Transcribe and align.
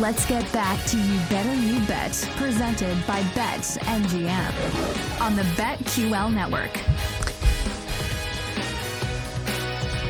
Let's 0.00 0.26
get 0.26 0.52
back 0.52 0.84
to 0.86 0.98
You 0.98 1.20
Better 1.30 1.54
You 1.54 1.78
Bet, 1.86 2.28
presented 2.34 2.96
by 3.06 3.22
Bet 3.32 3.60
MGM 3.60 5.20
on 5.20 5.36
the 5.36 5.42
BetQL 5.42 6.34
network. 6.34 6.72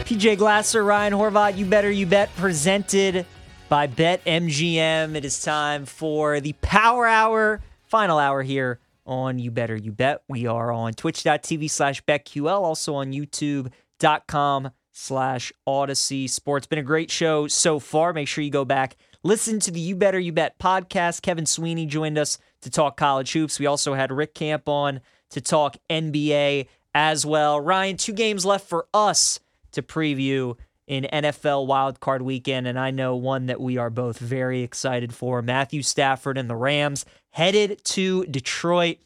PJ 0.06 0.38
Glasser, 0.38 0.82
Ryan 0.82 1.12
Horvat, 1.12 1.58
You 1.58 1.66
Better 1.66 1.90
You 1.90 2.06
Bet, 2.06 2.34
presented 2.36 3.26
by 3.68 3.86
Bet 3.86 4.24
MGM. 4.24 5.16
It 5.16 5.24
is 5.26 5.42
time 5.42 5.84
for 5.84 6.40
the 6.40 6.54
Power 6.62 7.06
Hour, 7.06 7.60
final 7.82 8.18
hour 8.18 8.42
here 8.42 8.80
on 9.04 9.38
You 9.38 9.50
Better 9.50 9.76
You 9.76 9.92
Bet. 9.92 10.22
We 10.28 10.46
are 10.46 10.72
on 10.72 10.94
twitch.tv 10.94 11.70
slash 11.70 12.02
BetQL, 12.04 12.62
also 12.62 12.94
on 12.94 13.12
youtube.com 13.12 14.70
slash 14.92 15.52
Audacy 15.68 16.30
Sports. 16.30 16.66
Been 16.66 16.78
a 16.78 16.82
great 16.82 17.10
show 17.10 17.48
so 17.48 17.78
far. 17.78 18.14
Make 18.14 18.28
sure 18.28 18.42
you 18.42 18.50
go 18.50 18.64
back 18.64 18.96
Listen 19.26 19.58
to 19.60 19.70
the 19.70 19.80
You 19.80 19.96
Better 19.96 20.18
You 20.18 20.32
Bet 20.32 20.58
podcast. 20.58 21.22
Kevin 21.22 21.46
Sweeney 21.46 21.86
joined 21.86 22.18
us 22.18 22.36
to 22.60 22.68
talk 22.68 22.98
college 22.98 23.32
hoops. 23.32 23.58
We 23.58 23.64
also 23.64 23.94
had 23.94 24.12
Rick 24.12 24.34
Camp 24.34 24.68
on 24.68 25.00
to 25.30 25.40
talk 25.40 25.78
NBA 25.88 26.68
as 26.94 27.24
well. 27.24 27.58
Ryan, 27.58 27.96
two 27.96 28.12
games 28.12 28.44
left 28.44 28.68
for 28.68 28.86
us 28.92 29.40
to 29.72 29.80
preview 29.80 30.58
in 30.86 31.04
NFL 31.10 31.66
wildcard 31.66 32.20
weekend, 32.20 32.66
and 32.66 32.78
I 32.78 32.90
know 32.90 33.16
one 33.16 33.46
that 33.46 33.62
we 33.62 33.78
are 33.78 33.88
both 33.88 34.18
very 34.18 34.60
excited 34.60 35.14
for. 35.14 35.40
Matthew 35.40 35.80
Stafford 35.80 36.36
and 36.36 36.50
the 36.50 36.54
Rams 36.54 37.06
headed 37.30 37.82
to 37.84 38.26
Detroit. 38.26 38.98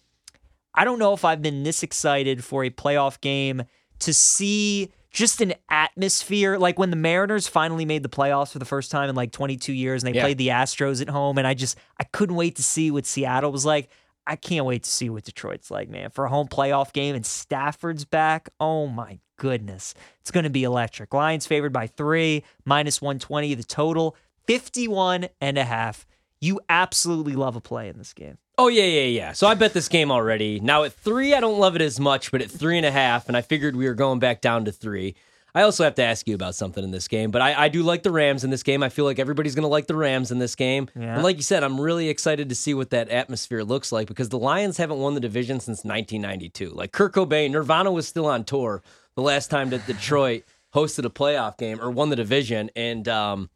I 0.74 0.84
don't 0.84 0.98
know 0.98 1.12
if 1.12 1.24
I've 1.24 1.42
been 1.42 1.62
this 1.62 1.84
excited 1.84 2.42
for 2.42 2.64
a 2.64 2.70
playoff 2.70 3.20
game 3.20 3.62
to 4.00 4.12
see 4.12 4.90
just 5.10 5.40
an 5.40 5.54
atmosphere. 5.70 6.58
Like 6.58 6.78
when 6.78 6.90
the 6.90 6.96
Mariners 6.96 7.48
finally 7.48 7.84
made 7.84 8.02
the 8.02 8.08
playoffs 8.08 8.52
for 8.52 8.58
the 8.58 8.64
first 8.64 8.90
time 8.90 9.08
in 9.08 9.14
like 9.16 9.32
22 9.32 9.72
years 9.72 10.02
and 10.02 10.12
they 10.12 10.16
yeah. 10.16 10.24
played 10.24 10.38
the 10.38 10.48
Astros 10.48 11.00
at 11.00 11.08
home. 11.08 11.38
And 11.38 11.46
I 11.46 11.54
just, 11.54 11.78
I 11.98 12.04
couldn't 12.04 12.36
wait 12.36 12.56
to 12.56 12.62
see 12.62 12.90
what 12.90 13.06
Seattle 13.06 13.52
was 13.52 13.64
like. 13.64 13.90
I 14.26 14.36
can't 14.36 14.66
wait 14.66 14.82
to 14.82 14.90
see 14.90 15.08
what 15.08 15.24
Detroit's 15.24 15.70
like, 15.70 15.88
man. 15.88 16.10
For 16.10 16.26
a 16.26 16.28
home 16.28 16.48
playoff 16.48 16.92
game 16.92 17.14
and 17.14 17.24
Stafford's 17.24 18.04
back. 18.04 18.50
Oh 18.60 18.86
my 18.86 19.20
goodness. 19.38 19.94
It's 20.20 20.30
going 20.30 20.44
to 20.44 20.50
be 20.50 20.64
electric. 20.64 21.14
Lions 21.14 21.46
favored 21.46 21.72
by 21.72 21.86
three, 21.86 22.44
minus 22.66 23.00
120 23.00 23.54
the 23.54 23.62
total, 23.62 24.16
51 24.46 25.28
and 25.40 25.56
a 25.56 25.64
half. 25.64 26.06
You 26.40 26.60
absolutely 26.68 27.34
love 27.34 27.56
a 27.56 27.60
play 27.60 27.88
in 27.88 27.96
this 27.96 28.12
game. 28.12 28.38
Oh 28.60 28.66
yeah, 28.66 28.82
yeah, 28.82 29.02
yeah. 29.02 29.32
So 29.32 29.46
I 29.46 29.54
bet 29.54 29.72
this 29.72 29.88
game 29.88 30.10
already. 30.10 30.58
Now 30.58 30.82
at 30.82 30.92
three, 30.92 31.32
I 31.32 31.38
don't 31.38 31.60
love 31.60 31.76
it 31.76 31.80
as 31.80 32.00
much, 32.00 32.32
but 32.32 32.42
at 32.42 32.50
three 32.50 32.76
and 32.76 32.84
a 32.84 32.90
half, 32.90 33.28
and 33.28 33.36
I 33.36 33.40
figured 33.40 33.76
we 33.76 33.86
were 33.86 33.94
going 33.94 34.18
back 34.18 34.40
down 34.40 34.64
to 34.64 34.72
three. 34.72 35.14
I 35.54 35.62
also 35.62 35.84
have 35.84 35.94
to 35.94 36.02
ask 36.02 36.26
you 36.28 36.34
about 36.34 36.54
something 36.54 36.84
in 36.84 36.90
this 36.90 37.08
game, 37.08 37.30
but 37.30 37.40
I, 37.40 37.64
I 37.64 37.68
do 37.68 37.82
like 37.82 38.02
the 38.02 38.10
Rams 38.10 38.44
in 38.44 38.50
this 38.50 38.62
game. 38.62 38.82
I 38.82 38.90
feel 38.90 39.04
like 39.04 39.18
everybody's 39.18 39.54
going 39.54 39.62
to 39.62 39.68
like 39.68 39.86
the 39.86 39.96
Rams 39.96 40.30
in 40.30 40.38
this 40.38 40.54
game. 40.54 40.88
Yeah. 40.94 41.14
And 41.14 41.22
like 41.22 41.36
you 41.36 41.42
said, 41.42 41.64
I'm 41.64 41.80
really 41.80 42.08
excited 42.08 42.48
to 42.50 42.54
see 42.54 42.74
what 42.74 42.90
that 42.90 43.08
atmosphere 43.08 43.64
looks 43.64 43.90
like 43.90 44.08
because 44.08 44.28
the 44.28 44.38
Lions 44.38 44.76
haven't 44.76 44.98
won 44.98 45.14
the 45.14 45.20
division 45.20 45.58
since 45.58 45.84
1992. 45.84 46.70
Like 46.70 46.92
Kurt 46.92 47.14
Cobain, 47.14 47.50
Nirvana 47.50 47.90
was 47.90 48.06
still 48.06 48.26
on 48.26 48.44
tour 48.44 48.82
the 49.14 49.22
last 49.22 49.50
time 49.50 49.70
that 49.70 49.86
Detroit 49.86 50.44
hosted 50.74 51.04
a 51.04 51.10
playoff 51.10 51.56
game 51.56 51.80
or 51.80 51.90
won 51.90 52.10
the 52.10 52.16
division, 52.16 52.70
and 52.76 53.08
um, 53.08 53.50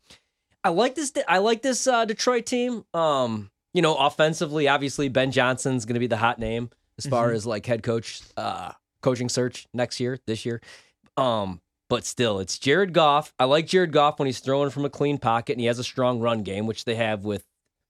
I 0.64 0.70
like 0.70 0.94
this. 0.94 1.12
I 1.28 1.38
like 1.38 1.62
this 1.62 1.86
uh, 1.86 2.04
Detroit 2.04 2.46
team. 2.46 2.84
Um, 2.94 3.51
you 3.72 3.82
know, 3.82 3.96
offensively, 3.96 4.68
obviously 4.68 5.08
Ben 5.08 5.30
Johnson's 5.30 5.84
going 5.84 5.94
to 5.94 6.00
be 6.00 6.06
the 6.06 6.16
hot 6.16 6.38
name 6.38 6.70
as 6.98 7.06
far 7.06 7.28
mm-hmm. 7.28 7.36
as 7.36 7.46
like 7.46 7.66
head 7.66 7.82
coach 7.82 8.22
uh, 8.36 8.72
coaching 9.02 9.28
search 9.28 9.66
next 9.72 10.00
year, 10.00 10.18
this 10.26 10.44
year. 10.44 10.60
Um, 11.16 11.60
but 11.88 12.04
still, 12.06 12.38
it's 12.38 12.58
Jared 12.58 12.94
Goff. 12.94 13.34
I 13.38 13.44
like 13.44 13.66
Jared 13.66 13.92
Goff 13.92 14.18
when 14.18 14.26
he's 14.26 14.40
throwing 14.40 14.70
from 14.70 14.84
a 14.84 14.90
clean 14.90 15.18
pocket 15.18 15.52
and 15.52 15.60
he 15.60 15.66
has 15.66 15.78
a 15.78 15.84
strong 15.84 16.20
run 16.20 16.42
game, 16.42 16.66
which 16.66 16.84
they 16.84 16.94
have 16.94 17.24
with 17.24 17.44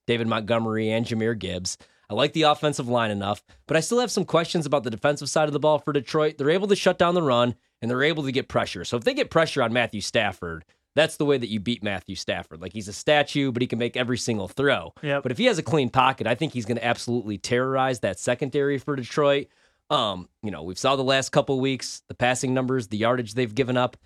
David 0.06 0.26
Montgomery 0.26 0.90
and 0.90 1.06
Jahmyr 1.06 1.38
Gibbs. 1.38 1.78
I 2.10 2.14
like 2.14 2.32
the 2.32 2.42
offensive 2.42 2.88
line 2.88 3.10
enough, 3.10 3.42
but 3.66 3.76
I 3.76 3.80
still 3.80 4.00
have 4.00 4.10
some 4.10 4.24
questions 4.24 4.66
about 4.66 4.82
the 4.82 4.90
defensive 4.90 5.30
side 5.30 5.48
of 5.48 5.52
the 5.52 5.60
ball 5.60 5.78
for 5.78 5.92
Detroit. 5.92 6.36
They're 6.36 6.50
able 6.50 6.68
to 6.68 6.76
shut 6.76 6.98
down 6.98 7.14
the 7.14 7.22
run 7.22 7.54
and 7.80 7.90
they're 7.90 8.02
able 8.02 8.24
to 8.24 8.32
get 8.32 8.48
pressure. 8.48 8.84
So 8.84 8.96
if 8.96 9.04
they 9.04 9.14
get 9.14 9.30
pressure 9.30 9.62
on 9.62 9.72
Matthew 9.72 10.00
Stafford, 10.00 10.64
that's 10.94 11.16
the 11.16 11.24
way 11.24 11.38
that 11.38 11.48
you 11.48 11.60
beat 11.60 11.82
Matthew 11.82 12.14
Stafford. 12.14 12.60
Like 12.60 12.72
he's 12.72 12.88
a 12.88 12.92
statue, 12.92 13.52
but 13.52 13.62
he 13.62 13.66
can 13.66 13.78
make 13.78 13.96
every 13.96 14.18
single 14.18 14.48
throw. 14.48 14.92
Yep. 15.02 15.22
But 15.22 15.32
if 15.32 15.38
he 15.38 15.46
has 15.46 15.58
a 15.58 15.62
clean 15.62 15.88
pocket, 15.88 16.26
I 16.26 16.34
think 16.34 16.52
he's 16.52 16.66
going 16.66 16.76
to 16.76 16.84
absolutely 16.84 17.38
terrorize 17.38 18.00
that 18.00 18.18
secondary 18.18 18.78
for 18.78 18.96
Detroit. 18.96 19.48
Um, 19.90 20.28
you 20.42 20.50
know, 20.50 20.62
we've 20.62 20.78
saw 20.78 20.96
the 20.96 21.04
last 21.04 21.30
couple 21.30 21.58
weeks 21.60 22.02
the 22.08 22.14
passing 22.14 22.54
numbers, 22.54 22.88
the 22.88 22.98
yardage 22.98 23.34
they've 23.34 23.54
given 23.54 23.76
up. 23.76 23.96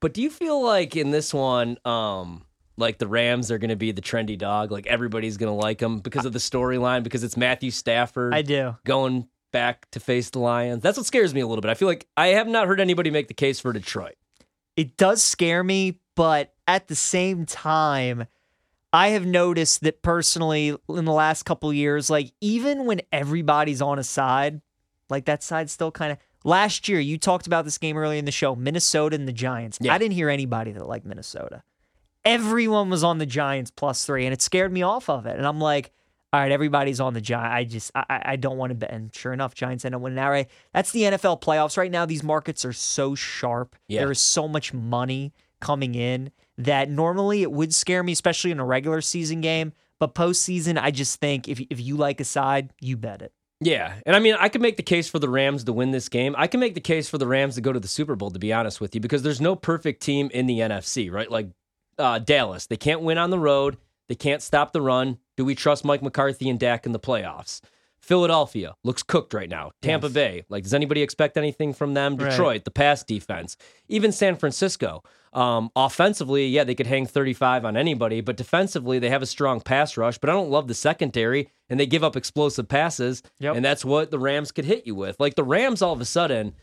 But 0.00 0.12
do 0.12 0.22
you 0.22 0.30
feel 0.30 0.62
like 0.62 0.96
in 0.96 1.10
this 1.10 1.32
one, 1.32 1.78
um, 1.84 2.44
like 2.76 2.98
the 2.98 3.06
Rams 3.06 3.50
are 3.50 3.58
going 3.58 3.70
to 3.70 3.76
be 3.76 3.92
the 3.92 4.02
trendy 4.02 4.36
dog? 4.36 4.70
Like 4.70 4.86
everybody's 4.86 5.36
going 5.36 5.50
to 5.50 5.58
like 5.58 5.78
them 5.78 6.00
because 6.00 6.26
of 6.26 6.32
the 6.32 6.38
storyline, 6.38 7.02
because 7.02 7.24
it's 7.24 7.36
Matthew 7.36 7.70
Stafford. 7.70 8.34
I 8.34 8.42
do 8.42 8.76
going 8.84 9.28
back 9.52 9.90
to 9.92 10.00
face 10.00 10.30
the 10.30 10.40
Lions. 10.40 10.82
That's 10.82 10.98
what 10.98 11.06
scares 11.06 11.32
me 11.32 11.40
a 11.40 11.46
little 11.46 11.62
bit. 11.62 11.70
I 11.70 11.74
feel 11.74 11.88
like 11.88 12.06
I 12.16 12.28
have 12.28 12.48
not 12.48 12.66
heard 12.66 12.80
anybody 12.80 13.10
make 13.10 13.28
the 13.28 13.34
case 13.34 13.60
for 13.60 13.72
Detroit 13.72 14.16
it 14.76 14.96
does 14.96 15.22
scare 15.22 15.62
me, 15.62 16.00
but 16.14 16.52
at 16.66 16.88
the 16.88 16.96
same 16.96 17.46
time, 17.46 18.26
I 18.92 19.08
have 19.08 19.26
noticed 19.26 19.82
that 19.82 20.02
personally 20.02 20.76
in 20.88 21.04
the 21.04 21.12
last 21.12 21.44
couple 21.44 21.72
years, 21.72 22.08
like 22.10 22.32
even 22.40 22.86
when 22.86 23.00
everybody's 23.12 23.82
on 23.82 23.98
a 23.98 24.04
side, 24.04 24.60
like 25.10 25.24
that 25.24 25.42
side 25.42 25.70
still 25.70 25.90
kind 25.90 26.12
of. 26.12 26.18
Last 26.46 26.88
year, 26.90 27.00
you 27.00 27.16
talked 27.16 27.46
about 27.46 27.64
this 27.64 27.78
game 27.78 27.96
earlier 27.96 28.18
in 28.18 28.26
the 28.26 28.30
show, 28.30 28.54
Minnesota 28.54 29.16
and 29.16 29.26
the 29.26 29.32
Giants. 29.32 29.78
Yeah. 29.80 29.94
I 29.94 29.98
didn't 29.98 30.12
hear 30.12 30.28
anybody 30.28 30.72
that 30.72 30.86
liked 30.86 31.06
Minnesota. 31.06 31.62
Everyone 32.22 32.90
was 32.90 33.02
on 33.02 33.16
the 33.16 33.24
Giants 33.26 33.70
plus 33.70 34.04
three, 34.04 34.26
and 34.26 34.32
it 34.34 34.42
scared 34.42 34.70
me 34.70 34.82
off 34.82 35.08
of 35.08 35.24
it. 35.24 35.38
And 35.38 35.46
I'm 35.46 35.58
like, 35.58 35.90
all 36.34 36.40
right, 36.40 36.50
everybody's 36.50 36.98
on 36.98 37.14
the 37.14 37.20
Giants. 37.20 37.54
I 37.54 37.62
just, 37.62 37.92
I, 37.94 38.22
I 38.24 38.36
don't 38.36 38.56
want 38.58 38.70
to 38.70 38.74
bet. 38.74 38.90
And 38.90 39.14
sure 39.14 39.32
enough, 39.32 39.54
Giants 39.54 39.84
end 39.84 39.94
up 39.94 40.00
winning 40.00 40.18
outright. 40.18 40.50
That's 40.72 40.90
the 40.90 41.02
NFL 41.02 41.40
playoffs 41.40 41.76
right 41.76 41.92
now. 41.92 42.06
These 42.06 42.24
markets 42.24 42.64
are 42.64 42.72
so 42.72 43.14
sharp. 43.14 43.76
Yeah. 43.86 44.00
There 44.00 44.10
is 44.10 44.20
so 44.20 44.48
much 44.48 44.74
money 44.74 45.32
coming 45.60 45.94
in 45.94 46.32
that 46.58 46.90
normally 46.90 47.42
it 47.42 47.52
would 47.52 47.72
scare 47.72 48.02
me, 48.02 48.10
especially 48.10 48.50
in 48.50 48.58
a 48.58 48.64
regular 48.64 49.00
season 49.00 49.42
game. 49.42 49.74
But 50.00 50.16
postseason, 50.16 50.76
I 50.76 50.90
just 50.90 51.20
think 51.20 51.46
if 51.48 51.60
if 51.70 51.80
you 51.80 51.96
like 51.96 52.20
a 52.20 52.24
side, 52.24 52.72
you 52.80 52.96
bet 52.96 53.22
it. 53.22 53.32
Yeah, 53.60 53.94
and 54.04 54.16
I 54.16 54.18
mean, 54.18 54.34
I 54.36 54.48
can 54.48 54.60
make 54.60 54.76
the 54.76 54.82
case 54.82 55.08
for 55.08 55.20
the 55.20 55.28
Rams 55.28 55.62
to 55.64 55.72
win 55.72 55.92
this 55.92 56.08
game. 56.08 56.34
I 56.36 56.48
can 56.48 56.58
make 56.58 56.74
the 56.74 56.80
case 56.80 57.08
for 57.08 57.16
the 57.16 57.28
Rams 57.28 57.54
to 57.54 57.60
go 57.60 57.72
to 57.72 57.78
the 57.78 57.86
Super 57.86 58.16
Bowl. 58.16 58.32
To 58.32 58.40
be 58.40 58.52
honest 58.52 58.80
with 58.80 58.96
you, 58.96 59.00
because 59.00 59.22
there's 59.22 59.40
no 59.40 59.54
perfect 59.54 60.02
team 60.02 60.30
in 60.34 60.46
the 60.46 60.58
NFC, 60.58 61.12
right? 61.12 61.30
Like 61.30 61.50
uh, 61.96 62.18
Dallas, 62.18 62.66
they 62.66 62.76
can't 62.76 63.02
win 63.02 63.18
on 63.18 63.30
the 63.30 63.38
road. 63.38 63.76
They 64.08 64.16
can't 64.16 64.42
stop 64.42 64.72
the 64.72 64.82
run. 64.82 65.18
Do 65.36 65.44
we 65.44 65.54
trust 65.54 65.84
Mike 65.84 66.02
McCarthy 66.02 66.48
and 66.48 66.58
Dak 66.58 66.86
in 66.86 66.92
the 66.92 67.00
playoffs? 67.00 67.60
Philadelphia 68.04 68.74
looks 68.84 69.02
cooked 69.02 69.32
right 69.32 69.48
now. 69.48 69.72
Tampa 69.80 70.08
yes. 70.08 70.12
Bay, 70.12 70.44
like, 70.50 70.62
does 70.62 70.74
anybody 70.74 71.00
expect 71.00 71.38
anything 71.38 71.72
from 71.72 71.94
them? 71.94 72.16
Detroit, 72.16 72.38
right. 72.38 72.64
the 72.64 72.70
pass 72.70 73.02
defense, 73.02 73.56
even 73.88 74.12
San 74.12 74.36
Francisco. 74.36 75.02
Um, 75.32 75.70
offensively, 75.74 76.46
yeah, 76.46 76.64
they 76.64 76.74
could 76.74 76.86
hang 76.86 77.06
35 77.06 77.64
on 77.64 77.76
anybody, 77.78 78.20
but 78.20 78.36
defensively, 78.36 78.98
they 78.98 79.08
have 79.08 79.22
a 79.22 79.26
strong 79.26 79.60
pass 79.60 79.96
rush. 79.96 80.18
But 80.18 80.28
I 80.28 80.34
don't 80.34 80.50
love 80.50 80.68
the 80.68 80.74
secondary, 80.74 81.48
and 81.70 81.80
they 81.80 81.86
give 81.86 82.04
up 82.04 82.14
explosive 82.14 82.68
passes, 82.68 83.22
yep. 83.40 83.56
and 83.56 83.64
that's 83.64 83.86
what 83.86 84.10
the 84.10 84.18
Rams 84.18 84.52
could 84.52 84.66
hit 84.66 84.86
you 84.86 84.94
with. 84.94 85.18
Like 85.18 85.34
the 85.34 85.42
Rams, 85.42 85.80
all 85.80 85.94
of 85.94 86.00
a 86.00 86.04
sudden, 86.04 86.54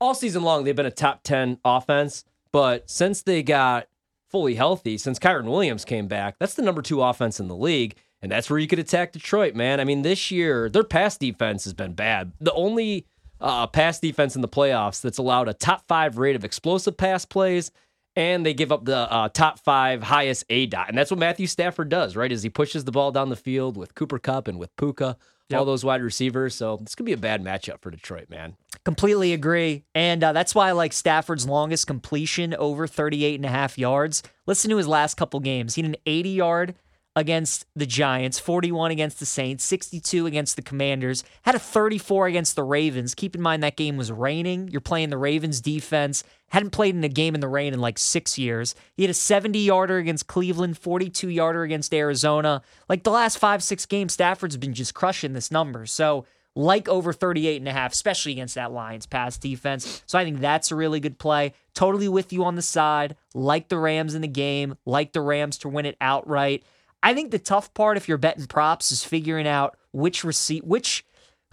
all 0.00 0.14
season 0.14 0.42
long, 0.42 0.64
they've 0.64 0.76
been 0.76 0.86
a 0.86 0.90
top 0.90 1.22
10 1.22 1.58
offense, 1.64 2.24
but 2.52 2.88
since 2.90 3.22
they 3.22 3.42
got 3.42 3.88
fully 4.28 4.54
healthy, 4.54 4.98
since 4.98 5.18
Kyren 5.18 5.50
Williams 5.50 5.84
came 5.84 6.08
back, 6.08 6.36
that's 6.38 6.54
the 6.54 6.62
number 6.62 6.82
two 6.82 7.02
offense 7.02 7.40
in 7.40 7.48
the 7.48 7.56
league. 7.56 7.96
And 8.22 8.30
that's 8.30 8.50
where 8.50 8.58
you 8.58 8.66
could 8.66 8.78
attack 8.78 9.12
Detroit, 9.12 9.54
man. 9.54 9.80
I 9.80 9.84
mean, 9.84 10.02
this 10.02 10.30
year, 10.30 10.68
their 10.68 10.84
pass 10.84 11.16
defense 11.16 11.64
has 11.64 11.72
been 11.72 11.94
bad. 11.94 12.32
The 12.40 12.52
only 12.52 13.06
uh, 13.40 13.66
pass 13.66 13.98
defense 13.98 14.36
in 14.36 14.42
the 14.42 14.48
playoffs 14.48 15.00
that's 15.00 15.18
allowed 15.18 15.48
a 15.48 15.54
top 15.54 15.86
five 15.88 16.18
rate 16.18 16.36
of 16.36 16.44
explosive 16.44 16.96
pass 16.96 17.24
plays, 17.24 17.70
and 18.14 18.44
they 18.44 18.52
give 18.52 18.72
up 18.72 18.84
the 18.84 19.10
uh, 19.10 19.30
top 19.30 19.58
five 19.58 20.02
highest 20.02 20.44
A 20.50 20.66
dot. 20.66 20.88
And 20.88 20.98
that's 20.98 21.10
what 21.10 21.18
Matthew 21.18 21.46
Stafford 21.46 21.88
does, 21.88 22.14
right? 22.14 22.30
Is 22.30 22.42
he 22.42 22.50
pushes 22.50 22.84
the 22.84 22.92
ball 22.92 23.10
down 23.10 23.30
the 23.30 23.36
field 23.36 23.76
with 23.76 23.94
Cooper 23.94 24.18
Kupp 24.18 24.48
and 24.48 24.58
with 24.58 24.74
Puka 24.76 25.16
all 25.58 25.64
those 25.64 25.84
wide 25.84 26.02
receivers. 26.02 26.54
So 26.54 26.78
it's 26.82 26.94
going 26.94 27.04
to 27.04 27.08
be 27.08 27.12
a 27.12 27.16
bad 27.16 27.42
matchup 27.42 27.80
for 27.80 27.90
Detroit, 27.90 28.28
man. 28.30 28.56
Completely 28.84 29.32
agree. 29.32 29.84
And 29.94 30.22
uh, 30.22 30.32
that's 30.32 30.54
why 30.54 30.68
I 30.68 30.72
like 30.72 30.92
Stafford's 30.92 31.46
longest 31.46 31.86
completion 31.86 32.54
over 32.54 32.86
38 32.86 33.36
and 33.36 33.44
a 33.44 33.48
half 33.48 33.78
yards. 33.78 34.22
Listen 34.46 34.70
to 34.70 34.76
his 34.76 34.88
last 34.88 35.16
couple 35.16 35.40
games. 35.40 35.74
He 35.74 35.82
had 35.82 35.90
an 35.90 35.96
80 36.06 36.30
yard 36.30 36.74
against 37.16 37.66
the 37.74 37.86
Giants, 37.86 38.38
41 38.38 38.90
against 38.90 39.18
the 39.18 39.26
Saints, 39.26 39.64
62 39.64 40.26
against 40.26 40.56
the 40.56 40.62
Commanders, 40.62 41.24
had 41.42 41.54
a 41.54 41.58
34 41.58 42.28
against 42.28 42.56
the 42.56 42.62
Ravens. 42.62 43.14
Keep 43.14 43.34
in 43.34 43.42
mind 43.42 43.62
that 43.62 43.76
game 43.76 43.96
was 43.96 44.12
raining. 44.12 44.68
You're 44.68 44.80
playing 44.80 45.10
the 45.10 45.18
Ravens 45.18 45.60
defense. 45.60 46.22
Hadn't 46.50 46.70
played 46.70 46.94
in 46.94 47.02
a 47.02 47.08
game 47.08 47.34
in 47.34 47.40
the 47.40 47.48
rain 47.48 47.74
in 47.74 47.80
like 47.80 47.98
six 47.98 48.38
years. 48.38 48.74
He 48.94 49.02
had 49.02 49.10
a 49.10 49.14
70 49.14 49.58
yarder 49.58 49.98
against 49.98 50.28
Cleveland, 50.28 50.78
42 50.78 51.28
yarder 51.28 51.62
against 51.62 51.92
Arizona. 51.92 52.62
Like 52.88 53.02
the 53.02 53.10
last 53.10 53.38
five, 53.38 53.62
six 53.62 53.86
games, 53.86 54.12
Stafford's 54.12 54.56
been 54.56 54.74
just 54.74 54.94
crushing 54.94 55.32
this 55.32 55.50
number. 55.50 55.86
So 55.86 56.26
like 56.56 56.88
over 56.88 57.12
38 57.12 57.56
and 57.56 57.68
a 57.68 57.72
half, 57.72 57.92
especially 57.92 58.32
against 58.32 58.54
that 58.56 58.72
Lions 58.72 59.06
pass 59.06 59.38
defense. 59.38 60.02
So 60.06 60.18
I 60.18 60.24
think 60.24 60.40
that's 60.40 60.70
a 60.70 60.76
really 60.76 61.00
good 61.00 61.18
play. 61.18 61.54
Totally 61.74 62.08
with 62.08 62.32
you 62.32 62.44
on 62.44 62.56
the 62.56 62.62
side. 62.62 63.16
Like 63.34 63.68
the 63.68 63.78
Rams 63.78 64.14
in 64.14 64.22
the 64.22 64.28
game, 64.28 64.76
like 64.84 65.12
the 65.12 65.20
Rams 65.20 65.58
to 65.58 65.68
win 65.68 65.86
it 65.86 65.96
outright. 66.00 66.64
I 67.02 67.14
think 67.14 67.30
the 67.30 67.38
tough 67.38 67.72
part 67.74 67.96
if 67.96 68.08
you're 68.08 68.18
betting 68.18 68.46
props 68.46 68.92
is 68.92 69.02
figuring 69.04 69.46
out 69.46 69.76
which 69.92 70.22
receipt 70.24 70.64
which 70.64 71.04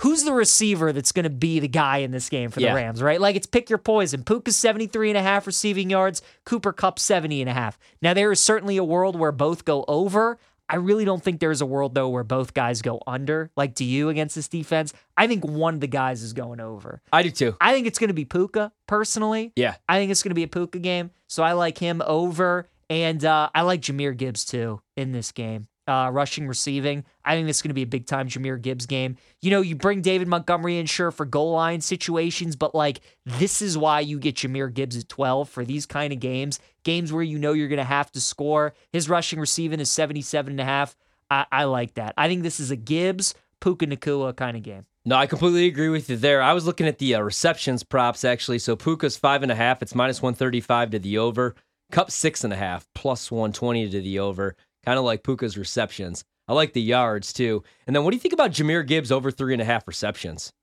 who's 0.02 0.24
the 0.24 0.34
receiver 0.34 0.94
that's 0.94 1.12
going 1.12 1.24
to 1.24 1.30
be 1.30 1.60
the 1.60 1.68
guy 1.68 1.98
in 2.00 2.12
this 2.12 2.30
game 2.30 2.52
for 2.52 2.60
the 2.60 2.66
Yeah. 2.68 2.76
Rams, 2.76 3.02
right? 3.02 3.20
Like 3.20 3.36
it's 3.36 3.48
pick 3.48 3.70
your 3.70 3.80
poison. 3.80 4.24
Puka's 4.24 4.56
73 4.56 5.10
and 5.10 5.18
a 5.18 5.24
half 5.24 5.48
receiving 5.48 5.90
yards, 5.90 6.22
Cooper 6.46 6.72
Kupp 6.72 7.00
70 7.00 7.42
and 7.42 7.50
a 7.50 7.54
half. 7.54 7.80
Now 8.02 8.14
there 8.14 8.32
is 8.32 8.40
certainly 8.40 8.78
a 8.78 8.84
world 8.84 9.18
where 9.18 9.32
both 9.32 9.66
go 9.66 9.86
over. 9.88 10.38
I 10.70 10.76
really 10.76 11.06
don't 11.06 11.24
think 11.24 11.40
there's 11.40 11.62
a 11.62 11.66
world 11.66 11.96
though 11.96 12.10
where 12.10 12.26
both 12.26 12.54
guys 12.54 12.82
go 12.84 13.02
under. 13.08 13.50
Like 13.56 13.74
do 13.74 13.86
you 13.86 14.10
against 14.10 14.36
this 14.36 14.48
defense? 14.50 14.94
I 15.16 15.26
think 15.26 15.44
one 15.46 15.74
of 15.76 15.80
the 15.80 15.88
guys 15.88 16.22
is 16.22 16.34
going 16.34 16.60
over. 16.60 17.02
I 17.12 17.24
do 17.24 17.32
too. 17.32 17.56
I 17.60 17.74
think 17.74 17.88
it's 17.88 17.98
going 17.98 18.10
to 18.10 18.14
be 18.14 18.26
Puka 18.26 18.72
personally. 18.86 19.52
Yeah. 19.56 19.76
I 19.90 19.98
think 19.98 20.12
it's 20.12 20.22
going 20.22 20.32
to 20.32 20.36
be 20.36 20.44
a 20.44 20.48
Puka 20.48 20.78
game. 20.80 21.10
So 21.28 21.42
I 21.42 21.54
like 21.54 21.78
him 21.78 22.04
over. 22.06 22.68
And 22.89 23.24
uh, 23.24 23.50
I 23.54 23.62
like 23.62 23.81
Jahmyr 23.81 24.16
Gibbs 24.16 24.45
too 24.45 24.81
in 24.95 25.12
this 25.12 25.31
game. 25.31 25.68
Uh, 25.88 26.10
rushing, 26.12 26.48
receiving. 26.50 27.06
I 27.24 27.36
think 27.36 27.48
this 27.48 27.57
is 27.57 27.62
going 27.62 27.69
to 27.69 27.74
be 27.74 27.84
a 27.84 27.88
big 27.88 28.07
time 28.07 28.28
Jahmyr 28.28 28.62
Gibbs 28.62 28.86
game. 28.86 29.16
You 29.42 29.51
know, 29.51 29.62
you 29.62 29.74
bring 29.74 30.01
David 30.01 30.28
Montgomery 30.28 30.80
in, 30.80 30.86
sure, 30.86 31.12
for 31.12 31.25
goal 31.25 31.54
line 31.54 31.80
situations, 31.80 32.57
but 32.57 32.75
like 32.75 33.00
this 33.25 33.62
is 33.62 33.78
why 33.78 34.01
you 34.01 34.19
get 34.19 34.36
Jahmyr 34.36 34.74
Gibbs 34.74 34.98
at 34.98 35.07
12 35.07 35.48
for 35.48 35.63
these 35.63 35.86
kind 35.86 36.12
of 36.12 36.19
games. 36.19 36.60
Games 36.84 37.13
where 37.13 37.24
you 37.24 37.39
know 37.39 37.54
you're 37.54 37.69
going 37.69 37.78
to 37.78 37.86
have 37.86 38.12
to 38.12 38.22
score. 38.22 38.74
His 38.92 39.07
rushing, 39.07 39.40
receiving 39.40 39.80
is 39.80 39.90
77 39.90 40.51
and 40.51 40.62
a 40.62 40.66
half. 40.66 40.98
I, 41.30 41.45
I 41.51 41.63
like 41.66 41.94
that. 41.94 42.13
I 42.18 42.28
think 42.28 42.44
this 42.44 42.60
is 42.60 42.69
a 42.69 42.75
Gibbs, 42.75 43.33
Puka 43.62 43.88
Nacua 43.88 44.36
kind 44.36 44.57
of 44.57 44.63
game. 44.63 44.86
No, 45.06 45.16
I 45.16 45.25
completely 45.25 45.68
agree 45.68 45.88
with 45.88 46.10
you 46.10 46.18
there. 46.18 46.42
I 46.42 46.51
was 46.51 46.66
looking 46.66 46.86
at 46.86 46.98
the 46.98 47.16
uh, 47.16 47.22
receptions 47.22 47.81
props 47.81 48.25
actually. 48.25 48.60
So 48.60 48.75
Puka's 48.75 49.16
five 49.16 49.42
and 49.42 49.50
a 49.50 49.56
half. 49.56 49.81
It's 49.81 49.95
minus 49.95 50.22
one 50.22 50.33
thirty 50.33 50.60
five 50.60 50.90
to 50.90 51.00
the 51.00 51.18
over. 51.18 51.56
Kupp 51.92 52.12
six 52.12 52.44
and 52.44 52.54
a 52.54 52.57
half, 52.57 52.88
plus 52.94 53.31
one 53.31 53.54
twenty 53.54 53.89
to 53.89 54.01
the 54.01 54.19
over. 54.19 54.56
Kind 54.86 55.00
of 55.00 55.06
like 55.06 55.24
Puka's 55.24 55.57
receptions. 55.57 56.24
I 56.48 56.54
like 56.54 56.74
the 56.74 56.81
yards 56.81 57.34
too. 57.34 57.63
And 57.86 57.95
then 57.95 58.04
what 58.04 58.12
do 58.12 58.16
you 58.16 58.22
think 58.22 58.34
about 58.34 58.51
Jahmyr 58.51 58.86
Gibbs 58.86 59.12
over 59.12 59.31
three 59.31 59.54
and 59.54 59.62
a 59.62 59.66
half 59.66 59.88
receptions? 59.88 60.54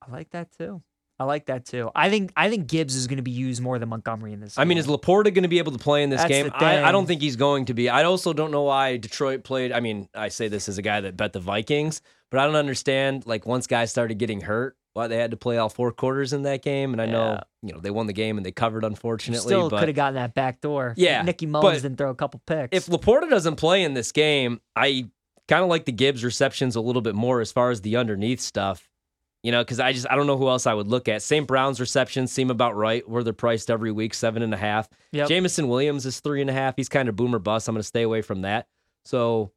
I 0.00 0.10
like 0.12 0.30
that 0.30 0.48
too. 0.56 0.82
I 1.18 1.24
like 1.24 1.46
that 1.46 1.64
too. 1.64 1.90
I 1.94 2.10
think 2.10 2.32
I 2.36 2.50
think 2.50 2.66
Gibbs 2.66 2.94
is 2.94 3.06
going 3.06 3.16
to 3.16 3.22
be 3.22 3.30
used 3.30 3.62
more 3.62 3.78
than 3.78 3.88
Montgomery 3.88 4.34
in 4.34 4.40
this. 4.40 4.58
I 4.58 4.64
mean, 4.64 4.76
is 4.76 4.86
LaPorta 4.86 5.32
going 5.32 5.42
to 5.42 5.48
be 5.48 5.58
able 5.58 5.72
to 5.72 5.78
play 5.78 6.02
in 6.02 6.10
this 6.10 6.20
That's 6.20 6.30
game? 6.30 6.50
I, 6.52 6.84
I 6.84 6.92
don't 6.92 7.06
think 7.06 7.22
he's 7.22 7.36
going 7.36 7.64
to 7.66 7.74
be. 7.74 7.88
I 7.88 8.04
also 8.04 8.34
don't 8.34 8.50
know 8.50 8.64
why 8.64 8.98
Detroit 8.98 9.42
played. 9.42 9.72
I 9.72 9.80
mean, 9.80 10.08
I 10.14 10.28
say 10.28 10.48
this 10.48 10.68
as 10.68 10.76
a 10.76 10.82
guy 10.82 11.00
that 11.00 11.16
bet 11.16 11.32
the 11.32 11.40
Vikings, 11.40 12.02
but 12.30 12.38
I 12.38 12.44
don't 12.44 12.56
understand. 12.56 13.26
Like 13.26 13.46
once 13.46 13.66
guys 13.66 13.90
started 13.90 14.18
getting 14.18 14.42
hurt, 14.42 14.76
why 14.96 15.06
they 15.08 15.16
had 15.16 15.30
to 15.30 15.36
play 15.36 15.58
all 15.58 15.68
four 15.68 15.92
quarters 15.92 16.32
in 16.32 16.42
that 16.42 16.62
game. 16.62 16.92
And 16.92 17.00
I 17.02 17.06
know, 17.06 17.32
Yeah. 17.32 17.40
you 17.62 17.72
know, 17.74 17.80
they 17.80 17.90
won 17.90 18.06
the 18.06 18.12
game 18.12 18.36
and 18.38 18.44
they 18.46 18.50
covered, 18.52 18.82
unfortunately. 18.82 19.46
still 19.46 19.68
could 19.70 19.88
have 19.88 19.94
gotten 19.94 20.14
that 20.14 20.34
back 20.34 20.60
door. 20.60 20.94
Yeah, 20.96 21.22
Nicky 21.22 21.46
Mullens 21.46 21.82
didn't 21.82 21.98
throw 21.98 22.10
a 22.10 22.14
couple 22.14 22.40
picks. 22.46 22.76
if 22.76 22.86
LaPorta 22.86 23.28
doesn't 23.30 23.56
play 23.56 23.84
in 23.84 23.94
this 23.94 24.10
game, 24.10 24.60
I 24.74 25.08
kind 25.48 25.62
of 25.62 25.68
like 25.68 25.84
the 25.84 25.92
Gibbs 25.92 26.24
receptions 26.24 26.74
a 26.74 26.80
little 26.80 27.02
bit 27.02 27.14
more 27.14 27.40
as 27.40 27.52
far 27.52 27.70
as 27.70 27.82
the 27.82 27.96
underneath 27.96 28.40
stuff. 28.40 28.88
You 29.42 29.52
know, 29.52 29.62
because 29.62 29.78
I 29.78 29.92
just 29.92 30.06
I 30.10 30.16
don't 30.16 30.26
know 30.26 30.36
who 30.38 30.48
else 30.48 30.66
I 30.66 30.74
would 30.74 30.88
look 30.88 31.08
at. 31.08 31.22
St. 31.22 31.46
Brown's 31.46 31.78
receptions 31.78 32.32
seem 32.32 32.50
about 32.50 32.74
right 32.74 33.08
where 33.08 33.22
they're 33.22 33.32
priced 33.32 33.70
every 33.70 33.92
week, 33.92 34.12
seven 34.12 34.42
and 34.42 34.52
a 34.52 34.56
half. 34.56 34.88
Yep. 35.12 35.28
Jameson 35.28 35.68
Williams 35.68 36.04
is 36.04 36.18
three 36.18 36.40
and 36.40 36.50
a 36.50 36.52
half. 36.52 36.74
He's 36.74 36.88
kind 36.88 37.08
of 37.08 37.14
boomer 37.14 37.38
bust. 37.38 37.68
I'm 37.68 37.74
going 37.74 37.80
to 37.80 37.86
stay 37.86 38.02
away 38.02 38.22
from 38.22 38.42
that. 38.42 38.66
So, 39.04 39.52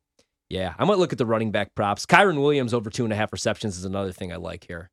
yeah, 0.48 0.76
I 0.78 0.86
might 0.86 1.00
look 1.00 1.12
at 1.12 1.18
the 1.18 1.26
running 1.26 1.50
back 1.52 1.74
props. 1.74 2.06
Kyren 2.06 2.40
Williams 2.40 2.72
over 2.72 2.92
two 2.92 3.04
and 3.04 3.12
a 3.12 3.16
half 3.16 3.32
receptions 3.34 3.78
is 3.80 3.86
another 3.86 4.12
thing 4.12 4.32
I 4.32 4.36
like 4.36 4.66
here. 4.68 4.92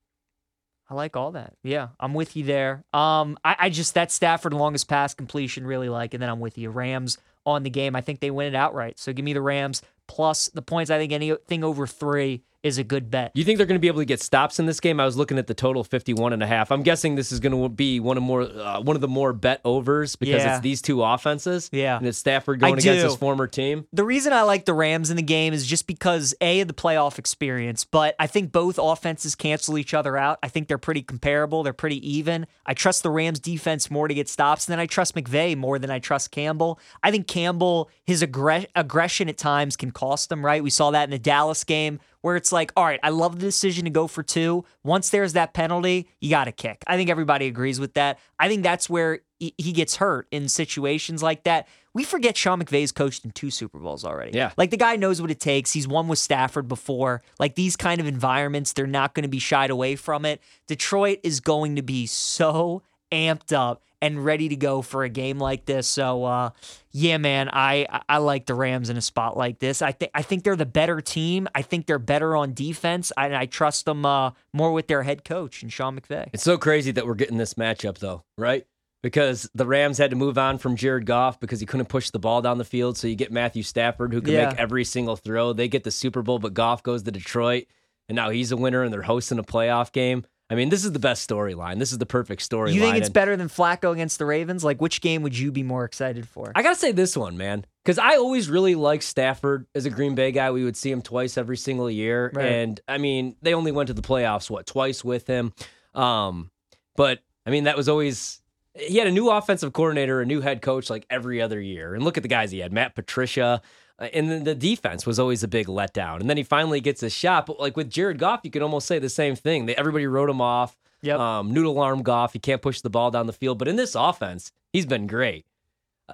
I 0.89 0.95
like 0.95 1.17
all 1.17 1.33
that. 1.33 1.55
Yeah, 1.63 1.89
I'm 1.99 2.15
with 2.15 2.37
you 2.37 2.45
there. 2.45 2.85
Um, 2.93 3.39
I, 3.45 3.57
I 3.59 3.71
just 3.71 3.95
that 3.95 4.13
Stafford 4.13 4.55
longest 4.55 4.89
pass 4.89 5.15
completion 5.15 5.67
really 5.67 5.89
like, 5.89 6.15
and 6.15 6.23
then 6.23 6.31
I'm 6.31 6.41
with 6.41 6.59
you. 6.59 6.71
Rams 6.71 7.19
on 7.45 7.63
the 7.63 7.71
game. 7.71 7.97
I 7.97 8.01
think 8.01 8.21
they 8.21 8.31
win 8.31 8.49
it 8.49 8.57
outright. 8.57 8.99
So 8.99 9.13
give 9.13 9.25
me 9.25 9.33
the 9.33 9.41
Rams 9.41 9.83
plus 10.07 10.49
the 10.49 10.63
points. 10.63 10.91
I 10.91 10.99
think 10.99 11.13
anything 11.13 11.65
over 11.65 11.87
three 11.87 12.43
is 12.67 12.79
a 12.79 12.85
good 12.85 13.11
bet. 13.11 13.33
You 13.35 13.45
think 13.45 13.57
they're 13.59 13.67
going 13.67 13.77
to 13.79 13.81
be 13.81 13.89
able 13.89 14.01
to 14.01 14.05
get 14.05 14.21
stops 14.21 14.59
in 14.59 14.67
this 14.67 14.81
game? 14.81 15.01
I 15.01 15.05
was 15.05 15.17
looking 15.17 15.39
at 15.39 15.47
the 15.47 15.55
total 15.55 15.85
51 15.85 16.33
and 16.33 16.43
a 16.43 16.47
half. 16.47 16.71
I'm 16.71 16.83
guessing 16.83 17.15
this 17.15 17.33
is 17.33 17.41
going 17.41 17.53
to 17.61 17.69
be 17.69 18.01
one 18.01 18.17
of 18.17 18.23
more 18.23 18.43
uh, 18.43 18.81
one 18.81 18.97
of 18.97 19.01
the 19.01 19.09
more 19.09 19.33
bet 19.33 19.61
overs 19.65 20.17
because 20.17 20.43
Yeah. 20.43 20.55
it's 20.57 20.63
these 20.63 20.83
two 20.83 21.03
offenses. 21.03 21.71
Yeah. 21.73 21.97
And 21.99 22.07
it's 22.07 22.19
Stafford 22.19 22.61
going 22.61 22.75
I 22.75 22.79
against 22.79 23.05
his 23.05 23.17
former 23.17 23.47
team. 23.47 23.87
The 23.93 24.05
reason 24.05 24.33
I 24.33 24.43
like 24.43 24.65
the 24.65 24.75
Rams 24.75 25.11
in 25.11 25.17
the 25.17 25.23
game 25.23 25.53
is 25.55 25.67
just 25.67 25.87
because 25.87 26.35
A, 26.41 26.61
of 26.61 26.69
the 26.69 26.75
playoff 26.75 27.19
experience, 27.19 27.85
but 27.85 28.15
I 28.19 28.27
think 28.27 28.53
both 28.53 28.79
offenses 28.81 29.35
cancel 29.35 29.79
each 29.79 29.95
other 29.95 30.17
out. 30.17 30.39
I 30.43 30.49
think 30.49 30.69
they're 30.69 30.79
pretty 30.79 31.03
comparable. 31.03 31.63
They're 31.63 31.73
pretty 31.73 32.07
even. 32.17 32.47
I 32.65 32.75
trust 32.75 33.03
the 33.03 33.11
Rams 33.11 33.39
defense 33.39 33.91
more 33.91 34.09
to 34.09 34.15
get 34.15 34.29
stops, 34.29 34.67
and 34.67 34.73
then 34.73 34.81
I 34.81 34.87
trust 34.87 35.15
McVay 35.15 35.57
more 35.57 35.79
than 35.79 35.91
I 35.91 35.99
trust 35.99 36.31
Campbell. 36.31 36.79
I 37.03 37.11
think 37.11 37.27
Campbell, 37.27 37.91
his 38.05 38.23
aggre- 38.23 38.67
aggression 38.75 39.29
at 39.29 39.37
times 39.39 39.77
can 39.77 39.91
cost 39.91 40.29
them, 40.29 40.45
right? 40.45 40.63
We 40.63 40.71
saw 40.71 40.91
that 40.91 41.05
in 41.05 41.11
the 41.11 41.19
Dallas 41.19 41.65
game 41.65 42.01
where 42.27 42.35
it's 42.35 42.51
like, 42.51 42.73
all 42.77 42.85
right, 42.85 42.99
I 43.05 43.11
love 43.11 43.39
the 43.39 43.47
decision 43.47 43.85
to 43.85 43.91
go 43.91 44.09
for 44.09 44.25
two. 44.25 44.65
Once 44.83 45.11
there's 45.11 45.35
that 45.35 45.55
penalty, 45.55 46.09
you 46.19 46.29
got 46.29 46.47
to 46.47 46.53
kick. 46.53 46.83
I 46.85 46.97
think 46.97 47.09
everybody 47.09 47.47
agrees 47.47 47.79
with 47.79 47.95
that. 47.95 48.19
I 48.37 48.49
think 48.49 48.65
that's 48.65 48.91
where 48.91 49.21
he 49.39 49.71
gets 49.71 49.95
hurt 49.95 50.27
in 50.33 50.49
situations 50.49 51.23
like 51.23 51.45
that. 51.45 51.69
We 51.95 52.03
forget 52.03 52.37
Sean 52.37 52.61
McVay's 52.61 52.91
coached 52.91 53.25
in 53.25 53.31
two 53.31 53.53
Super 53.53 53.79
Bowls 53.79 54.05
already. 54.05 54.37
Yeah. 54.37 54.51
Like 54.57 54.71
the 54.71 54.77
guy 54.77 54.97
knows 54.97 55.23
what 55.23 55.31
it 55.31 55.39
takes. 55.39 55.71
He's 55.71 55.87
won 55.87 56.09
with 56.09 56.19
Stafford 56.19 56.67
before. 56.67 57.23
Like 57.39 57.55
these 57.55 57.77
kind 57.77 58.01
of 58.01 58.09
environments, 58.09 58.73
they're 58.73 58.89
not 58.89 59.15
going 59.15 59.23
to 59.23 59.29
be 59.29 59.39
shied 59.39 59.71
away 59.71 59.95
from 59.95 60.25
it. 60.25 60.41
Detroit 60.67 61.21
is 61.23 61.39
going 61.39 61.77
to 61.77 61.83
be 61.83 62.07
so 62.07 62.83
amped 63.13 63.53
up 63.53 63.85
and 64.07 64.25
ready 64.25 64.49
to 64.49 64.57
go 64.57 64.83
for 64.83 65.05
a 65.05 65.09
game 65.09 65.39
like 65.39 65.65
this. 65.67 65.87
So 65.87 66.25
uh 66.25 66.51
yeah, 66.93 67.19
man, 67.19 67.51
I 67.53 67.87
I- 68.09 68.19
like 68.19 68.47
the 68.47 68.55
Rams 68.55 68.89
in 68.91 68.97
a 68.97 69.01
spot 69.03 69.37
like 69.37 69.59
this. 69.59 69.83
I 69.83 69.93
think 69.93 70.11
I 70.15 70.23
think 70.23 70.45
they're 70.45 70.57
the 70.57 70.65
better 70.67 71.01
team. 71.01 71.49
I 71.55 71.63
think 71.63 71.87
they're 71.87 71.99
better 71.99 72.35
on 72.37 72.55
defense. 72.55 73.13
I, 73.17 73.35
I 73.35 73.47
trust 73.47 73.85
them 73.85 74.07
uh 74.07 74.31
more 74.53 74.73
with 74.73 74.87
their 74.87 75.03
head 75.03 75.25
coach 75.25 75.63
and 75.63 75.73
Sean 75.73 75.99
McVay. 75.99 76.29
It's 76.33 76.43
so 76.45 76.57
crazy 76.59 76.91
that 76.93 77.07
we're 77.07 77.15
getting 77.15 77.39
this 77.39 77.55
matchup 77.55 77.99
though, 77.99 78.25
right? 78.39 78.67
Because 79.03 79.49
the 79.55 79.67
Rams 79.67 79.99
had 79.99 80.11
to 80.11 80.17
move 80.17 80.37
on 80.37 80.59
from 80.59 80.75
Jared 80.75 81.07
Goff 81.07 81.39
because 81.39 81.61
he 81.61 81.67
couldn't 81.67 81.89
push 81.89 82.11
the 82.11 82.19
ball 82.19 82.43
down 82.43 82.59
the 82.59 82.65
field. 82.65 82.97
So 82.97 83.07
you 83.07 83.15
get 83.15 83.31
Matthew 83.31 83.63
Stafford 83.63 84.13
who 84.13 84.21
can 84.21 84.33
Yeah. 84.33 84.49
make 84.49 84.59
every 84.59 84.85
single 84.85 85.15
throw. 85.17 85.53
They 85.53 85.69
get 85.69 85.85
the 85.85 85.91
Super 85.93 86.23
Bowl, 86.23 86.39
but 86.41 86.55
Goff 86.55 86.83
goes 86.83 87.05
to 87.05 87.13
Detroit, 87.13 87.67
and 88.09 88.17
now 88.17 88.31
he's 88.31 88.51
a 88.51 88.57
winner, 88.57 88.83
and 88.83 88.93
they're 88.93 89.03
hosting 89.03 89.39
a 89.39 89.45
playoff 89.45 89.93
game. 89.93 90.25
I 90.49 90.55
mean, 90.55 90.69
this 90.69 90.85
is 90.85 90.93
the 90.93 91.01
best 91.01 91.29
storyline. 91.29 91.79
This 91.81 91.91
is 91.91 91.99
the 91.99 92.07
perfect 92.07 92.49
storyline. 92.49 92.75
You 92.75 92.81
think 92.81 92.97
it's 92.97 93.09
and- 93.09 93.15
better 93.15 93.37
than 93.37 93.49
Flacco 93.49 93.93
against 93.93 94.19
the 94.19 94.25
Ravens? 94.27 94.63
Like 94.63 94.81
which 94.81 95.01
game 95.01 95.23
would 95.23 95.37
you 95.37 95.51
be 95.51 95.63
more 95.65 95.85
excited 95.85 96.29
for? 96.29 96.53
I 96.55 96.63
gotta 96.63 96.77
say 96.77 96.93
this 96.93 97.17
one, 97.17 97.37
man, 97.37 97.65
because 97.85 97.99
I 97.99 98.17
always 98.17 98.49
really 98.49 98.75
liked 98.77 99.03
Stafford 99.03 99.67
as 99.75 99.87
a 99.87 99.91
Green 99.91 100.15
Bay 100.15 100.31
guy. 100.33 100.51
We 100.53 100.63
would 100.65 100.77
see 100.77 100.91
him 100.91 101.03
twice 101.03 101.37
every 101.37 101.57
single 101.57 101.91
year, 101.91 102.31
Right. 102.35 102.47
and 102.47 102.81
I 102.87 102.99
mean, 102.99 103.35
they 103.43 103.55
only 103.55 103.73
went 103.73 103.89
to 103.89 103.95
the 103.95 104.03
playoffs 104.03 104.49
what 104.49 104.67
twice 104.67 105.03
with 105.05 105.27
him. 105.27 105.53
Um, 105.95 106.51
but 106.95 107.21
I 107.45 107.51
mean, 107.51 107.65
that 107.65 107.77
was 107.77 107.89
always 107.89 108.41
he 108.75 108.99
had 108.99 109.07
a 109.09 109.13
new 109.13 109.31
offensive 109.31 109.73
coordinator, 109.73 110.21
a 110.21 110.27
new 110.27 110.43
head 110.43 110.63
coach, 110.63 110.91
like 110.91 111.07
every 111.11 111.41
other 111.43 111.61
year. 111.61 111.95
And 111.95 112.05
look 112.05 112.17
at 112.19 112.23
the 112.23 112.29
guys 112.29 112.51
he 112.53 112.59
had: 112.61 112.73
Matt 112.73 112.95
Patricia. 112.95 113.63
Uh, 113.99 114.09
And 114.13 114.31
then 114.31 114.45
the 114.45 114.55
defense 114.55 115.07
was 115.07 115.19
always 115.19 115.43
a 115.43 115.49
big 115.49 115.67
letdown. 115.67 116.21
And 116.21 116.29
then 116.29 116.37
he 116.37 116.43
finally 116.43 116.81
gets 116.81 117.03
a 117.03 117.11
shot. 117.11 117.47
But 117.47 117.61
like 117.61 117.77
with 117.77 117.91
Jared 117.91 118.19
Goff, 118.19 118.41
you 118.45 118.51
could 118.51 118.63
almost 118.63 118.87
say 118.87 118.99
the 118.99 119.09
same 119.09 119.37
thing. 119.37 119.67
They, 119.67 119.77
everybody 119.77 120.07
wrote 120.07 120.31
him 120.31 120.41
off. 120.41 120.77
Yep. 121.03 121.19
Um, 121.19 121.53
noodle 121.53 121.79
arm 121.79 122.03
Goff. 122.03 122.33
He 122.33 122.39
can't 122.39 122.63
push 122.63 122.81
the 122.81 122.91
ball 122.91 123.11
down 123.11 123.27
the 123.27 123.33
field. 123.33 123.59
But 123.59 123.69
in 123.69 123.77
this 123.77 123.95
offense, 123.95 124.53
he's 124.73 124.87
been 124.87 125.07
great. 125.07 125.47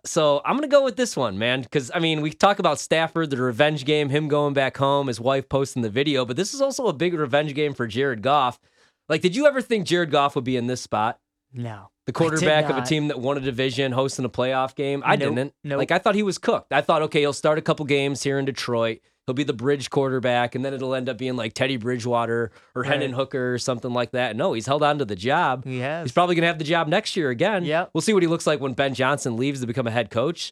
So 0.05 0.41
I'm 0.45 0.57
gonna 0.57 0.69
go 0.69 0.85
with 0.85 0.97
this 0.97 1.17
one, 1.17 1.39
man, 1.39 1.61
because 1.61 1.91
I 1.95 1.99
mean 1.99 2.23
we 2.23 2.31
talk 2.31 2.59
about 2.59 2.81
Stafford, 2.81 3.29
the 3.29 3.37
revenge 3.37 3.85
game, 3.85 4.09
him 4.09 4.27
going 4.27 4.55
back 4.55 4.79
home, 4.79 5.09
his 5.09 5.21
wife 5.21 5.51
posting 5.51 5.83
the 5.83 5.91
video, 5.91 6.25
but 6.25 6.37
this 6.37 6.55
is 6.55 6.63
also 6.63 6.87
a 6.87 6.95
big 6.95 7.13
revenge 7.13 7.55
game 7.55 7.75
for 7.75 7.87
Jared 7.87 8.23
Goff. 8.23 8.59
Like, 9.11 9.21
did 9.21 9.37
you 9.37 9.47
ever 9.47 9.61
think 9.61 9.87
Jared 9.87 10.11
Goff 10.11 10.35
would 10.35 10.45
be 10.45 10.57
in 10.57 10.67
this 10.67 10.81
spot? 10.81 11.21
No. 11.53 11.89
The 12.07 12.13
quarterback 12.13 12.69
of 12.69 12.77
a 12.77 12.83
team 12.83 13.09
that 13.09 13.21
won 13.21 13.37
a 13.37 13.41
division, 13.41 13.93
hosting 13.93 14.25
a 14.25 14.29
playoff 14.29 14.75
game. 14.75 15.03
I 15.07 15.15
Nope, 15.15 15.37
didn't. 15.37 15.55
nope. 15.63 15.79
Like, 15.79 15.93
I 15.93 15.99
thought 15.99 16.17
he 16.17 16.25
was 16.25 16.37
cooked. 16.37 16.73
I 16.73 16.81
thought, 16.81 17.03
okay, 17.03 17.21
he'll 17.21 17.33
start 17.33 17.59
a 17.59 17.63
couple 17.63 17.87
games 17.87 18.25
here 18.25 18.41
in 18.41 18.45
Detroit. 18.45 18.99
he'll 19.27 19.35
be 19.35 19.45
the 19.45 19.53
bridge 19.53 19.89
quarterback, 19.89 20.57
and 20.57 20.65
then 20.65 20.75
it'll 20.75 20.97
end 20.97 21.09
up 21.09 21.17
being 21.17 21.37
like 21.37 21.53
Teddy 21.55 21.77
Bridgewater 21.77 22.51
or 22.75 22.83
Right. 22.83 22.91
Hendon 22.91 23.13
Hooker 23.13 23.55
or 23.55 23.59
something 23.59 23.93
like 23.93 24.11
that. 24.11 24.35
No, 24.35 24.53
he's 24.53 24.67
held 24.67 24.83
on 24.83 24.99
to 24.99 25.05
the 25.05 25.15
job. 25.15 25.65
He 25.65 25.79
has. 25.79 26.07
He's 26.07 26.13
probably 26.13 26.35
going 26.35 26.43
to 26.43 26.49
have 26.49 26.59
the 26.59 26.65
job 26.65 26.89
next 26.89 27.17
year 27.17 27.31
again. 27.31 27.65
Yeah. 27.65 27.87
We'll 27.95 28.01
see 28.03 28.15
what 28.15 28.25
he 28.25 28.27
looks 28.27 28.49
like 28.49 28.59
when 28.61 28.73
Ben 28.73 28.95
Johnson 28.95 29.37
leaves 29.37 29.61
to 29.61 29.67
become 29.69 29.87
a 29.87 29.93
head 29.93 30.11
coach. 30.11 30.51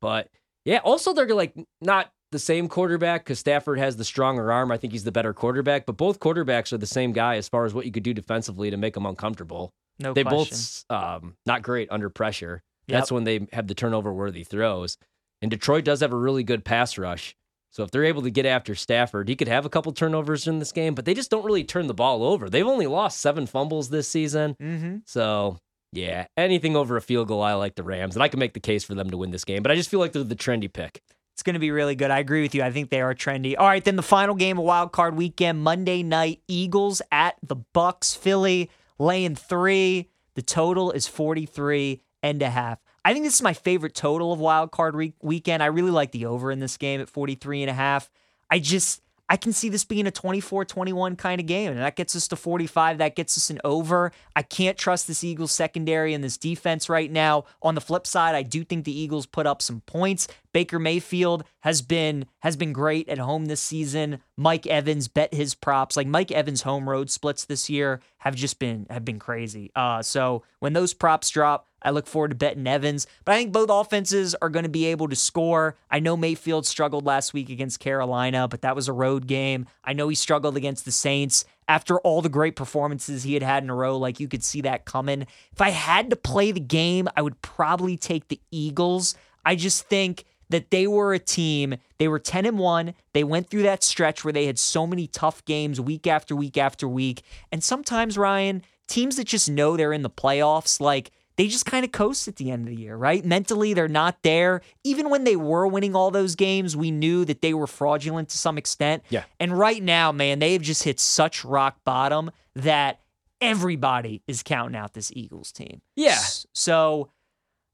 But 0.00 0.28
yeah, 0.64 0.78
also 0.84 1.12
they're 1.12 1.26
like 1.34 1.52
not 1.80 2.12
the 2.30 2.38
same 2.38 2.68
quarterback 2.68 3.24
because 3.24 3.40
Stafford 3.40 3.80
has 3.80 3.96
the 3.96 4.04
stronger 4.04 4.52
arm. 4.52 4.70
I 4.70 4.76
think 4.76 4.92
he's 4.92 5.02
the 5.04 5.10
better 5.12 5.34
quarterback, 5.34 5.84
but 5.84 5.96
both 5.96 6.20
quarterbacks 6.20 6.72
are 6.72 6.78
the 6.78 6.86
same 6.86 7.12
guy 7.12 7.36
as 7.38 7.48
far 7.48 7.64
as 7.64 7.74
what 7.74 7.86
you 7.86 7.92
could 7.92 8.04
do 8.04 8.14
defensively 8.14 8.70
to 8.70 8.76
make 8.76 8.94
them 8.94 9.04
uncomfortable. 9.04 9.72
No 10.02 10.12
they 10.12 10.24
question. 10.24 10.56
both 10.56 10.84
um, 10.90 11.36
not 11.46 11.62
great 11.62 11.88
under 11.90 12.10
pressure. 12.10 12.62
Yep. 12.88 12.98
That's 12.98 13.12
when 13.12 13.24
they 13.24 13.46
have 13.52 13.66
the 13.66 13.74
turnover 13.74 14.12
worthy 14.12 14.44
throws. 14.44 14.98
And 15.40 15.50
Detroit 15.50 15.84
does 15.84 16.00
have 16.00 16.12
a 16.12 16.16
really 16.16 16.44
good 16.44 16.64
pass 16.64 16.98
rush. 16.98 17.36
So 17.70 17.82
if 17.82 17.90
they're 17.90 18.04
able 18.04 18.22
to 18.22 18.30
get 18.30 18.44
after 18.44 18.74
Stafford, 18.74 19.28
he 19.28 19.36
could 19.36 19.48
have 19.48 19.64
a 19.64 19.70
couple 19.70 19.92
turnovers 19.92 20.46
in 20.46 20.58
this 20.58 20.72
game, 20.72 20.94
but 20.94 21.06
they 21.06 21.14
just 21.14 21.30
don't 21.30 21.44
really 21.44 21.64
turn 21.64 21.86
the 21.86 21.94
ball 21.94 22.22
over. 22.22 22.50
They've 22.50 22.66
only 22.66 22.86
lost 22.86 23.20
seven 23.20 23.46
fumbles 23.46 23.88
this 23.88 24.06
season. 24.08 24.56
Mm-hmm. 24.60 24.96
So 25.06 25.58
yeah, 25.92 26.26
anything 26.36 26.76
over 26.76 26.96
a 26.96 27.02
field 27.02 27.28
goal, 27.28 27.42
I 27.42 27.54
like 27.54 27.74
the 27.74 27.82
Rams, 27.82 28.14
and 28.14 28.22
I 28.22 28.28
can 28.28 28.40
make 28.40 28.54
the 28.54 28.60
case 28.60 28.84
for 28.84 28.94
them 28.94 29.10
to 29.10 29.16
win 29.16 29.30
this 29.30 29.44
game. 29.44 29.62
But 29.62 29.72
I 29.72 29.74
just 29.74 29.88
feel 29.90 30.00
like 30.00 30.12
they're 30.12 30.24
the 30.24 30.36
trendy 30.36 30.72
pick. 30.72 31.02
It's 31.34 31.42
going 31.42 31.54
to 31.54 31.60
be 31.60 31.70
really 31.70 31.94
good. 31.94 32.10
I 32.10 32.18
agree 32.18 32.42
with 32.42 32.54
you. 32.54 32.62
I 32.62 32.70
think 32.70 32.90
they 32.90 33.00
are 33.00 33.14
trendy. 33.14 33.54
All 33.58 33.66
right, 33.66 33.82
then 33.82 33.96
the 33.96 34.02
final 34.02 34.34
game 34.34 34.58
of 34.58 34.64
Wild 34.64 34.92
Card 34.92 35.16
Weekend, 35.16 35.62
Monday 35.62 36.02
night, 36.02 36.42
Eagles 36.46 37.00
at 37.10 37.36
the 37.42 37.56
Bucks, 37.56 38.14
Philly 38.14 38.70
laying 38.98 39.34
three. 39.34 40.10
The 40.34 40.42
total 40.42 40.92
is 40.92 41.06
43 41.06 42.02
and 42.22 42.40
a 42.42 42.50
half. 42.50 42.78
I 43.04 43.12
think 43.12 43.24
this 43.24 43.34
is 43.34 43.42
my 43.42 43.52
favorite 43.52 43.94
total 43.94 44.32
of 44.32 44.38
Wild 44.38 44.70
Card 44.70 44.94
re- 44.94 45.14
Weekend. 45.20 45.62
I 45.62 45.66
really 45.66 45.90
like 45.90 46.12
the 46.12 46.26
over 46.26 46.50
in 46.50 46.60
this 46.60 46.76
game 46.76 47.00
at 47.00 47.08
43 47.08 47.62
and 47.62 47.70
a 47.70 47.74
half. 47.74 48.10
I 48.50 48.58
just 48.58 49.02
I 49.28 49.36
can 49.36 49.54
see 49.54 49.70
this 49.70 49.84
being 49.84 50.06
a 50.06 50.10
24-21 50.10 51.16
kind 51.16 51.40
of 51.40 51.46
game, 51.46 51.72
and 51.72 51.80
that 51.80 51.96
gets 51.96 52.14
us 52.14 52.28
to 52.28 52.36
45. 52.36 52.98
That 52.98 53.16
gets 53.16 53.38
us 53.38 53.48
an 53.48 53.60
over. 53.64 54.12
I 54.36 54.42
can't 54.42 54.76
trust 54.76 55.06
this 55.06 55.24
Eagles 55.24 55.52
secondary 55.52 56.12
and 56.12 56.22
this 56.22 56.36
defense 56.36 56.90
right 56.90 57.10
now. 57.10 57.44
On 57.62 57.74
the 57.74 57.80
flip 57.80 58.06
side, 58.06 58.34
I 58.34 58.42
do 58.42 58.62
think 58.62 58.84
the 58.84 58.96
Eagles 58.96 59.24
put 59.24 59.46
up 59.46 59.62
some 59.62 59.80
points. 59.86 60.28
Baker 60.52 60.78
Mayfield 60.78 61.44
has 61.60 61.82
been 61.82 62.26
has 62.40 62.56
been 62.56 62.72
great 62.72 63.08
at 63.08 63.18
home 63.18 63.46
this 63.46 63.60
season. 63.60 64.20
Mike 64.36 64.66
Evans 64.66 65.08
bet 65.08 65.32
his 65.34 65.54
props. 65.54 65.96
Like 65.96 66.06
Mike 66.06 66.30
Evans' 66.30 66.62
home 66.62 66.88
road 66.88 67.10
splits 67.10 67.44
this 67.44 67.70
year 67.70 68.00
have 68.18 68.34
just 68.34 68.58
been 68.58 68.86
have 68.90 69.04
been 69.04 69.18
crazy. 69.18 69.70
Uh, 69.74 70.02
so 70.02 70.42
when 70.60 70.72
those 70.72 70.94
props 70.94 71.30
drop, 71.30 71.68
I 71.82 71.90
look 71.90 72.06
forward 72.06 72.28
to 72.28 72.36
betting 72.36 72.66
Evans. 72.66 73.06
But 73.24 73.32
I 73.32 73.38
think 73.38 73.52
both 73.52 73.70
offenses 73.70 74.34
are 74.36 74.48
going 74.48 74.64
to 74.64 74.68
be 74.68 74.86
able 74.86 75.08
to 75.08 75.16
score. 75.16 75.76
I 75.90 76.00
know 76.00 76.16
Mayfield 76.16 76.66
struggled 76.66 77.04
last 77.04 77.32
week 77.32 77.50
against 77.50 77.80
Carolina, 77.80 78.48
but 78.48 78.62
that 78.62 78.76
was 78.76 78.88
a 78.88 78.92
road 78.92 79.26
game. 79.26 79.66
I 79.84 79.92
know 79.92 80.08
he 80.08 80.14
struggled 80.14 80.56
against 80.56 80.84
the 80.84 80.92
Saints 80.92 81.44
after 81.68 81.98
all 82.00 82.22
the 82.22 82.28
great 82.28 82.56
performances 82.56 83.22
he 83.22 83.34
had 83.34 83.42
had 83.42 83.62
in 83.62 83.70
a 83.70 83.74
row. 83.74 83.96
Like 83.96 84.20
you 84.20 84.28
could 84.28 84.44
see 84.44 84.60
that 84.62 84.84
coming. 84.84 85.22
If 85.52 85.60
I 85.60 85.70
had 85.70 86.10
to 86.10 86.16
play 86.16 86.52
the 86.52 86.60
game, 86.60 87.08
I 87.16 87.22
would 87.22 87.40
probably 87.42 87.96
take 87.96 88.28
the 88.28 88.40
Eagles. 88.50 89.14
I 89.44 89.56
just 89.56 89.88
think 89.88 90.24
that 90.52 90.70
they 90.70 90.86
were 90.86 91.12
a 91.12 91.18
team. 91.18 91.74
They 91.98 92.08
were 92.08 92.18
10 92.18 92.46
and 92.46 92.58
1. 92.58 92.94
They 93.12 93.24
went 93.24 93.50
through 93.50 93.62
that 93.62 93.82
stretch 93.82 94.24
where 94.24 94.32
they 94.32 94.46
had 94.46 94.58
so 94.58 94.86
many 94.86 95.06
tough 95.06 95.44
games 95.44 95.80
week 95.80 96.06
after 96.06 96.36
week 96.36 96.56
after 96.56 96.86
week. 96.86 97.22
And 97.50 97.64
sometimes, 97.64 98.16
Ryan, 98.16 98.62
teams 98.86 99.16
that 99.16 99.26
just 99.26 99.50
know 99.50 99.76
they're 99.76 99.92
in 99.92 100.02
the 100.02 100.10
playoffs, 100.10 100.80
like 100.80 101.10
they 101.36 101.48
just 101.48 101.66
kind 101.66 101.84
of 101.84 101.92
coast 101.92 102.28
at 102.28 102.36
the 102.36 102.50
end 102.50 102.68
of 102.68 102.74
the 102.74 102.80
year, 102.80 102.94
right? 102.94 103.24
Mentally, 103.24 103.72
they're 103.72 103.88
not 103.88 104.22
there. 104.22 104.60
Even 104.84 105.10
when 105.10 105.24
they 105.24 105.36
were 105.36 105.66
winning 105.66 105.96
all 105.96 106.10
those 106.10 106.34
games, 106.34 106.76
we 106.76 106.90
knew 106.90 107.24
that 107.24 107.40
they 107.40 107.54
were 107.54 107.66
fraudulent 107.66 108.28
to 108.28 108.38
some 108.38 108.58
extent. 108.58 109.02
Yeah. 109.08 109.24
And 109.40 109.58
right 109.58 109.82
now, 109.82 110.12
man, 110.12 110.38
they 110.38 110.52
have 110.52 110.62
just 110.62 110.82
hit 110.82 111.00
such 111.00 111.44
rock 111.44 111.78
bottom 111.84 112.30
that 112.54 113.00
everybody 113.40 114.22
is 114.28 114.42
counting 114.42 114.76
out 114.76 114.92
this 114.92 115.10
Eagles 115.14 115.52
team. 115.52 115.80
Yeah. 115.96 116.20
So 116.52 117.10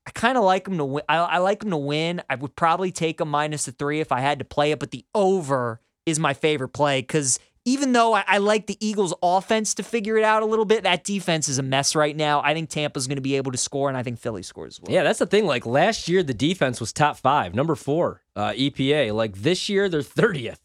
I 0.08 0.10
kind 0.12 0.38
of 0.38 0.44
like 0.44 0.64
them 0.64 0.78
to 0.78 0.86
win. 0.86 1.04
I, 1.06 1.16
I 1.16 1.38
like 1.38 1.60
them 1.60 1.68
to 1.68 1.76
win. 1.76 2.22
I 2.30 2.36
would 2.36 2.56
probably 2.56 2.90
take 2.90 3.18
them 3.18 3.28
minus 3.28 3.66
the 3.66 3.72
three 3.72 4.00
if 4.00 4.10
I 4.10 4.20
had 4.20 4.38
to 4.38 4.44
play 4.46 4.70
it, 4.70 4.78
but 4.78 4.90
the 4.90 5.04
over 5.14 5.82
is 6.06 6.18
my 6.18 6.32
favorite 6.32 6.70
play 6.70 7.02
because 7.02 7.38
even 7.66 7.92
though 7.92 8.14
I, 8.14 8.24
I 8.26 8.38
like 8.38 8.68
the 8.68 8.78
Eagles' 8.80 9.12
offense 9.22 9.74
to 9.74 9.82
figure 9.82 10.16
it 10.16 10.24
out 10.24 10.42
a 10.42 10.46
little 10.46 10.64
bit, 10.64 10.84
that 10.84 11.04
defense 11.04 11.46
is 11.46 11.58
a 11.58 11.62
mess 11.62 11.94
right 11.94 12.16
now. 12.16 12.40
I 12.40 12.54
think 12.54 12.70
Tampa's 12.70 13.06
going 13.06 13.16
to 13.16 13.22
be 13.22 13.36
able 13.36 13.52
to 13.52 13.58
score, 13.58 13.90
and 13.90 13.98
I 13.98 14.02
think 14.02 14.18
Philly 14.18 14.42
scores 14.42 14.76
as 14.76 14.80
well. 14.80 14.94
Yeah, 14.94 15.02
that's 15.02 15.18
the 15.18 15.26
thing. 15.26 15.44
Like 15.44 15.66
last 15.66 16.08
year, 16.08 16.22
the 16.22 16.32
defense 16.32 16.80
was 16.80 16.90
top 16.90 17.18
five, 17.18 17.54
number 17.54 17.74
four 17.74 18.22
uh, 18.34 18.52
EPA. 18.52 19.14
Like 19.14 19.34
this 19.34 19.68
year, 19.68 19.90
they're 19.90 20.00
30th, 20.00 20.56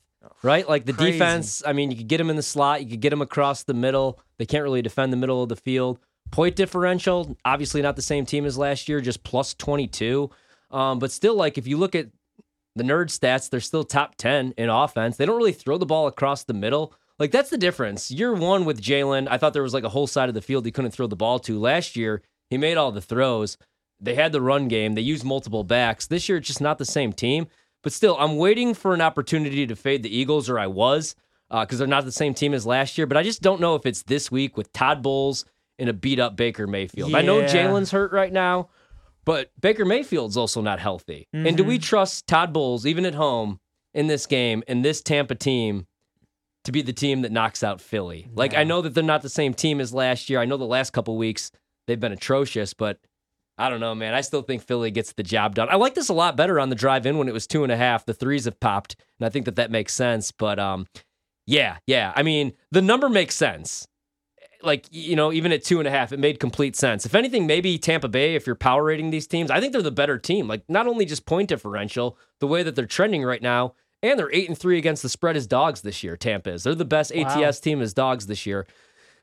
right? 0.41 0.69
Like 0.69 0.85
the 0.85 0.93
Crazy. 0.93 1.11
defense, 1.11 1.61
I 1.67 1.73
mean, 1.73 1.91
you 1.91 1.97
could 1.97 2.07
get 2.07 2.19
them 2.19 2.29
in 2.29 2.37
the 2.37 2.43
slot, 2.43 2.81
you 2.81 2.89
could 2.89 3.01
get 3.01 3.09
them 3.09 3.21
across 3.21 3.63
the 3.63 3.73
middle. 3.73 4.21
They 4.37 4.45
can't 4.45 4.63
really 4.63 4.81
defend 4.81 5.11
the 5.11 5.17
middle 5.17 5.43
of 5.43 5.49
the 5.49 5.57
field. 5.57 5.99
Point 6.31 6.55
differential, 6.55 7.37
obviously 7.45 7.81
not 7.81 7.95
the 7.95 8.01
same 8.01 8.25
team 8.25 8.45
as 8.45 8.57
last 8.57 8.89
year, 8.89 9.01
just 9.01 9.23
plus 9.23 9.53
22. 9.53 10.31
Um, 10.71 10.99
but 10.99 11.11
still, 11.11 11.35
like 11.35 11.57
if 11.57 11.67
you 11.67 11.77
look 11.77 11.93
at 11.93 12.07
the 12.75 12.83
nerd 12.83 13.07
stats, 13.07 13.49
they're 13.49 13.59
still 13.59 13.83
top 13.83 14.15
10 14.15 14.55
in 14.57 14.69
offense. 14.69 15.17
They 15.17 15.25
don't 15.25 15.37
really 15.37 15.53
throw 15.53 15.77
the 15.77 15.85
ball 15.85 16.07
across 16.07 16.43
the 16.43 16.53
middle. 16.53 16.93
Like 17.19 17.31
that's 17.31 17.51
the 17.51 17.57
difference. 17.57 18.09
Year 18.09 18.33
one 18.33 18.65
with 18.65 18.81
Jalen, 18.81 19.27
I 19.29 19.37
thought 19.37 19.53
there 19.53 19.61
was 19.61 19.73
like 19.73 19.83
a 19.83 19.89
whole 19.89 20.07
side 20.07 20.29
of 20.29 20.35
the 20.35 20.41
field 20.41 20.65
he 20.65 20.71
couldn't 20.71 20.91
throw 20.91 21.07
the 21.07 21.15
ball 21.15 21.37
to. 21.39 21.59
Last 21.59 21.95
year, 21.95 22.23
he 22.49 22.57
made 22.57 22.77
all 22.77 22.91
the 22.91 23.01
throws. 23.01 23.57
They 23.99 24.15
had 24.15 24.31
the 24.31 24.41
run 24.41 24.67
game. 24.67 24.95
They 24.95 25.01
used 25.01 25.23
multiple 25.23 25.63
backs. 25.63 26.07
This 26.07 26.27
year, 26.27 26.39
it's 26.39 26.47
just 26.47 26.61
not 26.61 26.79
the 26.79 26.85
same 26.85 27.13
team. 27.13 27.47
But 27.83 27.93
still, 27.93 28.17
I'm 28.19 28.37
waiting 28.37 28.73
for 28.73 28.93
an 28.93 29.01
opportunity 29.01 29.67
to 29.67 29.75
fade 29.75 30.03
the 30.03 30.15
Eagles, 30.15 30.49
or 30.49 30.57
I 30.57 30.67
was, 30.67 31.15
because 31.49 31.77
they're 31.77 31.87
not 31.87 32.05
the 32.05 32.11
same 32.11 32.33
team 32.33 32.53
as 32.53 32.65
last 32.65 32.97
year. 32.97 33.05
But 33.05 33.17
I 33.17 33.23
just 33.23 33.41
don't 33.41 33.61
know 33.61 33.75
if 33.75 33.85
it's 33.85 34.03
this 34.03 34.31
week 34.31 34.57
with 34.57 34.73
Todd 34.73 35.01
Bowles 35.03 35.45
and 35.79 35.89
a 35.89 35.93
beat 35.93 36.19
up 36.19 36.35
Baker 36.35 36.67
Mayfield. 36.67 37.15
I 37.15 37.21
know 37.21 37.41
Jalen's 37.41 37.91
hurt 37.91 38.11
right 38.11 38.31
now, 38.31 38.69
but 39.25 39.51
Baker 39.59 39.85
Mayfield's 39.85 40.37
also 40.37 40.61
not 40.61 40.79
healthy. 40.79 41.27
And 41.33 41.57
do 41.57 41.63
we 41.63 41.79
trust 41.79 42.27
Todd 42.27 42.53
Bowles, 42.53 42.85
even 42.85 43.05
at 43.05 43.15
home, 43.15 43.59
in 43.93 44.07
this 44.07 44.25
game, 44.25 44.63
and 44.67 44.83
this 44.83 45.01
Tampa 45.01 45.35
team? 45.35 45.87
to 46.63 46.71
be 46.71 46.81
the 46.81 46.93
team 46.93 47.21
that 47.21 47.31
knocks 47.31 47.63
out 47.63 47.81
Philly. 47.81 48.27
Like 48.33 48.55
I 48.55 48.63
know 48.63 48.81
that 48.81 48.93
they're 48.93 49.03
not 49.03 49.21
the 49.21 49.29
same 49.29 49.53
team 49.53 49.81
as 49.81 49.93
last 49.93 50.29
year. 50.29 50.39
I 50.39 50.45
know 50.45 50.57
the 50.57 50.65
last 50.65 50.93
couple 50.93 51.17
weeks 51.17 51.51
they've 51.87 51.99
been 51.99 52.13
atrocious, 52.13 52.73
but 52.73 52.99
I 53.57 53.69
don't 53.69 53.79
know, 53.79 53.93
man. 53.93 54.13
I 54.13 54.21
still 54.21 54.41
think 54.41 54.63
Philly 54.63 54.89
gets 54.89 55.13
the 55.13 55.23
job 55.23 55.55
done. 55.55 55.67
I 55.69 55.75
like 55.75 55.93
this 55.93 56.09
a 56.09 56.13
lot 56.13 56.35
better 56.35 56.59
on 56.59 56.69
the 56.69 56.75
drive 56.75 57.05
in 57.05 57.17
when 57.17 57.27
it 57.27 57.33
was 57.33 57.45
two 57.45 57.63
and 57.63 57.71
a 57.71 57.77
half. 57.77 58.05
The 58.05 58.13
threes 58.13 58.45
have 58.45 58.59
popped, 58.59 58.95
and 59.19 59.25
I 59.25 59.29
think 59.29 59.45
that 59.45 59.57
that 59.57 59.71
makes 59.71 59.93
sense. 59.93 60.31
But 60.31 60.57
um, 60.57 60.87
yeah, 61.45 61.77
yeah. 61.85 62.13
I 62.15 62.23
mean, 62.23 62.53
the 62.71 62.81
number 62.81 63.09
makes 63.09 63.35
sense. 63.35 63.87
Like 64.63 64.87
you 64.91 65.15
know, 65.15 65.31
even 65.33 65.51
at 65.51 65.63
two 65.63 65.79
and 65.79 65.87
a 65.87 65.91
half, 65.91 66.11
it 66.11 66.19
made 66.19 66.39
complete 66.39 66.75
sense. 66.75 67.05
If 67.05 67.13
anything, 67.15 67.45
maybe 67.45 67.77
Tampa 67.77 68.07
Bay, 68.07 68.35
if 68.35 68.47
you're 68.47 68.55
power 68.55 68.83
rating 68.83 69.09
these 69.09 69.27
teams, 69.27 69.51
I 69.51 69.59
think 69.59 69.73
they're 69.73 69.81
the 69.81 69.91
better 69.91 70.17
team. 70.17 70.47
Like 70.47 70.63
not 70.69 70.87
only 70.87 71.05
just 71.05 71.25
point 71.25 71.49
differential, 71.49 72.17
the 72.39 72.47
way 72.47 72.63
that 72.63 72.75
they're 72.75 72.85
trending 72.85 73.23
right 73.23 73.41
now, 73.41 73.75
and 74.01 74.17
they're 74.17 74.33
eight 74.33 74.47
and 74.49 74.57
three 74.57 74.77
against 74.77 75.03
the 75.03 75.09
spread 75.09 75.35
as 75.35 75.47
dogs 75.47 75.81
this 75.81 76.03
year. 76.03 76.15
Tampa 76.17 76.51
is. 76.51 76.63
They're 76.63 76.75
the 76.75 76.85
best 76.85 77.11
Wow. 77.15 77.41
ATS 77.43 77.59
team 77.59 77.81
as 77.81 77.93
dogs 77.93 78.27
this 78.27 78.45
year. 78.45 78.65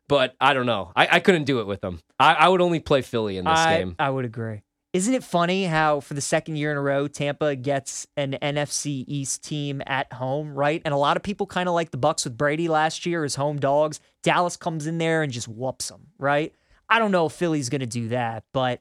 But 0.08 0.34
I 0.40 0.54
don't 0.54 0.66
know. 0.66 0.90
I, 0.96 1.08
I 1.12 1.20
couldn't 1.20 1.44
do 1.44 1.60
it 1.60 1.66
with 1.66 1.80
them. 1.82 2.00
I, 2.18 2.34
I 2.34 2.48
would 2.48 2.60
only 2.60 2.80
play 2.80 3.00
Philly 3.00 3.36
in 3.36 3.44
this 3.44 3.58
I, 3.58 3.78
game. 3.78 3.94
I 3.98 4.10
would 4.10 4.24
agree. 4.24 4.62
Isn't 4.92 5.14
it 5.14 5.22
funny 5.22 5.64
how 5.66 6.00
for 6.00 6.14
the 6.14 6.20
second 6.20 6.56
year 6.56 6.72
in 6.72 6.76
a 6.76 6.80
row 6.80 7.06
Tampa 7.06 7.54
gets 7.54 8.08
an 8.16 8.36
NFC 8.42 9.04
East 9.06 9.44
team 9.44 9.80
at 9.86 10.12
home, 10.12 10.52
right? 10.52 10.82
And 10.84 10.92
a 10.92 10.96
lot 10.96 11.16
of 11.16 11.22
people 11.22 11.46
kind 11.46 11.68
of 11.68 11.76
like 11.76 11.92
the 11.92 11.96
Bucks 11.96 12.24
with 12.24 12.36
Brady 12.36 12.66
last 12.66 13.06
year 13.06 13.22
as 13.22 13.36
home 13.36 13.58
dogs. 13.60 14.00
Dallas 14.22 14.56
comes 14.56 14.88
in 14.88 14.98
there 14.98 15.22
and 15.22 15.32
just 15.32 15.46
whoops 15.46 15.88
them, 15.88 16.08
right? 16.18 16.52
I 16.88 16.98
don't 16.98 17.12
know 17.12 17.26
if 17.26 17.32
Philly's 17.32 17.68
going 17.68 17.82
to 17.82 17.86
do 17.86 18.08
that, 18.08 18.42
but 18.52 18.80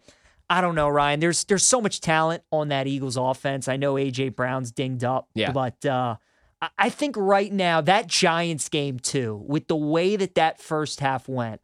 I 0.49 0.61
don't 0.61 0.73
know, 0.73 0.89
Ryan. 0.89 1.19
There's 1.19 1.43
there's 1.43 1.63
so 1.63 1.79
much 1.79 2.01
talent 2.01 2.41
on 2.51 2.69
that 2.69 2.87
Eagles 2.87 3.15
offense. 3.15 3.67
I 3.67 3.77
know 3.77 3.93
AJ 3.93 4.35
Brown's 4.35 4.71
dinged 4.71 5.03
up, 5.03 5.29
Yeah. 5.35 5.51
but 5.51 5.85
uh, 5.85 6.15
I- 6.59 6.69
I 6.79 6.89
think 6.89 7.15
right 7.17 7.53
now 7.53 7.81
that 7.81 8.07
Giants 8.07 8.67
game 8.67 8.97
too, 8.97 9.43
with 9.45 9.67
the 9.67 9.75
way 9.75 10.15
that 10.15 10.33
that 10.33 10.59
first 10.59 11.01
half 11.01 11.29
went, 11.29 11.61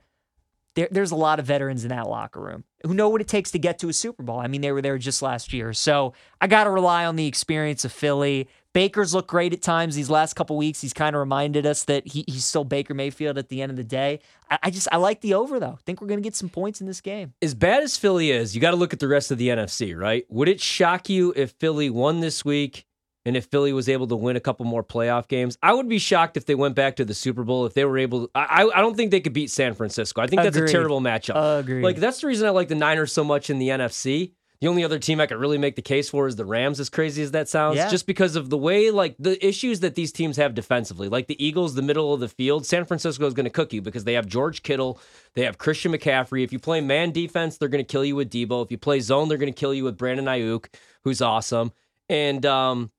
there, 0.75 0.88
there's 0.91 1.12
a 1.12 1.15
lot 1.15 1.39
of 1.39 1.46
veterans 1.46 1.84
in 1.84 1.89
that 1.89 2.08
locker 2.08 2.39
room 2.39 2.63
who 2.84 2.94
know 2.94 3.10
what 3.10 3.22
it 3.22 3.27
takes 3.27 3.51
to 3.51 3.60
get 3.60 3.79
to 3.79 3.89
a 3.89 3.94
Super 3.94 4.24
Bowl. 4.24 4.39
I 4.39 4.48
mean, 4.48 4.62
they 4.62 4.72
were 4.72 4.82
there 4.82 4.98
just 4.98 5.22
last 5.22 5.53
year. 5.53 5.74
So 5.74 6.13
I 6.39 6.48
got 6.48 6.65
to 6.65 6.70
rely 6.70 7.05
on 7.05 7.15
the 7.15 7.25
experience 7.25 7.84
of 7.86 7.91
Philly. 7.91 8.48
Baker's 8.74 9.13
looked 9.13 9.29
great 9.29 9.53
at 9.53 9.62
times 9.62 9.96
these 9.96 10.10
last 10.10 10.34
couple 10.34 10.58
weeks. 10.58 10.82
He's 10.82 10.94
kind 10.94 11.15
of 11.15 11.22
reminded 11.22 11.65
us 11.65 11.86
that 11.86 12.05
he, 12.08 12.25
he's 12.27 12.44
still 12.44 12.65
Baker 12.65 12.94
Mayfield 12.94 13.38
at 13.38 13.48
the 13.48 13.62
end 13.62 13.70
of 13.70 13.77
the 13.77 13.86
day. 13.86 14.20
I, 14.51 14.60
I 14.63 14.70
just, 14.70 14.89
I 14.91 14.98
like 14.98 15.22
the 15.22 15.34
over, 15.34 15.60
though. 15.60 15.77
I 15.79 15.82
think 15.86 16.01
we're 16.01 16.08
going 16.08 16.20
to 16.20 16.24
get 16.24 16.36
some 16.36 16.50
points 16.50 16.82
in 16.82 16.88
this 16.88 17.00
game. 17.00 17.34
as 17.41 17.53
bad 17.53 17.82
as 17.82 17.96
Philly 17.96 18.32
is, 18.32 18.53
you 18.53 18.62
got 18.62 18.72
to 18.72 18.77
look 18.77 18.91
at 18.91 19.00
the 19.00 19.08
rest 19.08 19.32
of 19.32 19.38
the 19.38 19.48
NFC, 19.48 19.98
right? 19.98 20.25
Would 20.29 20.50
it 20.50 20.60
shock 20.60 21.10
you 21.10 21.34
if 21.38 21.51
Philly 21.51 21.89
won 21.89 22.20
this 22.20 22.44
week 22.44 22.86
and 23.25 23.36
if 23.36 23.46
Philly 23.46 23.74
was 23.74 23.89
able 23.89 24.08
to 24.08 24.15
win 24.15 24.36
a 24.36 24.39
couple 24.39 24.65
more 24.65 24.84
playoff 24.84 25.27
games? 25.27 25.58
I 25.63 25.74
would 25.74 25.89
be 25.89 26.00
shocked 26.00 26.38
if 26.38 26.46
they 26.46 26.55
went 26.55 26.75
back 26.75 26.96
to 26.98 27.05
the 27.05 27.13
Super 27.13 27.44
Bowl 27.44 27.65
if 27.65 27.74
they 27.74 27.86
were 27.86 27.98
able. 27.98 28.29
I 28.36 28.63
I, 28.63 28.77
I 28.79 28.82
don't 28.82 28.96
think 28.96 29.12
they 29.12 29.22
could 29.22 29.34
beat 29.34 29.50
San 29.51 29.74
Francisco. 29.74 30.22
I 30.22 30.27
think 30.27 30.41
that's 30.41 30.55
Agreed. 30.55 30.70
a 30.70 30.72
terrible 30.72 31.01
matchup. 31.01 31.60
Agreed. 31.60 31.84
Like 31.84 31.98
that's 31.98 32.22
the 32.22 32.27
reason 32.27 32.48
I 32.48 32.51
like 32.51 32.67
the 32.67 32.75
Niners 32.75 33.12
so 33.12 33.24
much 33.24 33.50
in 33.50 33.60
the 33.60 33.70
NFC. 33.70 34.32
The 34.62 34.67
The 34.67 34.67
only 34.70 34.86
other 34.86 35.00
team 35.00 35.20
I 35.20 35.25
could 35.27 35.38
really 35.38 35.58
make 35.58 35.75
the 35.75 35.82
case 35.82 36.10
for 36.10 36.27
is 36.27 36.38
the 36.38 36.46
Rams, 36.46 36.79
as 36.79 36.89
crazy 36.89 37.22
as 37.22 37.32
that 37.32 37.50
sounds, 37.50 37.75
Yeah. 37.75 37.89
just 37.89 38.08
because 38.08 38.38
of 38.38 38.50
the 38.50 38.58
way, 38.58 38.89
like 38.89 39.15
the 39.20 39.36
issues 39.46 39.82
that 39.82 39.96
these 39.96 40.13
teams 40.13 40.38
have 40.38 40.53
defensively. 40.55 41.10
Like 41.10 41.27
the 41.27 41.36
Eagles, 41.46 41.75
the 41.75 41.82
middle 41.82 42.13
of 42.13 42.22
the 42.22 42.29
field, 42.29 42.65
San 42.65 42.86
Francisco 42.86 43.27
is 43.27 43.34
going 43.34 43.44
to 43.44 43.50
cook 43.50 43.74
you 43.74 43.82
because 43.82 44.05
they 44.05 44.13
have 44.13 44.27
George 44.27 44.63
Kittle, 44.63 44.98
they 45.36 45.44
have 45.44 45.58
Christian 45.58 45.91
McCaffrey. 45.91 46.44
If 46.44 46.53
you 46.53 46.60
play 46.60 46.79
man 46.79 47.12
defense, 47.12 47.58
they're 47.58 47.67
going 47.70 47.84
to 47.84 47.91
kill 47.91 48.05
you 48.05 48.15
with 48.15 48.29
Deebo. 48.32 48.63
If 48.63 48.72
you 48.72 48.77
play 48.77 49.01
zone, 49.01 49.27
they're 49.27 49.38
going 49.38 49.53
to 49.53 49.60
kill 49.60 49.74
you 49.74 49.84
with 49.84 49.98
Brandon 49.98 50.25
Aiyuk, 50.25 50.67
who's 51.03 51.22
awesome. 51.22 51.74
And 52.08 52.46
um, 52.46 52.91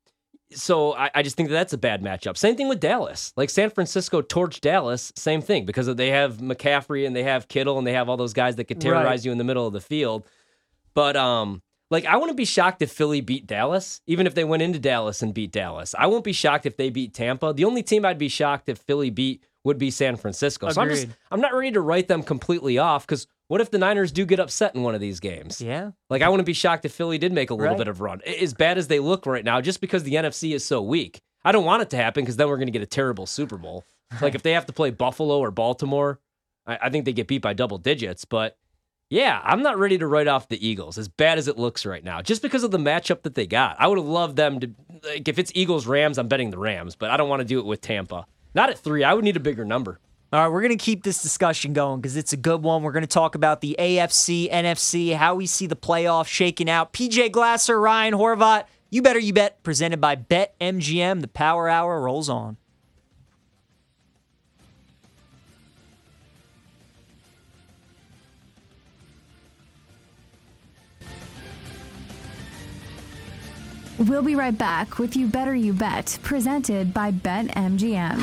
so 0.53 0.95
I, 0.95 1.11
I 1.17 1.23
just 1.23 1.37
think 1.37 1.49
that 1.49 1.55
that's 1.55 1.73
a 1.73 1.79
bad 1.79 2.03
matchup. 2.03 2.37
Same 2.37 2.57
thing 2.57 2.69
with 2.69 2.81
Dallas. 2.81 3.33
Like 3.37 3.51
San 3.51 3.71
Francisco 3.71 4.23
torched 4.23 4.61
Dallas, 4.61 5.13
same 5.17 5.43
thing 5.43 5.67
because 5.67 5.93
they 5.97 6.11
have 6.11 6.37
McCaffrey 6.39 7.07
and 7.07 7.15
they 7.17 7.25
have 7.25 7.49
Kittle 7.49 7.79
and 7.79 7.87
they 7.87 7.93
have 7.95 8.09
all 8.09 8.17
those 8.17 8.33
guys 8.33 8.57
that 8.57 8.65
could 8.65 8.81
terrorize 8.81 9.05
Right. 9.21 9.25
you 9.27 9.33
in 9.33 9.39
the 9.39 9.45
middle 9.45 9.67
of 9.67 9.73
the 9.73 9.81
field. 9.81 10.25
But 10.95 11.17
um, 11.17 11.63
like 11.91 12.05
I 12.07 12.17
wouldn't 12.17 12.37
be 12.37 12.45
shocked 12.45 12.81
if 12.83 12.91
Philly 12.93 13.21
beat 13.21 13.47
Dallas, 13.47 14.01
even 14.07 14.27
if 14.27 14.35
they 14.35 14.45
went 14.45 14.63
into 14.63 14.79
Dallas 14.79 15.23
and 15.23 15.35
beat 15.35 15.53
Dallas. 15.53 15.95
I 15.99 16.07
won't 16.07 16.25
be 16.25 16.33
shocked 16.33 16.67
if 16.67 16.77
they 16.77 16.91
beat 16.91 17.13
Tampa. 17.13 17.53
The 17.53 17.65
only 17.65 17.83
team 17.83 18.05
I'd 18.05 18.19
be 18.19 18.29
shocked 18.29 18.69
if 18.69 18.79
Philly 18.79 19.11
beat 19.11 19.43
would 19.65 19.79
be 19.79 19.91
San 19.91 20.17
Francisco. 20.17 20.69
So 20.71 20.81
I'm 20.81 20.89
just 20.89 21.09
I'm 21.31 21.41
not 21.41 21.55
ready 21.55 21.73
to 21.73 21.81
write 21.81 22.09
them 22.09 22.23
completely 22.23 22.79
off 22.79 23.05
because 23.07 23.27
what 23.49 23.61
if 23.61 23.71
the 23.71 23.79
Niners 23.79 24.13
do 24.13 24.25
get 24.27 24.41
upset 24.41 24.75
in 24.75 24.83
one 24.83 24.95
of 24.95 25.01
these 25.01 25.21
games? 25.21 25.61
Yeah. 25.61 25.91
Like 26.11 26.23
I 26.23 26.29
wouldn't 26.29 26.47
be 26.47 26.53
shocked 26.53 26.85
if 26.85 26.93
Philly 26.93 27.19
did 27.19 27.33
make 27.33 27.51
a 27.51 27.55
little 27.55 27.69
Right. 27.71 27.79
bit 27.79 27.89
of 27.89 28.01
run. 28.01 28.21
As 28.23 28.55
bad 28.55 28.79
as 28.79 28.89
they 28.89 28.99
look 28.99 29.27
right 29.27 29.45
now, 29.45 29.61
just 29.61 29.81
because 29.81 30.03
the 30.03 30.15
NFC 30.15 30.53
is 30.55 30.65
so 30.65 30.83
weak. 30.83 31.21
I 31.45 31.53
don't 31.53 31.65
want 31.65 31.83
it 31.83 31.91
to 31.91 31.97
happen 31.97 32.25
because 32.25 32.37
then 32.37 32.49
we're 32.49 32.57
going 32.57 32.67
to 32.67 32.73
get 32.73 32.83
a 32.83 32.87
terrible 32.87 33.27
Super 33.27 33.57
Bowl. 33.57 33.85
Like 34.21 34.35
if 34.35 34.43
they 34.43 34.53
have 34.53 34.67
to 34.67 34.73
play 34.73 34.91
Buffalo 34.91 35.39
or 35.39 35.51
Baltimore, 35.51 36.21
I, 36.67 36.79
I 36.83 36.91
think 36.91 37.05
they 37.05 37.13
get 37.13 37.29
beat 37.29 37.43
by 37.43 37.53
double 37.55 37.79
digits. 37.79 38.25
But 38.25 38.57
yeah, 39.11 39.41
I'm 39.45 39.63
not 39.63 39.79
ready 39.79 39.99
to 39.99 40.07
write 40.09 40.27
off 40.27 40.49
the 40.49 40.65
Eagles 40.67 40.99
as 40.99 41.07
bad 41.09 41.39
as 41.39 41.47
it 41.47 41.57
looks 41.59 41.87
right 41.87 42.03
now, 42.03 42.23
just 42.23 42.43
because 42.43 42.65
of 42.65 42.73
the 42.73 42.79
matchup 42.79 43.23
that 43.23 43.37
they 43.37 43.47
got. 43.47 43.77
I 43.79 43.87
would 43.87 43.99
have 43.99 44.07
loved 44.07 44.37
them 44.37 44.59
to 44.61 44.71
like 45.05 45.29
if 45.29 45.39
it's 45.39 45.53
Eagles 45.55 45.87
Rams, 45.87 46.19
I'm 46.19 46.27
betting 46.29 46.51
the 46.51 46.59
Rams, 46.59 46.97
but 46.97 47.11
I 47.11 47.17
don't 47.17 47.29
want 47.29 47.41
to 47.41 47.45
do 47.45 47.61
it 47.61 47.67
with 47.67 47.81
Tampa. 47.81 48.27
Not 48.55 48.71
at 48.71 48.79
three. 48.79 49.05
I 49.05 49.15
would 49.15 49.23
need 49.25 49.37
a 49.37 49.41
bigger 49.41 49.65
number. 49.65 50.01
All 50.33 50.41
right, 50.43 50.49
we're 50.49 50.61
going 50.61 50.77
to 50.77 50.85
keep 50.85 51.05
this 51.05 51.23
discussion 51.23 51.73
going 51.73 52.01
because 52.01 52.17
it's 52.17 52.33
a 52.33 52.37
good 52.37 52.61
one. 52.61 52.83
We're 52.83 52.91
going 52.91 53.05
to 53.05 53.07
talk 53.07 53.37
about 53.37 53.61
the 53.61 53.77
AFC, 53.79 54.51
NFC, 54.51 55.15
how 55.15 55.37
we 55.37 55.47
see 55.47 55.69
the 55.69 55.77
playoffs 55.77 56.27
shaking 56.27 56.69
out. 56.69 56.93
PJ 56.93 57.31
Glasser, 57.31 57.81
Ryan 57.81 58.15
Horvat, 58.15 58.65
you 58.91 59.03
better 59.03 59.21
you 59.21 59.33
bet, 59.33 59.63
presented 59.63 60.01
by 60.01 60.17
Bet 60.17 60.59
MGM. 60.59 61.21
The 61.21 61.29
Power 61.29 61.69
Hour 61.69 62.01
rolls 62.01 62.29
on. 62.29 62.57
We'll 73.99 74.21
be 74.23 74.35
right 74.35 74.57
back 74.57 74.99
with 74.99 75.17
You 75.17 75.27
Better 75.27 75.55
You 75.55 75.73
Bet, 75.73 76.19
presented 76.23 76.93
by 76.93 77.13
BetMGM 77.13 78.21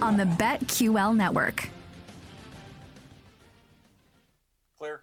on 0.00 0.16
the 0.16 0.24
BetQL 0.24 1.14
network. 1.14 1.68
Clear. 4.78 5.02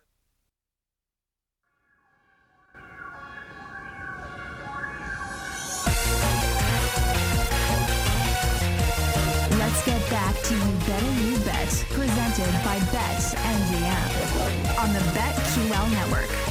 Let's 9.59 9.85
get 9.85 10.09
back 10.09 10.35
to 10.41 10.55
You 10.55 10.79
Better 10.87 11.11
You 11.21 11.37
Bet, 11.45 11.85
presented 11.91 12.51
by 12.65 12.79
BetMGM 12.89 14.79
on 14.79 14.91
the 14.93 14.99
BetQL 15.13 15.91
network. 15.91 16.50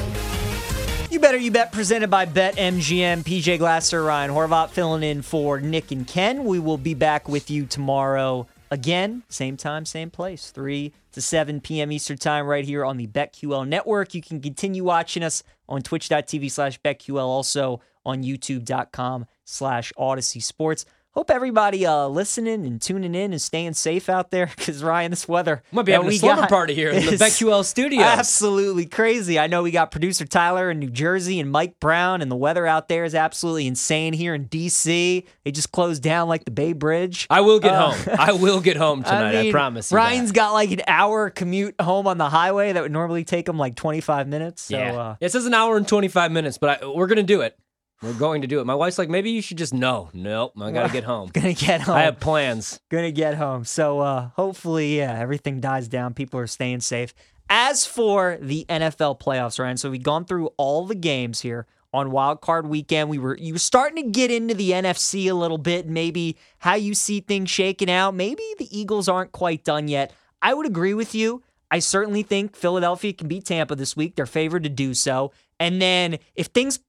You 1.10 1.18
better 1.18 1.38
you 1.38 1.50
bet, 1.50 1.72
presented 1.72 2.08
by 2.08 2.24
Bet 2.24 2.54
MGM. 2.54 3.24
PJ 3.24 3.58
Glasser, 3.58 4.04
Ryan 4.04 4.30
Horvat 4.30 4.70
filling 4.70 5.02
in 5.02 5.22
for 5.22 5.58
Nick 5.58 5.90
and 5.90 6.06
Ken. 6.06 6.44
We 6.44 6.60
will 6.60 6.78
be 6.78 6.94
back 6.94 7.28
with 7.28 7.50
you 7.50 7.66
tomorrow 7.66 8.46
again, 8.70 9.24
same 9.28 9.56
time, 9.56 9.84
same 9.84 10.10
place, 10.10 10.50
3 10.50 10.92
to 11.10 11.20
7 11.20 11.60
p.m. 11.60 11.90
Eastern 11.90 12.16
Time, 12.16 12.46
right 12.46 12.64
here 12.64 12.84
on 12.84 12.96
the 12.96 13.08
BetQL 13.08 13.66
network. 13.66 14.14
You 14.14 14.22
can 14.22 14.40
continue 14.40 14.84
watching 14.84 15.24
us 15.24 15.42
on 15.68 15.82
twitch.tv 15.82 16.48
slash 16.48 16.80
BetQL, 16.80 17.18
also 17.18 17.80
on 18.06 18.22
youtube.com 18.22 19.26
slash 19.44 19.92
Audacy 19.98 20.40
Sports. 20.40 20.84
Hope 21.12 21.28
everybody 21.32 21.84
uh, 21.84 22.06
listening 22.06 22.64
and 22.64 22.80
tuning 22.80 23.16
in 23.16 23.32
and 23.32 23.42
staying 23.42 23.72
safe 23.74 24.08
out 24.08 24.30
there 24.30 24.46
because 24.56 24.80
Ryan, 24.80 25.10
this 25.10 25.26
weather 25.26 25.64
Might 25.72 25.84
be 25.84 25.90
having 25.90 26.06
a 26.08 26.12
slumber 26.12 26.46
party 26.46 26.72
here 26.72 26.90
in 26.90 27.04
the 27.04 27.12
BetQL 27.16 27.64
studios. 27.64 28.04
Absolutely 28.04 28.86
crazy. 28.86 29.36
I 29.36 29.48
know 29.48 29.64
we 29.64 29.72
got 29.72 29.90
producer 29.90 30.24
Tyler 30.24 30.70
in 30.70 30.78
New 30.78 30.88
Jersey 30.88 31.40
and 31.40 31.50
Mike 31.50 31.80
Brown, 31.80 32.22
and 32.22 32.30
the 32.30 32.36
weather 32.36 32.64
out 32.64 32.86
there 32.86 33.02
is 33.04 33.16
absolutely 33.16 33.66
insane 33.66 34.12
here 34.12 34.34
in 34.36 34.48
DC. 34.48 35.26
They 35.44 35.50
just 35.50 35.72
closed 35.72 36.00
down 36.00 36.28
like 36.28 36.44
the 36.44 36.52
Bay 36.52 36.74
Bridge. 36.74 37.26
I 37.28 37.40
will 37.40 37.58
get 37.58 37.72
Uh, 37.72 37.90
home. 37.90 38.16
I 38.16 38.30
will 38.32 38.60
get 38.60 38.76
home 38.76 39.02
tonight. 39.02 39.34
I, 39.36 39.42
mean, 39.42 39.52
promise 39.52 39.90
you. 39.90 39.96
Ryan's 39.96 40.30
that. 40.30 40.36
got 40.36 40.52
like 40.52 40.70
an 40.70 40.82
hour 40.86 41.28
commute 41.28 41.74
home 41.80 42.06
on 42.06 42.18
the 42.18 42.28
highway 42.28 42.72
that 42.72 42.82
would 42.84 42.92
normally 42.92 43.24
take 43.24 43.48
him 43.48 43.58
like 43.58 43.74
25 43.74 44.28
minutes. 44.28 44.62
So, 44.62 44.78
yeah. 44.78 44.94
uh, 44.96 45.16
it 45.18 45.32
says 45.32 45.44
an 45.44 45.54
hour 45.54 45.76
and 45.76 45.88
25 45.88 46.30
minutes, 46.30 46.56
but 46.56 46.84
I, 46.84 46.86
we're 46.86 47.08
going 47.08 47.16
to 47.16 47.24
do 47.24 47.40
it. 47.40 47.58
We're 48.02 48.14
going 48.14 48.40
to 48.40 48.46
do 48.46 48.60
it. 48.60 48.64
My 48.64 48.74
wife's 48.74 48.98
like, 48.98 49.10
maybe 49.10 49.30
you 49.30 49.42
should 49.42 49.58
just 49.58 49.74
no. 49.74 50.08
Nope. 50.14 50.52
I 50.60 50.70
got 50.70 50.86
to 50.86 50.92
get 50.92 51.04
home. 51.04 51.28
gonna 51.32 51.52
get 51.52 51.82
home. 51.82 51.96
I 51.96 52.02
have 52.02 52.18
plans. 52.18 52.80
gonna 52.88 53.10
get 53.10 53.34
home. 53.34 53.64
So 53.64 54.00
uh, 54.00 54.30
hopefully, 54.36 54.96
yeah, 54.98 55.18
everything 55.18 55.60
dies 55.60 55.86
down. 55.86 56.14
People 56.14 56.40
are 56.40 56.46
staying 56.46 56.80
safe. 56.80 57.12
As 57.50 57.84
for 57.84 58.38
the 58.40 58.64
NFL 58.68 59.20
playoffs, 59.20 59.58
Ryan, 59.58 59.76
so 59.76 59.90
we've 59.90 60.02
gone 60.02 60.24
through 60.24 60.50
all 60.56 60.86
the 60.86 60.94
games 60.94 61.40
here 61.40 61.66
on 61.92 62.10
Wild 62.10 62.40
Card 62.40 62.68
Weekend. 62.68 63.10
We 63.10 63.18
were 63.18 63.36
you 63.36 63.54
were 63.54 63.58
starting 63.58 64.04
to 64.04 64.10
get 64.10 64.30
into 64.30 64.54
the 64.54 64.70
NFC 64.70 65.28
a 65.28 65.34
little 65.34 65.58
bit, 65.58 65.86
maybe 65.88 66.36
how 66.58 66.74
you 66.74 66.94
see 66.94 67.20
things 67.20 67.50
shaking 67.50 67.90
out. 67.90 68.14
Maybe 68.14 68.44
the 68.58 68.68
Eagles 68.76 69.08
aren't 69.08 69.32
quite 69.32 69.64
done 69.64 69.88
yet. 69.88 70.12
I 70.40 70.54
would 70.54 70.66
agree 70.66 70.94
with 70.94 71.14
you. 71.14 71.42
I 71.70 71.80
certainly 71.80 72.22
think 72.22 72.56
Philadelphia 72.56 73.12
can 73.12 73.28
beat 73.28 73.44
Tampa 73.44 73.76
this 73.76 73.96
week. 73.96 74.16
They're 74.16 74.26
favored 74.26 74.64
to 74.64 74.70
do 74.70 74.94
so. 74.94 75.32
And 75.58 75.80
then 75.80 76.18
if 76.34 76.46
things 76.46 76.80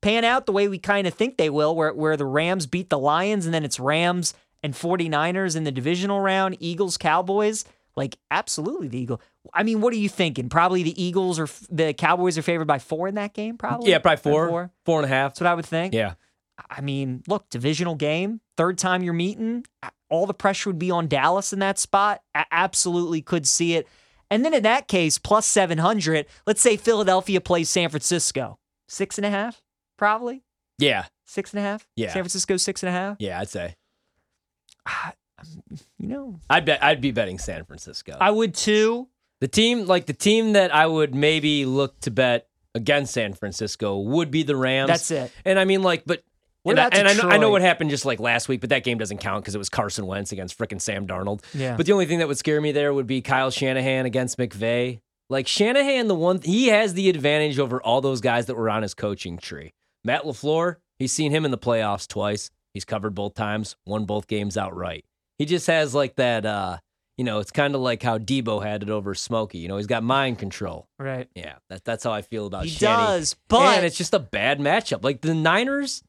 pan 0.00 0.24
out 0.24 0.46
the 0.46 0.52
way 0.52 0.68
we 0.68 0.78
kind 0.78 1.06
of 1.06 1.14
think 1.14 1.36
they 1.36 1.50
will, 1.50 1.74
where, 1.74 1.92
where 1.92 2.16
the 2.16 2.26
Rams 2.26 2.66
beat 2.66 2.90
the 2.90 2.98
Lions 2.98 3.44
and 3.44 3.54
then 3.54 3.64
it's 3.64 3.80
Rams 3.80 4.34
and 4.62 4.74
49ers 4.74 5.56
in 5.56 5.64
the 5.64 5.72
divisional 5.72 6.20
round, 6.20 6.56
Eagles, 6.60 6.96
Cowboys, 6.96 7.64
like 7.96 8.16
absolutely 8.30 8.88
the 8.88 8.98
Eagle. 8.98 9.20
I 9.52 9.62
mean, 9.62 9.80
what 9.80 9.92
are 9.92 9.96
you 9.96 10.08
thinking? 10.08 10.48
Probably 10.48 10.82
the 10.82 11.02
Eagles 11.02 11.38
or 11.38 11.48
the 11.70 11.92
Cowboys 11.92 12.38
are 12.38 12.42
favored 12.42 12.66
by 12.66 12.78
four 12.78 13.08
in 13.08 13.16
that 13.16 13.34
game, 13.34 13.56
probably? 13.56 13.90
Yeah, 13.90 13.98
probably 13.98 14.22
four, 14.22 14.48
four. 14.48 14.70
four 14.84 15.00
and 15.00 15.06
a 15.06 15.08
half. 15.08 15.32
That's 15.32 15.40
what 15.40 15.48
I 15.48 15.54
would 15.54 15.66
think. 15.66 15.94
Yeah. 15.94 16.14
I 16.70 16.80
mean, 16.80 17.22
look, 17.28 17.48
divisional 17.50 17.94
game, 17.94 18.40
third 18.56 18.78
time 18.78 19.02
you're 19.02 19.14
meeting, 19.14 19.64
all 20.10 20.26
the 20.26 20.34
pressure 20.34 20.70
would 20.70 20.78
be 20.78 20.90
on 20.90 21.06
Dallas 21.06 21.52
in 21.52 21.60
that 21.60 21.78
spot. 21.78 22.22
I 22.34 22.46
absolutely 22.50 23.22
could 23.22 23.46
see 23.46 23.74
it. 23.74 23.86
And 24.30 24.44
then 24.44 24.52
in 24.52 24.62
that 24.64 24.88
case, 24.88 25.18
plus 25.18 25.46
700, 25.46 26.26
let's 26.46 26.60
say 26.60 26.76
Philadelphia 26.76 27.40
plays 27.40 27.70
San 27.70 27.88
Francisco. 27.88 28.58
Six 28.88 29.18
and 29.18 29.26
a 29.26 29.30
half, 29.30 29.62
probably. 29.98 30.42
Yeah. 30.78 31.04
Six 31.26 31.52
and 31.52 31.60
a 31.60 31.62
half? 31.62 31.86
Yeah. 31.96 32.08
San 32.08 32.22
Francisco, 32.22 32.56
six 32.56 32.82
and 32.82 32.88
a 32.88 32.92
half? 32.92 33.16
Yeah, 33.18 33.38
I'd 33.40 33.50
say. 33.50 33.74
Ah, 34.86 35.12
um, 35.38 35.62
you 35.98 36.06
know, 36.08 36.40
I'd 36.48 36.64
bet 36.64 36.82
I'd 36.82 37.02
be 37.02 37.10
betting 37.10 37.38
San 37.38 37.64
Francisco. 37.64 38.16
I 38.18 38.30
would 38.30 38.54
too. 38.54 39.08
the 39.40 39.48
team 39.48 39.86
like 39.86 40.06
the 40.06 40.14
team 40.14 40.54
that 40.54 40.74
I 40.74 40.86
would 40.86 41.14
maybe 41.14 41.66
look 41.66 42.00
to 42.00 42.10
bet 42.10 42.48
against 42.74 43.12
San 43.12 43.34
Francisco 43.34 43.98
would 43.98 44.30
be 44.30 44.42
the 44.42 44.56
Rams. 44.56 44.88
That's 44.88 45.10
it. 45.10 45.32
And 45.44 45.58
I 45.58 45.64
mean 45.64 45.82
like 45.82 46.04
but 46.06 46.22
What 46.62 46.78
and, 46.78 46.94
I, 46.94 46.98
and 46.98 47.08
I 47.08 47.12
know, 47.14 47.28
I 47.28 47.36
know 47.36 47.50
what 47.50 47.60
happened 47.62 47.90
just 47.90 48.04
like 48.04 48.20
last 48.20 48.48
week, 48.48 48.60
but 48.60 48.70
that 48.70 48.84
game 48.84 48.98
doesn't 48.98 49.18
count 49.18 49.44
because 49.44 49.54
it 49.54 49.58
was 49.58 49.68
Carson 49.68 50.06
Wentz 50.06 50.32
against 50.32 50.58
frickin' 50.58 50.80
Sam 50.80 51.06
Darnold. 51.06 51.42
Yeah. 51.54 51.76
But 51.76 51.86
the 51.86 51.92
only 51.92 52.06
thing 52.06 52.18
that 52.20 52.28
would 52.28 52.38
scare 52.38 52.60
me 52.60 52.72
there 52.72 52.92
would 52.94 53.06
be 53.06 53.20
Kyle 53.20 53.50
Shanahan 53.50 54.06
against 54.06 54.38
McVay. 54.38 55.00
Like 55.30 55.46
Shanahan, 55.46 56.08
the 56.08 56.14
one 56.14 56.40
he 56.40 56.68
has 56.68 56.94
the 56.94 57.10
advantage 57.10 57.58
over 57.58 57.82
all 57.82 58.00
those 58.00 58.20
guys 58.20 58.46
that 58.46 58.54
were 58.56 58.70
on 58.70 58.82
his 58.82 58.94
coaching 58.94 59.36
tree. 59.38 59.74
Matt 60.04 60.24
LaFleur, 60.24 60.76
he's 60.98 61.12
seen 61.12 61.32
him 61.32 61.44
in 61.44 61.50
the 61.50 61.58
playoffs 61.58 62.06
twice. 62.06 62.50
He's 62.74 62.84
covered 62.84 63.14
both 63.14 63.34
times, 63.34 63.76
won 63.86 64.04
both 64.04 64.26
games 64.26 64.56
outright. 64.56 65.04
He 65.38 65.44
just 65.44 65.66
has 65.66 65.94
like 65.94 66.16
that 66.16 66.44
uh, 66.46 66.78
you 67.18 67.24
know, 67.24 67.40
it's 67.40 67.50
kind 67.50 67.74
of 67.74 67.80
like 67.80 68.02
how 68.02 68.16
Deebo 68.16 68.62
had 68.64 68.84
it 68.84 68.90
over 68.90 69.12
Smokey. 69.12 69.58
You 69.58 69.66
know, 69.68 69.76
he's 69.76 69.88
got 69.88 70.04
mind 70.04 70.38
control. 70.38 70.86
Right. 71.00 71.28
Yeah, 71.34 71.56
that, 71.68 71.84
that's 71.84 72.04
how 72.04 72.12
I 72.12 72.22
feel 72.22 72.46
about 72.46 72.64
He 72.64 72.70
Shanny. 72.70 73.02
does, 73.02 73.34
but 73.48 73.76
and 73.78 73.84
it's 73.84 73.98
just 73.98 74.14
a 74.14 74.20
bad 74.20 74.60
matchup. 74.60 75.02
Like 75.02 75.20
the 75.20 75.34
Niners, 75.34 76.02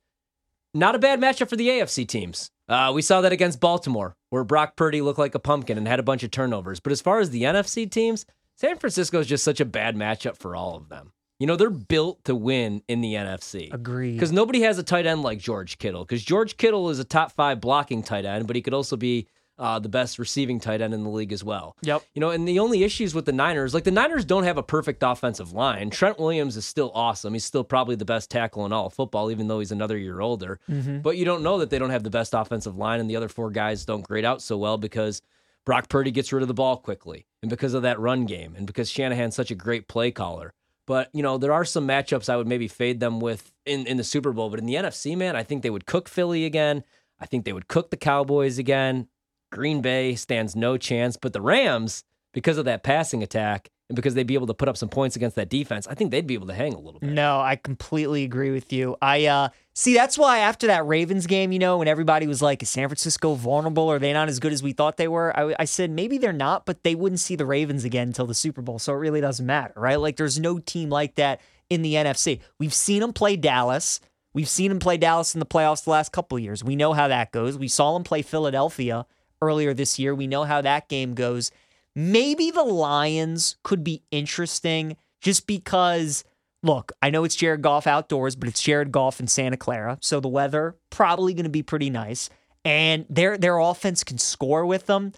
not 0.76 0.94
a 0.94 1.00
bad 1.00 1.20
matchup 1.20 1.50
for 1.50 1.56
the 1.56 1.68
AFC 1.68 2.08
teams. 2.08 2.52
Uh, 2.70 2.92
we 2.94 3.02
saw 3.02 3.22
that 3.22 3.32
against 3.32 3.60
Baltimore, 3.60 4.16
where 4.30 4.44
Brock 4.44 4.76
Purdy 4.76 5.02
looked 5.02 5.18
like 5.18 5.34
a 5.34 5.40
pumpkin 5.40 5.80
and 5.80 5.88
had 5.88 6.00
a 6.00 6.04
bunch 6.04 6.22
of 6.22 6.30
turnovers. 6.30 6.80
But 6.80 6.92
as 6.92 7.02
far 7.02 7.20
as 7.20 7.32
the 7.32 7.42
NFC 7.42 7.90
teams, 7.90 8.28
San 8.56 8.78
Francisco 8.78 9.20
is 9.20 9.26
just 9.28 9.44
such 9.44 9.60
a 9.60 9.66
bad 9.66 9.96
matchup 9.96 10.38
for 10.38 10.56
all 10.56 10.76
of 10.76 10.90
them. 10.90 11.12
You 11.40 11.48
know, 11.48 11.56
they're 11.56 11.70
built 11.70 12.24
to 12.26 12.36
win 12.36 12.84
in 12.88 13.02
the 13.02 13.14
NFC. 13.14 13.74
agreed. 13.74 14.14
Because 14.14 14.32
nobody 14.32 14.62
has 14.62 14.78
a 14.78 14.84
tight 14.84 15.06
end 15.06 15.24
like 15.24 15.40
George 15.40 15.78
Kittle. 15.78 16.04
Because 16.04 16.24
George 16.24 16.58
Kittle 16.58 16.90
is 16.90 17.00
a 17.00 17.06
top 17.06 17.32
five 17.32 17.62
blocking 17.62 18.04
tight 18.04 18.26
end, 18.26 18.46
but 18.46 18.56
he 18.58 18.62
could 18.62 18.74
also 18.74 18.98
be 18.98 19.28
uh, 19.58 19.78
the 19.78 19.90
best 19.90 20.20
receiving 20.20 20.60
tight 20.60 20.82
end 20.82 20.94
in 20.94 21.04
the 21.04 21.10
league 21.10 21.34
as 21.34 21.44
well. 21.44 21.76
Yep. 21.82 22.04
You 22.14 22.22
know, 22.22 22.30
and 22.30 22.48
the 22.48 22.60
only 22.60 22.84
issues 22.84 23.14
with 23.14 23.26
the 23.26 23.32
Niners, 23.34 23.74
like 23.74 23.84
the 23.84 23.92
Niners 23.92 24.26
don't 24.26 24.44
have 24.44 24.58
a 24.58 24.64
perfect 24.64 25.04
offensive 25.04 25.52
line. 25.52 25.90
Trent 25.90 26.18
Williams 26.20 26.56
is 26.58 26.66
still 26.66 26.92
awesome. 26.94 27.34
He's 27.34 27.46
still 27.46 27.64
probably 27.64 27.96
the 27.96 28.06
best 28.06 28.30
tackle 28.32 28.66
in 28.66 28.72
all 28.74 28.88
of 28.88 28.94
football, 28.94 29.30
even 29.32 29.48
though 29.48 29.60
he's 29.60 29.72
another 29.72 29.98
year 29.98 30.22
older. 30.22 30.60
But 30.68 31.18
you 31.18 31.26
don't 31.26 31.44
know 31.44 31.60
that 31.60 31.70
they 31.70 31.80
don't 31.80 31.90
have 31.90 32.04
the 32.04 32.10
best 32.10 32.34
offensive 32.34 32.78
line, 32.78 33.00
and 33.00 33.10
the 33.10 33.16
other 33.18 33.30
four 33.30 33.50
guys 33.50 33.86
don't 33.86 34.02
grade 34.06 34.26
out 34.26 34.42
so 34.42 34.58
well 34.58 34.78
because 34.78 35.22
Brock 35.66 35.90
Purdy 35.90 36.12
gets 36.12 36.32
rid 36.32 36.42
of 36.42 36.48
the 36.48 36.54
ball 36.54 36.78
quickly, 36.78 37.26
and 37.42 37.50
because 37.50 37.74
of 37.74 37.82
that 37.84 38.00
run 38.00 38.26
game, 38.26 38.56
and 38.58 38.66
because 38.66 38.90
Shanahan's 38.90 39.36
such 39.36 39.52
a 39.52 39.56
great 39.56 39.88
play 39.88 40.10
caller. 40.12 40.54
But 40.90 41.12
you 41.14 41.22
know, 41.22 41.38
there 41.38 41.54
are 41.54 41.66
some 41.66 41.88
matchups 41.88 42.30
I 42.30 42.36
would 42.36 42.48
maybe 42.48 42.68
fade 42.68 43.00
them 43.00 43.20
with 43.20 43.52
in, 43.64 43.86
in 43.86 43.98
the 43.98 44.04
Super 44.04 44.34
Bowl. 44.34 44.50
But 44.50 44.58
in 44.58 44.66
the 44.66 44.74
NFC, 44.74 45.16
man, 45.16 45.36
I 45.36 45.44
think 45.44 45.62
they 45.62 45.70
would 45.70 45.86
cook 45.86 46.10
Philly 46.10 46.46
again. 46.46 46.84
I 47.20 47.28
think 47.28 47.46
they 47.46 47.54
would 47.54 47.68
cook 47.68 47.92
the 47.92 47.96
Cowboys 47.96 48.58
again. 48.58 49.08
Green 49.52 49.84
Bay 49.84 50.16
stands 50.16 50.56
no 50.56 50.78
chance. 50.78 51.16
But 51.16 51.34
the 51.34 51.44
Rams, 51.44 52.04
because 52.34 52.58
of 52.58 52.66
that 52.66 52.82
passing 52.82 53.22
attack 53.22 53.70
and 53.90 53.96
because 53.96 54.14
they'd 54.14 54.28
be 54.28 54.36
able 54.36 54.48
to 54.48 54.54
put 54.54 54.70
up 54.70 54.78
some 54.78 54.88
points 54.88 55.16
against 55.16 55.36
that 55.36 55.50
defense, 55.50 55.88
I 55.88 55.96
think 55.96 56.12
they'd 56.12 56.28
be 56.28 56.36
able 56.36 56.48
to 56.48 56.54
hang 56.54 56.74
a 56.74 56.80
little 56.80 57.00
bit. 57.00 57.10
No, 57.10 57.40
I 57.42 57.56
completely 57.56 58.24
agree 58.24 58.52
with 58.52 58.72
you. 58.72 58.96
I 59.02 59.26
uh 59.26 59.50
see 59.74 59.96
that's 59.96 60.18
why 60.18 60.40
after 60.40 60.68
that 60.68 60.86
Ravens 60.86 61.26
game, 61.26 61.52
you 61.52 61.60
know, 61.60 61.80
when 61.80 61.88
everybody 61.88 62.28
was 62.28 62.42
like, 62.42 62.62
"Is 62.62 62.70
San 62.70 62.88
Francisco 62.88 63.34
vulnerable? 63.34 63.92
Are 63.92 64.00
they 64.00 64.14
not 64.14 64.30
as 64.30 64.40
good 64.40 64.54
as 64.54 64.62
we 64.62 64.74
thought 64.74 64.98
they 64.98 65.08
were?" 65.08 65.38
I, 65.38 65.56
I 65.60 65.66
said 65.66 65.90
maybe 65.90 66.18
they're 66.18 66.32
not, 66.32 66.66
but 66.66 66.84
they 66.84 66.96
wouldn't 66.96 67.20
see 67.20 67.36
the 67.36 67.46
Ravens 67.46 67.84
again 67.84 68.10
until 68.10 68.28
the 68.28 68.36
Super 68.36 68.62
Bowl, 68.62 68.80
so 68.80 68.94
it 68.94 68.98
really 68.98 69.22
doesn't 69.22 69.46
matter, 69.46 69.74
right? 69.76 70.00
Like, 70.00 70.18
there's 70.18 70.40
no 70.40 70.60
team 70.60 70.90
like 70.90 71.16
that 71.16 71.42
in 71.70 71.82
the 71.82 71.96
NFC. 71.96 72.40
We've 72.60 72.74
seen 72.74 73.02
them 73.02 73.14
play 73.14 73.36
Dallas. 73.36 74.00
We've 74.34 74.50
seen 74.50 74.70
them 74.70 74.80
play 74.80 74.98
Dallas 74.98 75.34
in 75.34 75.40
the 75.40 75.46
playoffs 75.46 75.84
the 75.84 75.90
last 75.90 76.12
couple 76.12 76.38
years. 76.38 76.64
We 76.64 76.76
know 76.76 76.94
how 76.94 77.08
that 77.08 77.32
goes. 77.32 77.58
We 77.58 77.68
saw 77.68 77.94
them 77.94 78.04
play 78.04 78.22
Philadelphia 78.22 79.06
earlier 79.42 79.74
this 79.74 79.98
year. 79.98 80.14
We 80.14 80.28
know 80.28 80.44
how 80.44 80.62
that 80.62 80.88
game 80.88 81.16
goes. 81.16 81.52
Maybe 82.00 82.50
the 82.50 82.64
Lions 82.64 83.58
could 83.62 83.84
be 83.84 84.04
interesting 84.10 84.96
just 85.20 85.46
because, 85.48 86.24
look, 86.64 86.94
I 87.02 87.10
know 87.10 87.26
it's 87.26 87.36
Jared 87.36 87.62
Goff 87.62 87.88
outdoors, 87.88 88.38
but 88.38 88.48
it's 88.48 88.62
Jared 88.62 88.94
Goff 88.94 89.20
in 89.20 89.28
Santa 89.28 89.58
Clara. 89.58 89.98
So 90.02 90.22
the 90.22 90.30
weather 90.30 90.78
probably 90.92 91.34
going 91.34 91.44
to 91.44 91.50
be 91.50 91.62
pretty 91.62 91.90
nice. 91.90 92.30
And 92.64 93.06
their 93.10 93.38
their 93.38 93.58
offense 93.58 94.06
can 94.06 94.18
score 94.18 94.66
with 94.66 94.86
them. 94.86 95.12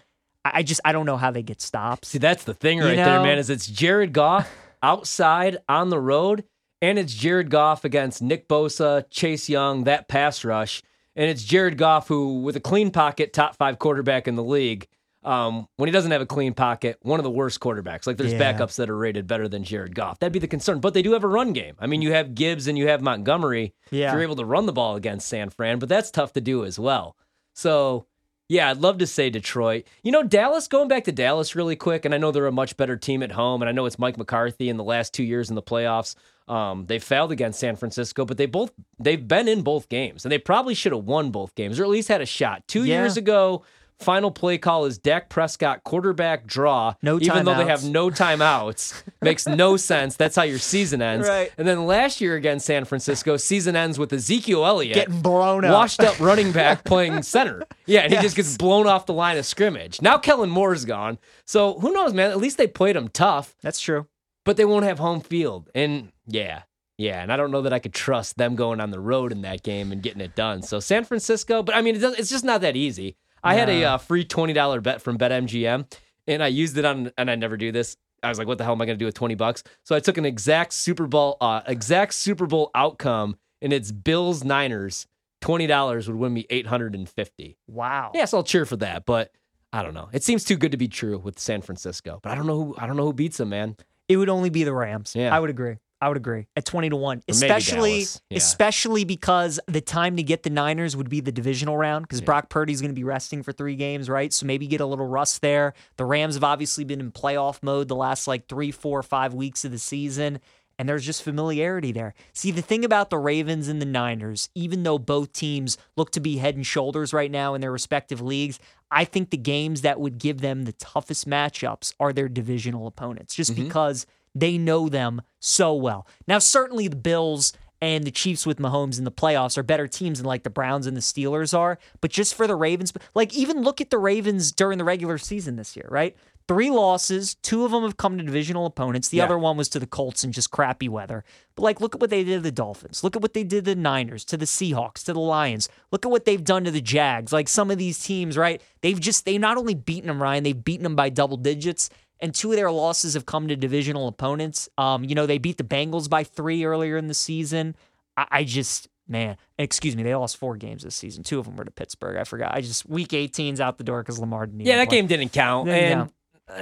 I 0.44 0.64
just 0.64 0.82
I 0.84 0.92
don't 0.92 1.06
know 1.06 1.18
how 1.18 1.30
they 1.30 1.44
get 1.44 1.62
stops. 1.62 2.08
See, 2.08 2.18
that's 2.18 2.46
the 2.46 2.56
thing 2.56 2.80
You 2.80 2.86
right 2.86 2.96
there, 2.96 3.22
man. 3.22 3.38
Is 3.38 3.52
it's 3.52 3.68
Jared 3.68 4.12
Goff 4.12 4.52
outside 4.82 5.58
on 5.70 5.90
the 5.90 6.00
road, 6.00 6.46
and 6.82 6.98
it's 6.98 7.14
Jared 7.14 7.52
Goff 7.52 7.86
against 7.86 8.24
Nick 8.24 8.48
Bosa, 8.48 9.06
Chase 9.12 9.50
Young, 9.50 9.84
that 9.84 10.08
pass 10.08 10.44
rush, 10.44 10.82
and 11.16 11.30
it's 11.30 11.44
Jared 11.44 11.78
Goff 11.78 12.08
who, 12.08 12.42
with 12.42 12.56
a 12.56 12.60
clean 12.60 12.90
pocket, 12.90 13.34
top 13.34 13.56
five 13.56 13.78
quarterback 13.78 14.28
in 14.28 14.36
the 14.36 14.44
league. 14.44 14.88
Um, 15.24 15.68
when 15.78 15.88
he 15.88 15.92
doesn't 15.92 16.10
have 16.12 16.22
a 16.22 16.26
clean 16.26 16.54
pocket, 16.54 16.98
one 17.04 17.20
of 17.20 17.24
the 17.24 17.30
worst 17.30 17.60
quarterbacks. 17.60 18.08
Like 18.08 18.18
there's 18.18 18.34
Yeah. 18.34 18.40
backups 18.54 18.76
that 18.78 18.90
are 18.90 18.98
rated 18.98 19.28
better 19.28 19.48
than 19.48 19.64
Jared 19.64 19.94
Goff. 19.94 20.18
That'd 20.20 20.34
be 20.34 20.40
the 20.40 20.48
concern. 20.48 20.80
But 20.80 20.94
they 20.96 21.04
do 21.04 21.14
have 21.14 21.24
a 21.24 21.28
run 21.28 21.54
game. 21.54 21.76
I 21.80 21.86
mean, 21.86 22.02
you 22.02 22.12
have 22.14 22.34
Gibbs 22.34 22.68
and 22.68 22.76
you 22.78 22.88
have 22.88 23.02
Montgomery. 23.02 23.74
Yeah. 23.92 24.08
If 24.08 24.14
you're 24.14 24.24
able 24.24 24.36
to 24.38 24.46
run 24.46 24.66
the 24.66 24.74
ball 24.74 24.96
against 24.96 25.28
San 25.28 25.50
Fran, 25.52 25.78
but 25.78 25.90
that's 25.90 26.10
tough 26.10 26.34
to 26.34 26.42
do 26.42 26.66
as 26.66 26.80
well. 26.80 27.16
So 27.54 28.06
yeah, 28.50 28.70
I'd 28.70 28.78
love 28.80 28.98
to 28.98 29.08
say 29.08 29.30
Detroit. 29.30 29.86
You 30.04 30.12
know, 30.12 30.24
Dallas, 30.24 30.68
going 30.68 30.90
back 30.90 31.06
to 31.06 31.12
Dallas 31.14 31.56
really 31.56 31.78
quick, 31.78 32.04
and 32.04 32.14
I 32.14 32.18
know 32.18 32.32
they're 32.32 32.48
a 32.48 32.52
much 32.52 32.76
better 32.76 32.98
team 32.98 33.24
at 33.24 33.32
home, 33.32 33.62
and 33.62 33.70
I 33.70 33.72
know 33.72 33.86
it's 33.86 33.98
Mike 34.00 34.18
McCarthy 34.18 34.68
in 34.68 34.76
the 34.76 34.84
last 34.84 35.14
two 35.14 35.24
years 35.24 35.50
in 35.50 35.56
the 35.56 35.62
playoffs. 35.62 36.16
Um, 36.50 36.86
they 36.88 37.00
failed 37.00 37.32
against 37.32 37.62
San 37.62 37.78
Francisco, 37.78 38.26
but 38.26 38.36
they 38.38 38.48
both 38.48 38.74
they've 39.00 39.26
been 39.26 39.48
in 39.48 39.62
both 39.62 39.88
games, 39.88 40.26
and 40.26 40.32
they 40.34 40.38
probably 40.38 40.74
should 40.74 40.92
have 40.92 41.06
won 41.06 41.32
both 41.32 41.56
games, 41.56 41.80
or 41.80 41.84
at 41.84 41.90
least 41.90 42.10
had 42.10 42.20
a 42.22 42.26
shot. 42.26 42.68
Two 42.68 42.84
Yeah. 42.84 43.02
years 43.02 43.16
ago, 43.16 43.64
final 44.02 44.32
play 44.32 44.58
call 44.58 44.86
is 44.86 44.98
Dak 44.98 45.30
Prescott 45.30 45.84
quarterback 45.84 46.46
draw. 46.48 46.96
No 47.02 47.20
even 47.20 47.46
though 47.46 47.56
they 47.56 47.66
have 47.66 47.84
no 47.84 48.10
timeouts, 48.10 49.02
makes 49.22 49.48
no 49.48 49.78
sense. 49.78 50.16
That's 50.16 50.36
how 50.36 50.44
your 50.44 50.60
season 50.60 51.02
ends. 51.02 51.28
Right. 51.28 51.52
And 51.58 51.68
then 51.68 51.86
last 51.86 52.22
year 52.22 52.36
against 52.36 52.66
San 52.66 52.86
Francisco, 52.86 53.38
season 53.38 53.76
ends 53.76 53.98
with 54.00 54.12
Ezekiel 54.14 54.66
Elliott 54.66 54.96
Getting 54.96 55.22
blown 55.22 55.66
up. 55.66 55.74
washed 55.74 56.02
up 56.02 56.20
running 56.20 56.52
back 56.52 56.84
playing 56.86 57.24
center. 57.24 57.64
Yeah, 57.86 58.02
and 58.02 58.14
he 58.14 58.20
just 58.20 58.36
gets 58.36 58.58
blown 58.58 58.88
off 58.88 59.06
the 59.06 59.14
line 59.14 59.38
of 59.38 59.46
scrimmage. 59.46 60.02
Now 60.02 60.18
Kellen 60.18 60.50
Moore's 60.50 60.86
gone. 60.86 61.18
So 61.46 61.80
who 61.80 61.92
knows, 61.94 62.14
man? 62.14 62.32
At 62.32 62.38
least 62.38 62.58
they 62.58 62.68
played 62.68 62.96
him 62.96 63.08
tough, 63.10 63.56
That's 63.62 63.80
true. 63.82 64.08
but 64.46 64.58
they 64.58 64.66
won't 64.66 64.86
have 64.86 65.00
home 65.00 65.22
field. 65.22 65.70
And 65.76 66.12
yeah, 66.28 66.64
yeah. 66.98 67.22
And 67.22 67.32
I 67.32 67.38
don't 67.38 67.52
know 67.52 67.62
that 67.64 67.74
I 67.74 67.80
could 67.80 67.94
trust 67.94 68.38
them 68.38 68.56
going 68.56 68.80
on 68.80 68.92
the 68.92 69.00
road 69.00 69.32
in 69.32 69.42
that 69.42 69.64
game 69.64 69.92
and 69.92 70.02
getting 70.02 70.22
it 70.22 70.36
done. 70.36 70.62
So 70.62 70.80
San 70.80 71.04
Francisco, 71.04 71.62
but 71.64 71.76
I 71.76 71.82
mean, 71.82 71.96
it's 72.02 72.30
just 72.30 72.46
not 72.46 72.62
that 72.62 72.76
easy. 72.76 73.18
I 73.44 73.56
had 73.56 73.70
a 73.70 73.84
uh, 73.84 73.98
free 73.98 74.26
$20 74.26 74.84
bet 74.84 75.02
from 75.02 75.18
BetMGM 75.18 75.92
and 76.28 76.44
I 76.44 76.48
used 76.48 76.78
it 76.78 76.86
on, 76.86 77.12
and 77.18 77.30
I 77.30 77.36
never 77.36 77.58
do 77.58 77.72
this. 77.72 77.98
I 78.24 78.30
was 78.30 78.38
like, 78.38 78.48
what 78.48 78.58
the 78.58 78.64
hell 78.64 78.74
am 78.74 78.82
I 78.82 78.86
going 78.86 78.98
to 78.98 79.00
do 79.00 79.06
with 79.06 79.16
20 79.16 79.36
bucks? 79.36 79.64
So 79.84 79.96
I 79.96 80.00
took 80.00 80.18
an 80.18 80.26
exact 80.26 80.74
Super 80.74 81.08
Bowl, 81.08 81.38
uh, 81.42 81.62
exact 81.66 82.14
Super 82.14 82.46
Bowl 82.46 82.70
outcome 82.76 83.38
and 83.62 83.74
it's 83.74 83.92
Bills 83.92 84.44
Niners. 84.44 85.08
$20 85.42 86.08
would 86.08 86.16
win 86.16 86.34
me 86.34 86.46
850. 86.52 87.58
Wow. 87.68 88.12
Yes, 88.14 88.34
I'll 88.34 88.44
cheer 88.44 88.66
for 88.66 88.78
that, 88.78 89.06
but 89.08 89.32
I 89.74 89.82
don't 89.82 89.96
know. 89.96 90.10
It 90.14 90.24
seems 90.24 90.44
too 90.44 90.56
good 90.56 90.72
to 90.72 90.78
be 90.78 90.88
true 90.88 91.18
with 91.18 91.40
San 91.40 91.62
Francisco. 91.62 92.20
But 92.22 92.32
I 92.32 92.36
don't 92.36 92.46
know 92.46 92.64
who 92.64 92.76
I 92.78 92.86
don't 92.86 92.96
know 92.98 93.06
who 93.06 93.14
beats 93.14 93.38
them, 93.38 93.50
man. 93.50 93.76
It 94.08 94.18
would 94.18 94.30
only 94.30 94.50
be 94.50 94.64
the 94.64 94.74
Rams. 94.74 95.16
Yeah. 95.16 95.36
I 95.36 95.40
would 95.40 95.50
agree. 95.50 95.78
I 96.02 96.08
would 96.08 96.18
agree. 96.18 96.48
At 96.56 96.66
20 96.66 96.90
to 96.90 96.96
1. 96.96 97.18
Or 97.18 97.22
Especially 97.28 98.00
Yeah. 98.30 98.38
especially 98.38 99.06
because 99.06 99.60
the 99.68 99.82
time 99.82 100.18
to 100.18 100.24
get 100.24 100.42
the 100.42 100.50
Niners 100.50 100.98
would 100.98 101.10
be 101.10 101.22
the 101.22 101.32
divisional 101.32 101.78
round 101.78 102.08
because 102.08 102.22
Brock 102.22 102.50
Purdy's 102.50 102.82
going 102.82 102.90
to 102.90 102.96
be 102.96 103.04
resting 103.04 103.44
for 103.44 103.52
3 103.52 103.76
games, 103.76 104.10
right? 104.10 104.34
So 104.34 104.48
maybe 104.48 104.66
get 104.66 104.82
a 104.82 104.86
little 104.86 105.08
rust 105.08 105.42
there. 105.42 105.76
The 105.98 106.06
Rams 106.06 106.34
have 106.34 106.44
obviously 106.44 106.84
been 106.84 107.00
in 107.00 107.12
playoff 107.12 107.62
mode 107.62 107.88
the 107.88 107.96
last 107.96 108.28
like 108.28 108.48
three, 108.48 108.72
four, 108.72 109.04
five 109.04 109.36
weeks 109.36 109.64
of 109.64 109.72
the 109.72 109.80
season. 109.80 110.40
And 110.80 110.90
there's 110.90 111.06
just 111.06 111.22
familiarity 111.22 111.92
there. 111.92 112.16
See, 112.34 112.50
the 112.50 112.64
thing 112.64 112.84
about 112.84 113.12
the 113.12 113.20
Ravens 113.20 113.68
and 113.68 113.80
the 113.80 113.86
Niners, 113.86 114.50
even 114.56 114.82
though 114.82 114.98
both 114.98 115.32
teams 115.32 115.78
look 115.96 116.10
to 116.14 116.20
be 116.20 116.38
head 116.38 116.56
and 116.56 116.66
shoulders 116.66 117.14
right 117.14 117.30
now 117.30 117.54
in 117.54 117.62
their 117.62 117.72
respective 117.72 118.20
leagues, 118.20 118.58
I 118.90 119.06
think 119.06 119.30
the 119.30 119.38
games 119.38 119.82
that 119.82 120.00
would 120.00 120.18
give 120.18 120.42
them 120.42 120.64
the 120.64 120.72
toughest 120.72 121.30
matchups 121.30 121.94
are 122.00 122.12
their 122.12 122.28
divisional 122.28 122.88
opponents, 122.88 123.36
just 123.36 123.54
mm-hmm. 123.54 123.66
because 123.66 124.08
they 124.36 124.58
know 124.58 124.90
them 124.90 125.22
so 125.40 125.74
well. 125.74 126.08
Now, 126.28 126.40
certainly 126.40 126.88
the 126.88 126.96
Bills 126.96 127.54
and 127.82 128.04
the 128.04 128.12
Chiefs 128.12 128.46
with 128.46 128.60
Mahomes 128.60 129.00
in 129.00 129.06
the 129.06 129.12
playoffs 129.12 129.58
are 129.58 129.64
better 129.64 129.88
teams 129.88 130.20
than 130.20 130.28
like 130.28 130.44
the 130.44 130.50
Browns 130.52 130.86
and 130.86 130.96
the 130.96 131.02
Steelers 131.02 131.58
are. 131.58 131.80
But 132.00 132.12
just 132.12 132.36
for 132.36 132.46
the 132.46 132.56
Ravens, 132.56 132.94
like 133.16 133.34
even 133.34 133.62
look 133.64 133.82
at 133.82 133.90
the 133.90 133.98
Ravens 133.98 134.52
during 134.52 134.78
the 134.78 134.84
regular 134.84 135.18
season 135.18 135.56
this 135.56 135.76
year, 135.76 135.88
right? 135.90 136.16
Three 136.48 136.70
losses, 136.70 137.36
two 137.36 137.64
of 137.66 137.72
them 137.72 137.84
have 137.84 137.98
come 137.98 138.18
to 138.18 138.24
divisional 138.24 138.66
opponents. 138.66 139.08
The 139.08 139.18
Yeah. 139.18 139.26
other 139.26 139.38
one 139.38 139.58
was 139.58 139.70
to 139.70 139.80
the 139.80 139.88
Colts 139.88 140.24
in 140.24 140.32
just 140.32 140.52
crappy 140.52 140.90
weather. 140.90 141.24
But 141.56 141.64
like, 141.64 141.82
look 141.82 141.96
at 141.96 142.02
what 142.02 142.10
they 142.10 142.24
did 142.24 142.36
to 142.36 142.40
the 142.42 142.52
Dolphins. 142.52 143.04
Look 143.04 143.16
at 143.16 143.22
what 143.22 143.34
they 143.34 143.44
did 143.44 143.66
to 143.66 143.74
the 143.74 143.80
Niners, 143.82 144.26
to 144.26 144.38
the 144.38 144.46
Seahawks, 144.46 145.04
to 145.06 145.14
the 145.14 145.20
Lions. 145.20 145.70
Look 145.92 146.06
at 146.06 146.12
what 146.12 146.26
they've 146.26 146.44
done 146.44 146.64
to 146.66 146.72
the 146.72 146.82
Jags. 146.82 147.32
Like 147.34 147.48
some 147.48 147.72
of 147.72 147.78
these 147.78 148.00
teams, 148.04 148.38
right? 148.38 148.62
They've 148.82 149.00
just 149.00 149.26
they 149.26 149.38
not 149.38 149.58
only 149.58 149.74
beaten 149.76 150.08
them, 150.08 150.22
Ryan, 150.22 150.44
they've 150.44 150.64
beaten 150.64 150.84
them 150.84 150.96
by 150.96 151.10
double 151.10 151.38
digits. 151.38 151.90
And 152.22 152.34
two 152.36 152.52
of 152.52 152.56
their 152.56 152.72
losses 152.72 153.16
have 153.16 153.26
come 153.26 153.48
to 153.48 153.56
divisional 153.56 154.08
opponents. 154.08 154.70
Um, 154.78 155.04
you 155.04 155.16
know, 155.16 155.26
they 155.26 155.40
beat 155.40 155.58
the 155.58 155.64
Bengals 155.64 156.10
by 156.10 156.24
three 156.24 156.64
earlier 156.64 156.96
in 156.98 157.08
the 157.08 157.14
season. 157.16 157.76
I, 158.16 158.28
I 158.32 158.44
just, 158.44 158.88
man, 159.08 159.38
excuse 159.58 159.96
me, 159.96 160.04
they 160.04 160.14
lost 160.16 160.38
four 160.38 160.56
games 160.56 160.84
this 160.84 160.96
season. 160.96 161.24
Two 161.24 161.40
of 161.40 161.46
them 161.46 161.56
were 161.56 161.66
to 161.66 161.72
Pittsburgh. 161.72 162.18
I 162.18 162.24
forgot. 162.24 162.54
I 162.54 162.62
just 162.62 162.88
week 162.88 163.10
18's 163.10 163.60
out 163.60 163.78
the 163.80 163.84
door 163.84 164.04
because 164.04 164.20
Lamar 164.20 164.46
didn't. 164.46 164.62
Yeah, 164.62 164.78
that 164.78 164.88
play. 164.90 164.98
game 164.98 165.08
didn't 165.08 165.34
count. 165.34 165.66
Didn't 165.66 165.84
and 165.84 165.94
count. 166.02 166.14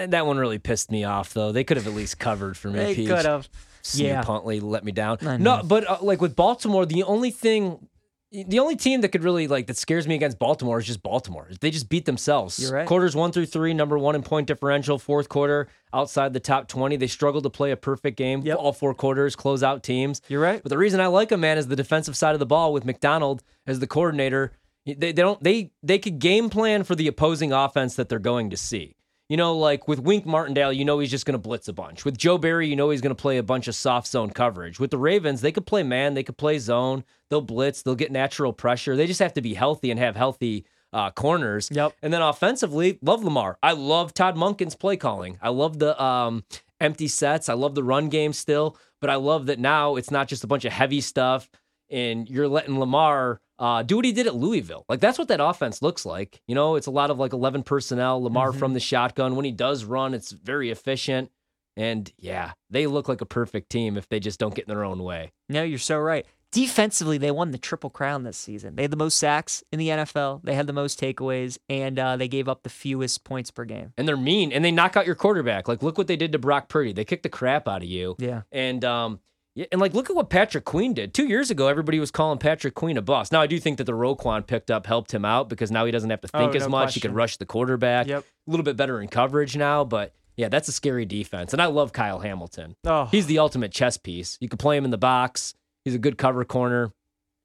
uh, 0.04 0.08
that 0.08 0.26
one 0.26 0.38
really 0.38 0.60
pissed 0.60 0.90
me 0.92 1.04
off 1.04 1.34
though. 1.34 1.52
They 1.52 1.64
could 1.66 1.76
have 1.78 1.88
at 1.88 1.94
least 1.94 2.20
covered 2.20 2.56
for 2.56 2.70
me. 2.70 2.80
They 2.80 3.06
could 3.06 3.26
have. 3.26 3.50
Snoop 3.82 4.08
Yeah. 4.08 4.24
Huntley 4.26 4.60
let 4.60 4.84
me 4.84 4.92
down. 4.92 5.18
No, 5.40 5.62
but 5.64 5.90
uh, 5.90 5.98
like 6.02 6.20
with 6.22 6.36
Baltimore, 6.36 6.86
the 6.86 7.04
only 7.04 7.32
thing, 7.32 7.88
the 8.32 8.60
only 8.60 8.76
team 8.76 9.02
that 9.02 9.10
could 9.10 9.24
really 9.24 9.48
like 9.48 9.68
that 9.68 9.78
scares 9.78 10.08
me 10.08 10.16
against 10.16 10.38
Baltimore 10.38 10.78
is 10.80 10.86
just 10.86 11.02
Baltimore. 11.02 11.48
They 11.62 11.72
just 11.72 11.90
beat 11.90 12.06
themselves. 12.06 12.60
You're 12.60 12.72
right. 12.72 12.88
Quarters 12.88 13.16
one 13.16 13.32
through 13.32 13.48
three, 13.48 13.74
number 13.74 13.98
one 13.98 14.16
in 14.16 14.22
point 14.22 14.48
differential. 14.48 15.00
Fourth 15.00 15.30
quarter, 15.30 15.68
outside 15.94 16.34
the 16.34 16.40
top 16.40 16.68
twenty, 16.68 16.96
they 16.96 17.08
struggled 17.08 17.44
to 17.44 17.50
play 17.50 17.72
a 17.72 17.78
perfect 17.78 18.18
game. 18.18 18.42
Yep. 18.44 18.58
All 18.58 18.74
four 18.74 18.94
quarters, 18.94 19.36
close 19.36 19.64
out 19.64 19.84
teams. 19.84 20.22
You're 20.28 20.42
right. 20.42 20.62
But 20.62 20.70
the 20.70 20.78
reason 20.78 21.00
I 21.00 21.08
like 21.08 21.30
them, 21.30 21.42
man, 21.42 21.58
is 21.58 21.68
the 21.68 21.76
defensive 21.76 22.16
side 22.16 22.34
of 22.34 22.40
the 22.40 22.46
ball 22.46 22.72
with 22.72 22.86
Macdonald 22.86 23.42
as 23.66 23.80
the 23.80 23.88
coordinator. 23.88 24.54
They, 24.86 24.94
they 24.94 25.14
don't 25.14 25.44
they 25.44 25.72
they 25.82 26.00
could 26.00 26.20
game 26.20 26.50
plan 26.50 26.84
for 26.84 26.96
the 26.96 27.08
opposing 27.08 27.52
offense 27.52 27.96
that 27.96 28.10
they're 28.10 28.20
going 28.20 28.50
to 28.52 28.58
see. 28.58 28.96
You 29.30 29.38
know, 29.38 29.56
like 29.56 29.88
with 29.88 30.00
Wink 30.00 30.26
Martindale, 30.26 30.74
you 30.74 30.84
know 30.84 30.98
he's 30.98 31.12
just 31.12 31.28
going 31.28 31.34
to 31.34 31.38
blitz 31.38 31.68
a 31.68 31.74
bunch. 31.74 32.04
With 32.04 32.18
Joe 32.18 32.40
Barry, 32.40 32.68
you 32.68 32.76
know 32.76 32.90
he's 32.90 33.00
going 33.00 33.16
to 33.16 33.22
play 33.22 33.38
a 33.38 33.44
bunch 33.44 33.68
of 33.68 33.76
soft 33.76 34.08
zone 34.08 34.32
coverage. 34.32 34.80
With 34.80 34.90
the 34.90 34.98
Ravens, 34.98 35.42
they 35.42 35.52
could 35.52 35.68
play 35.68 35.84
man, 35.84 36.16
they 36.16 36.24
could 36.24 36.38
play 36.38 36.58
zone, 36.58 37.04
they'll 37.30 37.40
blitz, 37.40 37.84
they'll 37.84 37.94
get 37.94 38.12
natural 38.12 38.54
pressure. 38.54 38.96
They 38.96 39.06
just 39.06 39.20
have 39.20 39.34
to 39.34 39.42
be 39.42 39.54
healthy 39.54 39.92
and 39.92 40.00
have 40.00 40.16
healthy 40.16 40.66
uh, 40.92 41.12
corners. 41.12 41.70
Yep. 41.72 41.94
And 42.02 42.12
then 42.12 42.24
offensively, 42.24 42.98
love 43.04 43.24
Lamar. 43.24 43.60
I 43.62 43.74
love 43.74 44.16
Todd 44.16 44.36
Monken's 44.36 44.76
play 44.76 44.98
calling. 44.98 45.38
I 45.44 45.50
love 45.50 45.78
the 45.78 46.02
um, 46.02 46.44
empty 46.82 47.08
sets. 47.08 47.50
I 47.50 47.54
love 47.54 47.76
the 47.76 47.84
run 47.84 48.10
game 48.10 48.34
still, 48.34 48.78
but 49.00 49.12
I 49.12 49.16
love 49.16 49.46
that 49.46 49.60
now 49.60 49.96
it's 49.96 50.10
not 50.10 50.28
just 50.28 50.44
a 50.44 50.48
bunch 50.48 50.66
of 50.66 50.74
heavy 50.74 51.02
stuff. 51.02 51.52
And 51.90 52.30
you're 52.30 52.48
letting 52.48 52.80
Lamar 52.80 53.40
uh, 53.58 53.84
do 53.84 53.98
what 53.98 54.06
he 54.06 54.12
did 54.12 54.28
at 54.28 54.36
Louisville. 54.36 54.86
Like 54.88 55.00
that's 55.00 55.18
what 55.20 55.28
that 55.30 55.40
offense 55.44 55.82
looks 55.82 56.06
like. 56.06 56.42
You 56.48 56.56
know, 56.56 56.76
it's 56.76 56.88
a 56.88 56.92
lot 56.92 57.10
of 57.12 57.20
like 57.20 57.34
11 57.34 57.64
personnel, 57.64 58.22
Lamar 58.24 58.50
Mm-hmm. 58.52 58.60
from 58.60 58.74
the 58.74 58.80
shotgun. 58.80 59.36
When 59.36 59.46
he 59.46 59.52
does 59.52 59.84
run, 59.84 60.14
it's 60.14 60.32
very 60.32 60.70
efficient. 60.72 61.30
And 61.76 62.12
yeah, 62.18 62.52
they 62.70 62.88
look 62.88 63.08
like 63.08 63.22
a 63.22 63.26
perfect 63.26 63.70
team 63.70 63.98
if 63.98 64.08
they 64.10 64.20
just 64.20 64.40
don't 64.40 64.54
get 64.56 64.66
in 64.68 64.74
their 64.74 64.84
own 64.84 65.04
way. 65.04 65.32
No, 65.50 65.64
you're 65.64 65.78
so 65.80 65.98
right. 65.98 66.26
Defensively, 66.52 67.20
they 67.20 67.30
won 67.30 67.52
the 67.52 67.60
triple 67.60 67.92
crown 67.92 68.24
this 68.24 68.36
season. 68.38 68.76
They 68.76 68.82
had 68.82 68.90
the 68.92 68.98
most 68.98 69.18
sacks 69.18 69.64
in 69.72 69.78
the 69.78 69.90
NFL. 69.90 70.42
They 70.44 70.56
had 70.56 70.66
the 70.66 70.74
most 70.74 71.00
takeaways, 71.00 71.60
and 71.70 72.00
uh, 72.00 72.18
they 72.18 72.28
gave 72.28 72.50
up 72.50 72.64
the 72.64 72.70
fewest 72.72 73.24
points 73.24 73.52
per 73.52 73.66
game. 73.66 73.94
And 74.00 74.08
they're 74.08 74.18
mean 74.18 74.52
and 74.52 74.66
they 74.66 74.72
knock 74.72 74.98
out 74.98 75.06
your 75.06 75.14
quarterback. 75.16 75.68
Like 75.68 75.84
look 75.84 75.98
what 75.98 76.08
they 76.08 76.16
did 76.16 76.32
to 76.32 76.40
Brock 76.40 76.68
Purdy. 76.68 76.92
They 76.92 77.06
kicked 77.06 77.24
the 77.24 77.30
crap 77.30 77.68
out 77.68 77.84
of 77.84 77.88
you. 77.88 78.16
Yeah. 78.18 78.42
And 78.52 78.84
um 78.84 79.20
yeah, 79.60 79.66
and 79.74 79.82
like 79.82 79.94
look 79.94 80.10
at 80.10 80.16
what 80.16 80.30
Patrick 80.30 80.64
Queen 80.64 80.94
did. 80.94 81.14
Two 81.14 81.28
years 81.28 81.52
ago, 81.52 81.68
everybody 81.68 82.00
was 82.00 82.12
calling 82.12 82.38
Patrick 82.38 82.76
Queen 82.76 82.96
a 82.98 83.02
boss. 83.02 83.30
Now 83.32 83.42
I 83.42 83.48
do 83.48 83.60
think 83.60 83.78
that 83.78 83.84
the 83.84 83.92
Roquan 83.92 84.48
picked 84.48 84.72
up 84.72 84.86
helped 84.88 85.14
him 85.14 85.26
out 85.26 85.50
because 85.50 85.70
now 85.72 85.84
he 85.86 85.92
doesn't 85.92 86.10
have 86.10 86.22
to 86.22 86.28
think 86.30 86.54
Oh, 86.54 86.56
as 86.58 86.64
no 86.64 86.70
much. 86.70 86.94
He 86.94 87.02
can 87.02 87.14
rush 87.14 87.36
the 87.38 87.46
quarterback. 87.46 88.08
Yep. 88.08 88.24
A 88.48 88.50
little 88.50 88.64
bit 88.64 88.78
better 88.78 89.02
in 89.02 89.10
coverage 89.10 89.58
now, 89.58 89.84
but 89.84 90.14
yeah, 90.38 90.48
that's 90.48 90.70
a 90.70 90.72
scary 90.72 91.06
defense. 91.06 91.52
And 91.52 91.62
I 91.62 91.66
love 91.66 91.92
Kyle 91.92 92.20
Hamilton. 92.20 92.78
Oh, 92.86 93.06
He's 93.12 93.26
the 93.26 93.40
ultimate 93.40 93.74
chess 93.74 93.98
piece. 93.98 94.38
You 94.40 94.48
can 94.48 94.58
play 94.58 94.78
him 94.78 94.86
in 94.86 94.92
the 94.92 94.98
box. 94.98 95.54
He's 95.84 95.96
a 95.96 96.00
good 96.00 96.18
cover 96.18 96.46
corner, 96.46 96.94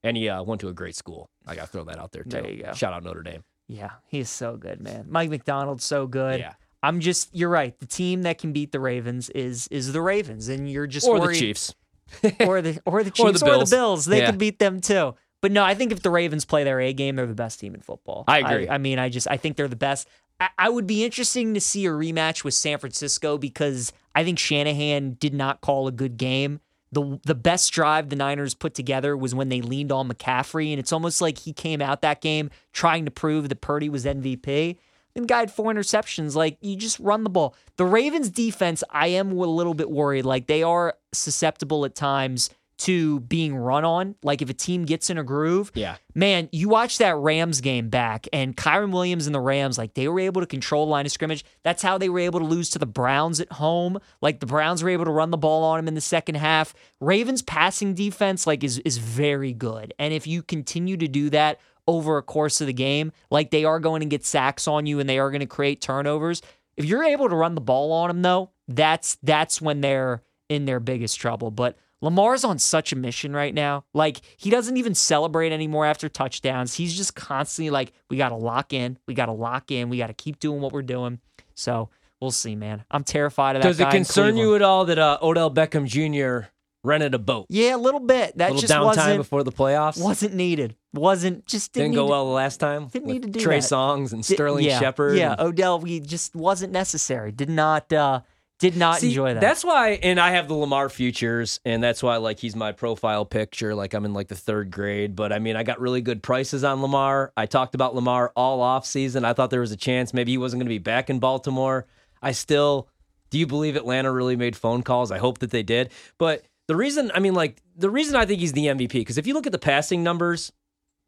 and 0.05 0.17
he 0.17 0.29
uh, 0.29 0.43
went 0.45 0.61
to 0.61 0.69
a 0.69 0.73
great 0.73 0.95
school. 0.95 1.29
I 1.47 1.57
got 1.57 1.63
to 1.63 1.69
throw 1.69 1.85
that 1.85 1.99
out 1.99 2.13
there 2.13 2.23
too. 2.23 2.31
There 2.31 2.49
you 2.51 2.63
go. 2.63 2.73
Shout 2.75 2.93
out 2.93 3.03
Notre 3.03 3.23
Dame. 3.23 3.43
yeah, 3.67 3.91
he's 4.07 4.31
so 4.31 4.57
good, 4.57 4.81
man. 4.81 5.07
Mike 5.09 5.31
Macdonald's 5.31 5.85
so 5.85 6.07
good. 6.07 6.39
Yeah. 6.41 6.53
I'm 6.83 7.01
just, 7.01 7.35
you're 7.35 7.49
right. 7.49 7.77
The 7.81 7.87
team 7.87 8.23
that 8.23 8.39
can 8.39 8.53
beat 8.53 8.71
the 8.71 8.79
Ravens 8.79 9.31
is 9.31 9.67
is 9.69 9.93
the 9.93 10.03
Ravens, 10.03 10.49
and 10.49 10.71
you're 10.71 10.87
just 10.87 11.09
Or 11.09 11.19
worried, 11.19 11.37
the 11.37 11.41
Chiefs. 11.41 11.75
or 12.41 12.63
the 12.63 12.81
or 12.87 13.03
the 13.03 13.11
Or 13.11 13.31
Chiefs 13.31 13.41
the 13.41 13.51
or 13.51 13.65
the 13.65 13.71
Bills. 13.71 14.05
They 14.05 14.19
Yeah. 14.19 14.27
could 14.31 14.39
beat 14.39 14.59
them 14.59 14.81
too. 14.81 15.15
But 15.41 15.53
no, 15.53 15.63
I 15.63 15.75
think 15.75 15.93
if 15.93 16.03
the 16.03 16.11
Ravens 16.11 16.45
play 16.45 16.65
their 16.65 16.81
A 16.81 16.93
game, 16.93 17.17
they're 17.17 17.27
the 17.27 17.35
best 17.35 17.61
team 17.61 17.75
in 17.75 17.83
football. 17.83 18.25
I 18.27 18.39
agree. 18.39 18.69
I, 18.69 18.79
mean, 18.79 18.99
I 18.99 19.09
just 19.11 19.29
I 19.31 19.37
think 19.37 19.57
they're 19.57 19.69
the 19.69 19.77
best. 19.77 20.09
I, 20.41 20.49
I 20.59 20.69
would 20.71 20.87
be 20.87 21.05
interesting 21.05 21.53
to 21.55 21.61
see 21.61 21.85
a 21.87 21.91
rematch 21.91 22.45
with 22.45 22.55
San 22.55 22.79
Francisco 22.79 23.37
because 23.37 23.93
I 24.15 24.25
think 24.25 24.39
Shanahan 24.39 25.17
did 25.21 25.35
not 25.35 25.61
call 25.61 25.87
a 25.87 25.93
good 25.93 26.17
game. 26.17 26.61
The 26.93 27.19
the 27.25 27.35
best 27.35 27.73
drive 27.73 28.09
the 28.09 28.17
Niners 28.17 28.55
put 28.55 28.73
together 28.75 29.17
was 29.17 29.35
when 29.35 29.49
they 29.49 29.61
leaned 29.61 29.91
on 29.93 30.09
McCaffrey, 30.09 30.71
and 30.71 30.79
it's 30.79 30.93
almost 30.93 31.21
like 31.21 31.39
he 31.39 31.53
came 31.53 31.83
out 31.83 32.03
that 32.03 32.21
game 32.21 32.51
trying 32.73 33.05
to 33.05 33.11
prove 33.11 33.49
that 33.49 33.61
Purdy 33.61 33.89
was 33.89 34.05
MVP. 34.05 34.77
And 35.17 35.29
guy 35.29 35.41
had 35.41 35.51
four 35.51 35.73
interceptions. 35.73 36.35
Like 36.35 36.59
you 36.61 36.77
just 36.77 36.99
run 36.99 37.25
the 37.25 37.31
ball. 37.31 37.55
The 37.77 37.85
Ravens 37.85 38.31
defense, 38.31 38.83
I 38.91 39.09
am 39.09 39.33
a 39.33 39.45
little 39.47 39.75
bit 39.75 39.91
worried. 39.91 40.25
Like 40.25 40.47
they 40.47 40.63
are 40.63 40.95
susceptible 41.13 41.85
at 41.85 41.95
times 41.95 42.51
to 42.77 43.21
being 43.21 43.55
run 43.55 43.85
on. 43.85 44.17
Like 44.25 44.43
if 44.43 44.51
a 44.51 44.53
team 44.53 44.85
gets 44.85 45.09
in 45.09 45.17
a 45.17 45.23
groove, 45.23 45.71
Yeah. 45.77 45.95
man, 46.13 46.49
you 46.51 46.69
watch 46.69 46.99
that 46.99 47.17
Rams 47.17 47.61
game 47.61 47.89
back, 47.89 48.27
and 48.33 48.57
Kyren 48.57 48.91
Williams 48.91 49.27
and 49.27 49.35
the 49.35 49.39
Rams, 49.41 49.79
like 49.79 49.95
they 49.95 50.09
were 50.09 50.19
able 50.19 50.41
to 50.41 50.47
control 50.47 50.85
the 50.87 50.91
line 50.91 51.07
of 51.07 51.13
scrimmage. 51.13 51.45
That's 51.63 51.83
how 51.83 51.99
they 51.99 52.09
were 52.09 52.19
able 52.19 52.41
to 52.41 52.45
lose 52.47 52.71
to 52.71 52.81
the 52.81 52.85
Browns 52.87 53.39
at 53.39 53.53
home. 53.53 53.99
Like 54.21 54.41
the 54.41 54.47
Browns 54.47 54.83
were 54.83 54.91
able 54.91 55.05
to 55.05 55.13
run 55.13 55.31
the 55.31 55.37
ball 55.39 55.63
on 55.63 55.77
them 55.79 55.87
in 55.87 55.95
the 55.95 56.01
second 56.01 56.35
half. 56.35 56.75
Ravens 57.01 57.43
passing 57.43 57.95
defense, 57.95 58.45
like, 58.45 58.65
is 58.65 58.81
is 58.81 58.99
very 58.99 59.53
good. 59.53 59.95
And 60.01 60.13
if 60.13 60.27
you 60.27 60.43
continue 60.43 60.97
to 60.97 61.07
do 61.07 61.31
that 61.31 61.61
over 61.87 62.19
a 62.19 62.23
course 62.23 62.61
of 62.61 62.67
the 62.67 62.73
game, 62.73 63.13
like 63.31 63.51
they 63.51 63.65
are 63.65 63.81
going 63.81 64.01
to 64.01 64.07
get 64.07 64.25
sacks 64.25 64.67
on 64.67 64.87
you 64.87 65.01
and 65.01 65.09
they 65.09 65.19
are 65.19 65.31
going 65.31 65.41
to 65.41 65.47
create 65.47 65.81
turnovers. 65.81 66.43
If 66.77 66.85
you're 66.85 67.05
able 67.05 67.29
to 67.29 67.37
run 67.37 67.55
the 67.55 67.61
ball 67.61 67.93
on 67.93 68.09
them, 68.09 68.23
though, 68.23 68.51
that's 68.69 69.17
that's 69.23 69.61
when 69.61 69.81
they're 69.81 70.23
in 70.49 70.65
their 70.65 70.81
biggest 70.81 71.19
trouble. 71.21 71.51
But 71.51 71.77
Lamar's 72.01 72.45
on 72.45 72.59
such 72.59 72.93
a 72.93 72.97
mission 72.97 73.33
right 73.33 73.55
now. 73.55 73.85
Like 73.95 74.21
he 74.37 74.51
doesn't 74.51 74.77
even 74.77 74.95
celebrate 74.95 75.53
anymore 75.53 75.87
after 75.87 76.09
touchdowns. 76.09 76.75
He's 76.75 76.97
just 76.97 77.15
constantly 77.15 77.71
like, 77.71 77.93
we 78.11 78.17
got 78.17 78.29
to 78.29 78.37
lock 78.37 78.73
in, 78.73 78.99
we 79.07 79.15
got 79.15 79.27
to 79.27 79.33
lock 79.33 79.71
in, 79.71 79.89
we 79.89 79.99
got 79.99 80.09
to 80.09 80.15
keep 80.15 80.39
doing 80.39 80.61
what 80.61 80.73
we're 80.73 80.83
doing. 80.83 81.21
So 81.55 81.89
we'll 82.21 82.31
see, 82.31 82.57
man. 82.57 82.85
I'm 82.91 83.05
terrified 83.05 83.57
of 83.57 83.63
that. 83.63 83.69
Does 83.69 83.81
it 83.81 83.91
concern 83.91 84.37
you 84.37 84.55
at 84.55 84.63
all 84.63 84.85
that 84.87 84.99
uh, 84.99 85.19
Odell 85.23 85.51
Beckham 85.51 85.87
Jr. 85.87 86.49
rented 86.83 87.15
a 87.15 87.19
boat? 87.19 87.47
Yeah, 87.49 87.77
a 87.77 87.79
little 87.79 88.01
bit. 88.01 88.37
That 88.37 88.51
a 88.51 88.55
little 88.55 88.61
just 88.61 88.73
downtime 88.73 88.85
wasn't 88.85 89.17
before 89.19 89.43
the 89.43 89.53
playoffs. 89.53 90.03
wasn't 90.03 90.35
needed. 90.35 90.77
Wasn't 90.95 91.45
just 91.47 91.73
didn't, 91.73 91.87
Didn't 91.93 91.95
go 91.97 92.07
to- 92.07 92.11
well 92.11 92.25
the 92.27 92.33
last 92.33 92.59
time. 92.59 92.87
didn't 92.87 93.09
need 93.09 93.23
to 93.23 93.29
do 93.29 93.41
Trey 93.41 93.59
that. 93.61 93.65
Songz 93.67 94.13
and 94.13 94.25
Sterling 94.25 94.65
yeah, 94.65 94.79
Shepard. 94.79 95.17
Yeah, 95.17 95.33
and- 95.33 95.41
Odell, 95.41 95.81
we 95.81 96.01
just 96.01 96.35
wasn't 96.37 96.73
necessary. 96.73 97.33
Did 97.33 97.51
not 97.51 97.93
uh 97.93 98.21
did 98.61 98.77
not 98.77 99.01
See, 99.01 99.09
enjoy 99.09 99.35
that. 99.35 99.41
That's 99.41 99.65
why, 99.65 99.99
and 100.03 100.21
I 100.21 100.31
have 100.31 100.47
the 100.47 100.55
Lamar 100.55 100.89
futures, 100.89 101.59
and 101.65 101.83
that's 101.83 102.03
why 102.05 102.17
like 102.19 102.39
he's 102.39 102.55
my 102.55 102.71
profile 102.71 103.25
picture. 103.25 103.75
Like 103.75 103.93
I'm 103.93 104.05
in 104.05 104.15
like 104.15 104.29
the 104.29 104.37
third 104.37 104.71
grade, 104.71 105.17
but 105.17 105.33
I 105.33 105.41
mean 105.41 105.57
I 105.57 105.65
got 105.65 105.81
really 105.81 106.01
good 106.01 106.23
prices 106.23 106.63
on 106.63 106.81
Lamar. 106.81 107.33
I 107.37 107.47
talked 107.47 107.75
about 107.75 107.95
Lamar 107.97 108.33
all 108.37 108.61
off 108.61 108.87
season. 108.87 109.25
I 109.25 109.33
thought 109.33 109.51
there 109.51 109.61
was 109.61 109.73
a 109.73 109.77
chance 109.77 110.15
maybe 110.15 110.31
he 110.31 110.39
wasn't 110.39 110.61
going 110.61 110.67
to 110.67 110.75
be 110.75 110.79
back 110.79 111.11
in 111.11 111.19
Baltimore. 111.19 111.87
I 112.23 112.31
still 112.33 112.89
do 113.31 113.39
you 113.41 113.47
believe 113.49 113.75
Atlanta 113.75 114.13
really 114.13 114.37
made 114.37 114.55
phone 114.55 114.83
calls? 114.85 115.11
I 115.11 115.19
hope 115.19 115.39
that 115.39 115.51
they 115.51 115.65
did. 115.65 115.91
But 116.19 116.45
the 116.69 116.77
reason, 116.77 117.11
I 117.15 117.19
mean, 117.19 117.35
like 117.35 117.61
the 117.77 117.91
reason 117.91 118.15
I 118.15 118.25
think 118.25 118.39
he's 118.41 118.53
the 118.53 118.67
MVP 118.67 118.93
because 118.93 119.19
if 119.19 119.27
you 119.27 119.35
look 119.35 119.47
at 119.47 119.53
the 119.53 119.59
passing 119.59 120.05
numbers, 120.05 120.53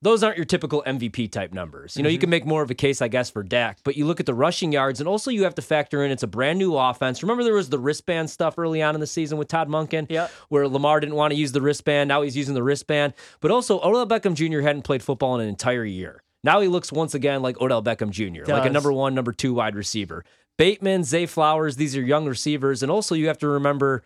those 0.03 0.23
aren't 0.23 0.37
your 0.37 0.45
typical 0.45 0.83
MVP 0.87 1.33
type 1.33 1.53
numbers. 1.53 1.97
You 1.97 2.03
know, 2.03 2.09
you 2.09 2.17
mm-hmm. 2.17 2.21
can 2.21 2.31
make 2.31 2.47
more 2.47 2.63
of 2.63 2.71
a 2.71 2.75
case, 2.75 3.01
I 3.01 3.09
guess, 3.09 3.31
for 3.31 3.43
Dak, 3.43 3.79
but 3.83 3.97
you 3.97 4.05
look 4.05 4.21
at 4.21 4.27
the 4.27 4.35
rushing 4.35 4.73
yards, 4.73 5.01
and 5.01 5.09
also 5.09 5.31
you 5.31 5.45
have 5.45 5.55
to 5.55 5.63
factor 5.63 6.05
in 6.05 6.11
it's 6.11 6.23
a 6.23 6.27
brand 6.27 6.59
new 6.59 6.77
offense. 6.77 7.23
Remember, 7.23 7.43
there 7.43 7.55
was 7.55 7.71
the 7.71 7.79
wristband 7.79 8.29
stuff 8.29 8.59
early 8.59 8.83
on 8.83 8.95
in 8.95 9.01
the 9.01 9.07
season 9.07 9.39
with 9.39 9.49
Todd 9.49 9.69
Monken, 9.69 10.07
Yep. 10.11 10.31
where 10.49 10.69
Lamar 10.69 11.01
didn't 11.01 11.15
want 11.15 11.33
to 11.33 11.37
use 11.37 11.53
the 11.53 11.63
wristband. 11.63 12.09
Now 12.09 12.23
he's 12.23 12.37
using 12.37 12.55
the 12.55 12.63
wristband. 12.63 13.15
But 13.41 13.51
also, 13.51 13.81
Odell 13.81 14.07
Beckham 14.07 14.35
Jr. 14.35 14.61
hadn't 14.61 14.83
played 14.83 15.03
football 15.03 15.35
in 15.37 15.41
an 15.41 15.49
entire 15.49 15.85
year. 15.85 16.23
Now 16.45 16.61
he 16.61 16.69
looks 16.69 16.93
once 16.93 17.15
again 17.15 17.43
like 17.43 17.61
Odell 17.61 17.83
Beckham 17.83 18.11
Jr., 18.11 18.51
like 18.51 18.67
a 18.67 18.71
number 18.71 18.93
one, 18.93 19.15
number 19.15 19.33
two 19.33 19.55
wide 19.55 19.75
receiver. 19.75 20.25
Bateman, 20.59 21.05
Zay 21.05 21.27
Flowers, 21.27 21.77
these 21.77 21.97
are 21.97 22.03
young 22.03 22.27
receivers. 22.27 22.83
And 22.83 22.93
also, 22.93 23.15
you 23.15 23.27
have 23.29 23.39
to 23.39 23.49
remember 23.49 24.03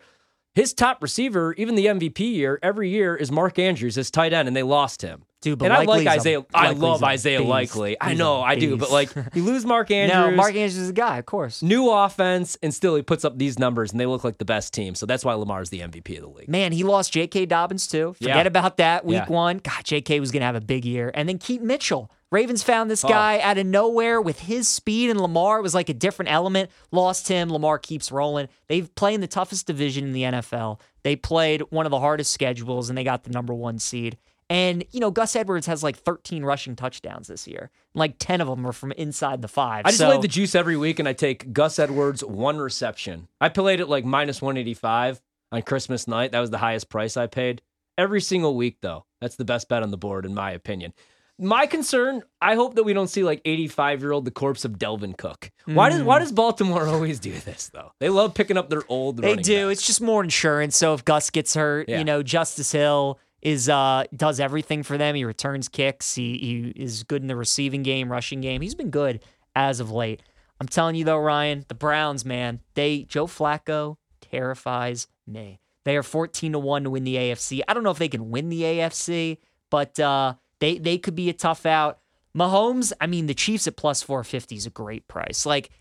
his 0.53 0.73
top 0.73 1.01
receiver, 1.01 1.53
even 1.53 1.75
the 1.75 1.85
MVP 1.85 2.19
year, 2.19 2.59
every 2.61 2.89
year 2.89 3.15
is 3.15 3.31
Mark 3.31 3.57
Andrews, 3.59 3.95
his 3.95 4.11
tight 4.11 4.33
end, 4.33 4.47
and 4.47 4.57
they 4.57 4.63
lost 4.63 5.01
him. 5.01 5.23
Dude, 5.41 5.57
but 5.57 5.65
and 5.65 5.73
I 5.73 5.83
like 5.85 6.05
Isaiah. 6.07 6.45
I 6.53 6.71
love 6.71 7.03
Isaiah. 7.03 7.41
Likely. 7.41 7.97
I 7.99 8.13
know, 8.13 8.41
I 8.41 8.55
do, 8.55 8.77
but 8.77 8.91
like 8.91 9.09
you 9.33 9.43
lose 9.43 9.65
Mark 9.65 9.89
Andrews. 9.89 10.13
now, 10.29 10.29
Mark 10.35 10.49
Andrews 10.51 10.77
is 10.77 10.89
a 10.89 10.93
guy, 10.93 11.17
of 11.17 11.25
course. 11.25 11.63
New 11.63 11.89
offense, 11.89 12.57
and 12.61 12.71
still 12.73 12.95
he 12.95 13.01
puts 13.01 13.25
up 13.25 13.37
these 13.39 13.57
numbers, 13.57 13.91
and 13.91 13.99
they 13.99 14.05
look 14.05 14.23
like 14.23 14.37
the 14.37 14.45
best 14.45 14.71
team. 14.73 14.93
So 14.93 15.05
that's 15.07 15.25
why 15.25 15.33
Lamar's 15.33 15.69
the 15.71 15.79
MVP 15.79 16.15
of 16.17 16.21
the 16.21 16.29
league. 16.29 16.47
Man, 16.47 16.71
he 16.71 16.83
lost 16.83 17.11
J.K. 17.11 17.47
Dobbins 17.47 17.87
too. 17.87 18.13
Forget 18.13 18.35
Yeah. 18.37 18.41
about 18.43 18.77
that. 18.77 19.03
Week 19.03 19.15
Yeah. 19.15 19.29
one, 19.29 19.57
God, 19.57 19.83
J.K. 19.83 20.19
was 20.19 20.31
gonna 20.31 20.45
have 20.45 20.55
a 20.55 20.61
big 20.61 20.85
year, 20.85 21.11
and 21.15 21.27
then 21.27 21.39
Keith 21.39 21.61
Mitchell. 21.61 22.11
Ravens 22.31 22.63
found 22.63 22.89
this 22.89 23.03
Oh. 23.03 23.09
guy 23.09 23.39
out 23.41 23.57
of 23.57 23.65
nowhere 23.65 24.21
with 24.21 24.39
his 24.41 24.69
speed, 24.69 25.09
and 25.09 25.19
Lamar 25.19 25.61
was 25.61 25.73
like 25.75 25.89
a 25.89 25.93
different 25.93 26.31
element. 26.31 26.69
Lost 26.91 27.27
him. 27.27 27.51
Lamar 27.51 27.77
keeps 27.77 28.09
rolling. 28.09 28.47
They've 28.69 28.93
played 28.95 29.15
in 29.15 29.21
the 29.21 29.27
toughest 29.27 29.67
division 29.67 30.05
in 30.05 30.13
the 30.13 30.23
NFL. 30.23 30.79
They 31.03 31.17
played 31.17 31.61
one 31.71 31.85
of 31.85 31.89
the 31.89 31.99
hardest 31.99 32.31
schedules, 32.31 32.87
and 32.87 32.97
they 32.97 33.03
got 33.03 33.23
the 33.25 33.31
number 33.31 33.53
one 33.53 33.79
seed. 33.79 34.17
And 34.51 34.83
you 34.91 34.99
know, 34.99 35.11
Gus 35.11 35.33
Edwards 35.33 35.65
has 35.67 35.81
like 35.81 35.95
13 35.95 36.43
rushing 36.43 36.75
touchdowns 36.75 37.29
this 37.29 37.47
year. 37.47 37.71
Like 37.93 38.15
10 38.19 38.41
of 38.41 38.49
them 38.49 38.67
are 38.67 38.73
from 38.73 38.91
inside 38.91 39.41
the 39.41 39.47
five. 39.47 39.85
I 39.85 39.91
just 39.91 39.99
so, 39.99 40.09
lay 40.09 40.19
the 40.19 40.27
juice 40.27 40.55
every 40.55 40.75
week, 40.75 40.99
and 40.99 41.07
I 41.07 41.13
take 41.13 41.53
Gus 41.53 41.79
Edwards 41.79 42.21
one 42.21 42.57
reception. 42.57 43.29
I 43.39 43.47
played 43.47 43.79
it 43.79 43.87
like 43.87 44.03
minus 44.03 44.41
one 44.41 44.57
eighty 44.57 44.73
five 44.73 45.21
on 45.53 45.61
Christmas 45.61 46.05
night. 46.05 46.33
That 46.33 46.41
was 46.41 46.49
the 46.49 46.57
highest 46.57 46.89
price 46.89 47.15
I 47.15 47.27
paid 47.27 47.61
every 47.97 48.19
single 48.19 48.57
week, 48.57 48.79
though. 48.81 49.05
That's 49.21 49.37
the 49.37 49.45
best 49.45 49.69
bet 49.69 49.83
on 49.83 49.91
the 49.91 49.97
board, 49.97 50.25
in 50.25 50.33
my 50.33 50.51
opinion. 50.51 50.93
My 51.39 51.65
concern, 51.65 52.21
I 52.41 52.55
hope 52.55 52.75
that 52.75 52.83
we 52.83 52.91
don't 52.91 53.07
see 53.07 53.23
like 53.23 53.41
85 53.45 54.01
year 54.01 54.11
old 54.11 54.25
the 54.25 54.31
corpse 54.31 54.65
of 54.65 54.73
Dalvin 54.73 55.17
Cook. 55.17 55.49
Why 55.63 55.89
does 55.89 56.03
why 56.03 56.17
mm. 56.17 56.23
does 56.23 56.33
Baltimore 56.33 56.87
always 56.89 57.21
do 57.21 57.31
this 57.31 57.69
though? 57.69 57.93
They 57.99 58.09
love 58.09 58.33
picking 58.33 58.57
up 58.57 58.69
their 58.69 58.83
old. 58.89 59.17
They 59.17 59.37
do. 59.37 59.67
backs. 59.67 59.79
It's 59.79 59.87
just 59.87 60.01
more 60.01 60.21
insurance. 60.25 60.75
So 60.75 60.93
if 60.93 61.05
Gus 61.05 61.29
gets 61.29 61.55
hurt, 61.55 61.87
Yeah. 61.87 61.99
you 61.99 62.03
know, 62.03 62.21
Justice 62.21 62.73
Hill 62.73 63.17
is 63.41 63.69
uh 63.69 64.03
does 64.15 64.39
everything 64.39 64.83
for 64.83 64.97
them. 64.97 65.15
He 65.15 65.25
returns 65.25 65.67
kicks. 65.67 66.15
He 66.15 66.37
he 66.75 66.81
is 66.81 67.03
good 67.03 67.21
in 67.21 67.27
the 67.27 67.35
receiving 67.35 67.83
game, 67.83 68.11
rushing 68.11 68.41
game. 68.41 68.61
He's 68.61 68.75
been 68.75 68.89
good 68.89 69.21
as 69.55 69.79
of 69.79 69.91
late. 69.91 70.21
I'm 70.59 70.67
telling 70.67 70.95
you 70.95 71.03
though, 71.05 71.17
Ryan, 71.17 71.65
the 71.67 71.75
Browns, 71.75 72.23
man, 72.23 72.61
they 72.75 73.03
Joe 73.03 73.27
Flacco 73.27 73.97
terrifies 74.21 75.07
me. 75.25 75.59
They 75.83 75.97
are 75.97 76.03
14 76.03 76.51
to 76.51 76.59
1 76.59 76.83
to 76.83 76.89
win 76.91 77.03
the 77.03 77.15
AFC. 77.15 77.61
I 77.67 77.73
don't 77.73 77.83
know 77.83 77.89
if 77.89 77.97
they 77.97 78.07
can 78.07 78.29
win 78.29 78.49
the 78.49 78.61
AFC, 78.61 79.37
but 79.69 79.99
uh 79.99 80.35
they 80.59 80.77
they 80.77 80.97
could 80.97 81.15
be 81.15 81.29
a 81.29 81.33
tough 81.33 81.65
out. 81.65 81.99
Mahomes, 82.37 82.93
I 83.01 83.07
mean, 83.07 83.25
the 83.25 83.33
Chiefs 83.33 83.67
at 83.67 83.75
plus 83.75 84.01
450 84.01 84.55
is 84.55 84.65
a 84.65 84.69
great 84.69 85.07
price. 85.07 85.45
Like 85.45 85.71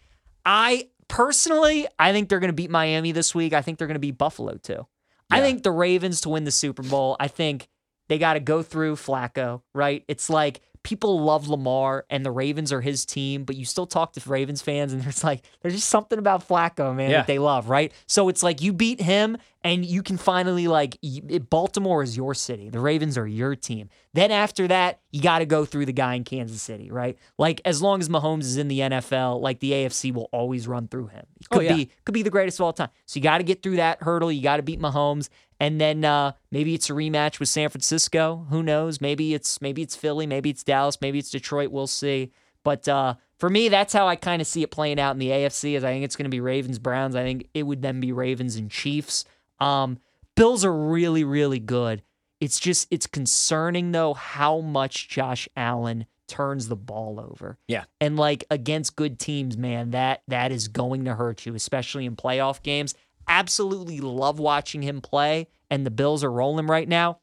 I 0.44 0.88
personally, 1.08 1.86
I 1.98 2.12
think 2.12 2.28
they're 2.28 2.40
going 2.40 2.48
to 2.48 2.54
beat 2.54 2.70
Miami 2.70 3.12
this 3.12 3.34
week. 3.34 3.52
I 3.52 3.62
think 3.62 3.78
they're 3.78 3.86
going 3.86 3.96
to 3.96 4.00
beat 4.00 4.16
Buffalo 4.16 4.56
too. 4.56 4.86
I 5.30 5.40
think 5.40 5.62
the 5.62 5.70
Ravens 5.70 6.20
to 6.22 6.28
win 6.28 6.44
the 6.44 6.50
Super 6.50 6.82
Bowl. 6.82 7.16
I 7.20 7.28
think 7.28 7.68
they 8.08 8.18
got 8.18 8.34
to 8.34 8.40
go 8.40 8.62
through 8.62 8.96
Flacco, 8.96 9.62
right? 9.74 10.04
It's 10.08 10.28
like 10.30 10.60
people 10.82 11.20
love 11.20 11.46
Lamar 11.48 12.06
and 12.10 12.24
the 12.24 12.30
Ravens 12.30 12.72
are 12.72 12.80
his 12.80 13.04
team, 13.04 13.44
but 13.44 13.54
you 13.54 13.64
still 13.64 13.86
talk 13.86 14.14
to 14.14 14.30
Ravens 14.30 14.62
fans 14.62 14.92
and 14.92 15.02
there's 15.04 15.22
like 15.22 15.42
there's 15.62 15.74
just 15.74 15.88
something 15.88 16.18
about 16.18 16.46
Flacco, 16.48 16.94
man, 16.94 17.10
Yeah. 17.10 17.16
that 17.18 17.26
they 17.26 17.38
love, 17.38 17.68
right? 17.68 17.92
So 18.06 18.28
it's 18.28 18.42
like 18.42 18.62
you 18.62 18.72
beat 18.72 19.00
him 19.00 19.36
and 19.62 19.84
you 19.84 20.02
can 20.02 20.16
finally 20.16 20.68
like 20.68 20.96
Baltimore 21.50 22.02
is 22.02 22.16
your 22.16 22.34
city. 22.34 22.70
The 22.70 22.80
Ravens 22.80 23.18
are 23.18 23.26
your 23.26 23.54
team. 23.54 23.90
Then 24.14 24.30
after 24.30 24.66
that, 24.68 25.00
you 25.12 25.20
got 25.22 25.40
to 25.40 25.46
go 25.46 25.64
through 25.64 25.86
the 25.86 25.92
guy 25.92 26.14
in 26.14 26.24
Kansas 26.24 26.60
City, 26.62 26.90
right? 26.90 27.18
Like 27.38 27.60
as 27.64 27.82
long 27.82 28.00
as 28.00 28.08
Mahomes 28.08 28.40
is 28.42 28.56
in 28.56 28.68
the 28.68 28.80
NFL, 28.80 29.40
like 29.40 29.60
the 29.60 29.72
AFC 29.72 30.12
will 30.14 30.28
always 30.32 30.66
run 30.66 30.88
through 30.88 31.08
him. 31.08 31.26
He 31.38 31.46
Oh, 31.50 31.56
could 31.56 31.64
yeah. 31.66 31.74
be 31.76 31.90
could 32.04 32.12
be 32.14 32.22
the 32.22 32.30
greatest 32.30 32.58
of 32.58 32.64
all 32.64 32.72
time. 32.72 32.88
So 33.06 33.18
you 33.18 33.22
got 33.22 33.38
to 33.38 33.44
get 33.44 33.62
through 33.62 33.76
that 33.76 34.02
hurdle. 34.02 34.32
You 34.32 34.42
got 34.42 34.56
to 34.56 34.62
beat 34.62 34.80
Mahomes, 34.80 35.28
and 35.60 35.80
then 35.80 36.04
uh, 36.04 36.32
maybe 36.50 36.74
it's 36.74 36.88
a 36.88 36.92
rematch 36.94 37.38
with 37.38 37.48
San 37.50 37.68
Francisco. 37.68 38.46
Who 38.50 38.62
knows? 38.62 39.00
Maybe 39.00 39.34
it's 39.34 39.60
maybe 39.60 39.82
it's 39.82 39.94
Philly. 39.94 40.26
Maybe 40.26 40.50
it's 40.50 40.64
Dallas. 40.64 40.98
Maybe 41.00 41.18
it's 41.18 41.30
Detroit. 41.30 41.70
We'll 41.70 41.86
see. 41.86 42.32
But 42.64 42.88
uh, 42.88 43.14
for 43.38 43.48
me, 43.50 43.68
that's 43.68 43.92
how 43.92 44.06
I 44.06 44.16
kind 44.16 44.40
of 44.42 44.48
see 44.48 44.62
it 44.62 44.70
playing 44.70 44.98
out 45.00 45.12
in 45.12 45.18
the 45.18 45.28
AFC. 45.28 45.74
Is 45.76 45.84
I 45.84 45.92
think 45.92 46.04
it's 46.04 46.16
going 46.16 46.24
to 46.24 46.30
be 46.30 46.40
Ravens 46.40 46.78
Browns. 46.78 47.14
I 47.14 47.22
think 47.22 47.48
it 47.54 47.62
would 47.64 47.82
then 47.82 48.00
be 48.00 48.12
Ravens 48.12 48.56
and 48.56 48.70
Chiefs. 48.70 49.24
Um, 49.60 49.98
Bills 50.36 50.64
are 50.64 50.74
really 50.74 51.24
really 51.24 51.58
good. 51.58 52.02
It's 52.40 52.58
just 52.58 52.88
it's 52.90 53.06
concerning 53.06 53.92
though 53.92 54.14
how 54.14 54.60
much 54.60 55.08
Josh 55.08 55.48
Allen 55.56 56.06
turns 56.30 56.68
the 56.68 56.76
ball 56.76 57.20
over. 57.20 57.58
Yeah. 57.66 57.84
And 58.00 58.16
like 58.16 58.44
against 58.50 58.96
good 58.96 59.18
teams, 59.18 59.58
man, 59.58 59.90
that 59.90 60.22
that 60.28 60.52
is 60.52 60.68
going 60.68 61.04
to 61.04 61.14
hurt 61.14 61.44
you, 61.44 61.54
especially 61.54 62.06
in 62.06 62.16
playoff 62.16 62.62
games. 62.62 62.94
Absolutely 63.28 64.00
love 64.00 64.38
watching 64.38 64.82
him 64.82 65.00
play, 65.00 65.48
and 65.70 65.84
the 65.84 65.90
Bills 65.90 66.24
are 66.24 66.32
rolling 66.32 66.66
right 66.66 66.88
now. 66.88 67.18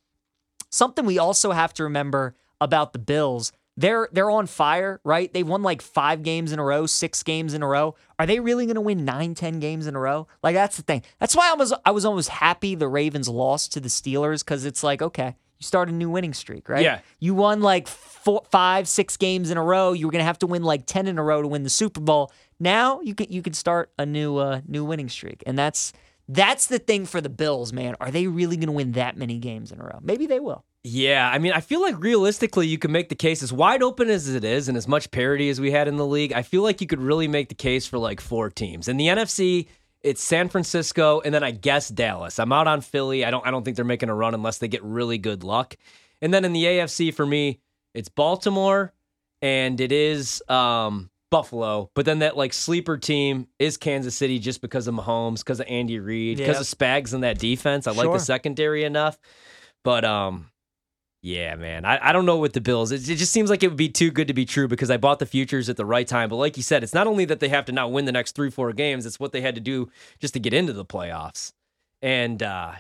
Something 0.70 1.06
we 1.06 1.18
also 1.18 1.52
have 1.52 1.74
to 1.76 1.84
remember 1.84 2.36
about 2.60 2.94
the 2.94 3.00
Bills, 3.00 3.52
they're 3.78 4.10
they're 4.12 4.32
on 4.32 4.48
fire, 4.48 5.00
right? 5.04 5.32
They've 5.32 5.48
won 5.48 5.62
like 5.62 5.82
five 5.82 6.24
games 6.24 6.52
in 6.52 6.60
a 6.60 6.64
row, 6.64 6.88
six 6.88 7.22
games 7.22 7.54
in 7.54 7.62
a 7.62 7.68
row. 7.68 7.96
Are 8.18 8.26
they 8.26 8.40
really 8.40 8.66
going 8.66 8.76
to 8.76 8.82
win 8.82 9.06
nine, 9.06 9.36
ten 9.36 9.60
games 9.60 9.86
in 9.86 9.96
a 9.96 10.00
row? 10.00 10.28
Like 10.42 10.56
that's 10.56 10.78
the 10.78 10.84
thing. 10.84 11.04
That's 11.20 11.36
why 11.36 11.52
I 11.52 11.54
was 11.54 11.74
I 11.86 11.92
was 11.92 12.04
almost 12.04 12.30
happy 12.30 12.74
the 12.74 12.88
Ravens 12.88 13.30
lost 13.30 13.72
to 13.74 13.80
the 13.80 13.90
Steelers 13.90 14.44
because 14.44 14.66
it's 14.66 14.84
like 14.84 15.02
okay, 15.04 15.36
you 15.60 15.64
start 15.64 15.90
a 15.90 15.92
new 15.92 16.10
winning 16.10 16.34
streak, 16.34 16.70
right? 16.70 16.84
Yeah. 16.84 17.00
You 17.20 17.36
won 17.36 17.62
like 17.62 17.88
four, 17.88 18.42
five, 18.50 18.88
six 18.88 19.16
games 19.16 19.52
in 19.52 19.58
a 19.58 19.64
row. 19.64 19.94
You 19.94 20.08
were 20.08 20.12
going 20.12 20.22
to 20.22 20.26
have 20.26 20.40
to 20.40 20.48
win 20.48 20.64
like 20.64 20.88
ten 20.88 21.08
in 21.08 21.20
a 21.20 21.24
row 21.24 21.44
to 21.44 21.48
win 21.48 21.62
the 21.62 21.70
Super 21.70 22.02
Bowl. 22.02 22.32
Now 22.60 23.00
you 23.02 23.14
can 23.14 23.28
you 23.30 23.44
can 23.44 23.54
start 23.54 23.92
a 24.00 24.06
new 24.06 24.38
uh, 24.38 24.62
new 24.68 24.84
winning 24.84 25.10
streak, 25.10 25.44
and 25.46 25.58
that's 25.58 25.94
that's 26.28 26.66
the 26.66 26.80
thing 26.80 27.06
for 27.06 27.22
the 27.22 27.30
Bills, 27.30 27.72
man. 27.72 27.96
Are 28.02 28.10
they 28.10 28.28
really 28.28 28.58
going 28.58 28.68
to 28.68 28.74
win 28.74 28.94
that 28.94 29.18
many 29.18 29.38
games 29.38 29.72
in 29.72 29.80
a 29.80 29.84
row? 29.84 30.00
Maybe 30.02 30.26
they 30.26 30.40
will. 30.40 30.66
Yeah, 30.90 31.30
I 31.30 31.38
mean, 31.38 31.52
I 31.52 31.60
feel 31.60 31.82
like 31.82 32.00
realistically, 32.00 32.66
you 32.68 32.78
can 32.78 32.94
make 32.94 33.10
the 33.10 33.16
case 33.16 33.44
as 33.44 33.52
wide 33.52 33.84
open 33.84 34.10
as 34.10 34.30
it 34.34 34.46
is, 34.46 34.70
and 34.70 34.78
as 34.78 34.88
much 34.88 35.12
parity 35.12 35.50
as 35.50 35.60
we 35.60 35.72
had 35.72 35.88
in 35.90 35.98
the 35.98 36.06
league. 36.06 36.32
I 36.32 36.44
feel 36.44 36.62
like 36.64 36.80
you 36.80 36.88
could 36.88 37.02
really 37.02 37.28
make 37.28 37.50
the 37.50 37.56
case 37.56 37.86
for 37.86 37.98
like 37.98 38.22
four 38.22 38.50
teams. 38.50 38.88
In 38.88 38.96
the 38.96 39.08
NFC, 39.08 39.68
it's 40.02 40.24
San 40.24 40.48
Francisco, 40.48 41.20
and 41.26 41.34
then 41.34 41.44
I 41.44 41.52
guess 41.52 41.90
Dallas. 41.90 42.40
I'm 42.40 42.54
out 42.54 42.68
on 42.68 42.80
Philly. 42.80 43.26
I 43.26 43.32
don't. 43.32 43.46
I 43.46 43.52
don't 43.52 43.66
think 43.66 43.76
they're 43.76 43.84
making 43.86 44.08
a 44.08 44.16
run 44.16 44.34
unless 44.34 44.60
they 44.60 44.70
get 44.70 44.82
really 44.84 45.18
good 45.18 45.44
luck. 45.44 45.76
And 46.22 46.34
then 46.34 46.46
in 46.46 46.54
the 46.54 46.64
AFC, 46.64 47.14
for 47.14 47.26
me, 47.26 47.60
it's 47.94 48.08
Baltimore, 48.08 48.94
and 49.42 49.82
it 49.82 49.92
is 49.92 50.42
um, 50.48 51.10
Buffalo. 51.32 51.92
But 51.96 52.06
then 52.06 52.20
that 52.20 52.38
like 52.38 52.54
sleeper 52.54 52.98
team 52.98 53.48
is 53.60 53.76
Kansas 53.76 54.16
City, 54.16 54.40
just 54.40 54.62
because 54.62 54.88
of 54.88 54.96
Mahomes, 54.96 55.40
because 55.40 55.60
of 55.60 55.66
Andy 55.68 56.00
Reid, 56.00 56.38
because 56.38 56.56
Yeah. 56.56 56.62
of 56.62 56.68
Spags 56.68 57.14
in 57.14 57.22
that 57.22 57.40
defense. 57.40 57.88
I 57.88 57.92
like 57.92 58.10
the 58.12 58.20
secondary 58.20 58.86
enough, 58.86 59.18
but 59.84 60.06
um. 60.06 60.50
Yeah, 61.22 61.56
man. 61.56 61.84
I, 61.84 62.10
I 62.10 62.12
don't 62.12 62.26
know 62.26 62.38
with 62.38 62.54
the 62.54 62.62
Bills. 62.62 62.92
It, 62.92 63.10
it 63.10 63.16
just 63.16 63.34
seems 63.34 63.50
like 63.50 63.64
it 63.64 63.70
would 63.70 63.78
be 63.78 63.90
too 63.90 64.12
good 64.12 64.28
to 64.28 64.34
be 64.34 64.46
true 64.46 64.68
because 64.68 64.92
I 64.92 64.98
bought 64.98 65.20
the 65.20 65.26
futures 65.26 65.68
at 65.68 65.76
the 65.76 65.86
right 65.86 66.08
time. 66.08 66.30
But 66.30 66.36
like 66.36 66.58
you 66.58 66.64
said, 66.64 66.84
it's 66.84 66.94
not 66.94 67.08
only 67.08 67.26
that 67.26 67.40
they 67.40 67.50
have 67.50 67.66
to 67.66 67.72
now 67.72 67.88
win 67.88 68.06
the 68.06 68.12
next 68.12 68.34
three, 68.36 68.50
four 68.50 68.72
games, 68.72 69.06
it's 69.06 69.20
what 69.20 69.32
they 69.32 69.42
had 69.42 69.56
to 69.56 69.62
do 69.62 69.90
just 70.20 70.34
to 70.36 70.40
get 70.40 70.54
into 70.54 70.74
the 70.74 70.86
playoffs. 70.86 71.54
And 72.02 72.44
uh 72.44 72.74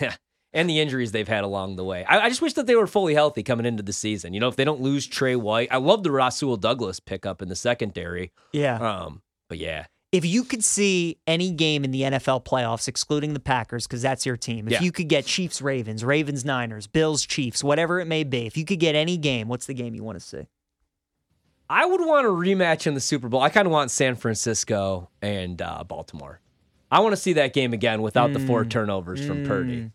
and 0.52 0.68
the 0.68 0.80
injuries 0.80 1.12
they've 1.12 1.28
had 1.28 1.44
along 1.44 1.76
the 1.76 1.84
way. 1.84 2.04
I, 2.04 2.20
I 2.20 2.28
just 2.28 2.42
wish 2.42 2.52
that 2.54 2.66
they 2.66 2.76
were 2.76 2.86
fully 2.86 3.14
healthy 3.14 3.42
coming 3.42 3.66
into 3.66 3.82
the 3.82 3.92
season. 3.92 4.34
You 4.34 4.40
know, 4.40 4.48
if 4.48 4.56
they 4.56 4.64
don't 4.64 4.80
lose 4.80 5.06
Tre 5.06 5.34
White. 5.34 5.68
I 5.70 5.78
love 5.78 6.02
the 6.02 6.10
Rasul 6.10 6.56
Douglas 6.56 7.00
pickup 7.00 7.42
in 7.42 7.48
the 7.48 7.56
secondary. 7.56 8.32
Yeah. 8.52 8.76
Um, 8.76 9.22
but 9.48 9.58
yeah. 9.58 9.86
If 10.12 10.24
you 10.26 10.44
could 10.44 10.62
see 10.62 11.18
any 11.26 11.50
game 11.50 11.84
in 11.84 11.90
the 11.90 12.02
NFL 12.02 12.44
playoffs, 12.44 12.86
excluding 12.86 13.32
the 13.34 13.40
Packers, 13.40 13.86
because 13.86 14.02
that's 14.02 14.24
your 14.26 14.36
team, 14.36 14.66
if 14.68 14.74
Yeah. 14.74 14.82
you 14.82 14.92
could 14.92 15.08
get 15.08 15.24
Chiefs, 15.26 15.62
Ravens, 15.62 16.04
Ravens, 16.04 16.44
Niners, 16.44 16.86
Bills, 16.86 17.24
Chiefs, 17.26 17.64
whatever 17.64 17.98
it 17.98 18.04
may 18.06 18.22
be, 18.22 18.46
if 18.46 18.56
you 18.56 18.64
could 18.66 18.78
get 18.78 18.94
any 18.94 19.16
game, 19.16 19.48
what's 19.48 19.66
the 19.66 19.74
game 19.74 19.94
you 19.94 20.04
want 20.04 20.20
to 20.20 20.24
see? 20.24 20.46
I 21.70 21.86
would 21.86 22.00
want 22.00 22.26
a 22.26 22.30
rematch 22.30 22.86
in 22.86 22.92
the 22.92 23.00
Super 23.00 23.28
Bowl. 23.28 23.40
I 23.40 23.48
kind 23.48 23.66
of 23.66 23.72
want 23.72 23.90
San 23.90 24.14
Francisco 24.14 25.08
and 25.22 25.60
uh, 25.62 25.84
Baltimore. 25.84 26.40
I 26.90 27.00
want 27.00 27.14
to 27.14 27.16
see 27.16 27.32
that 27.34 27.54
game 27.54 27.72
again 27.72 28.02
without 28.02 28.34
the 28.34 28.38
four 28.40 28.66
turnovers 28.66 29.24
from 29.26 29.46
Purdy. 29.46 29.90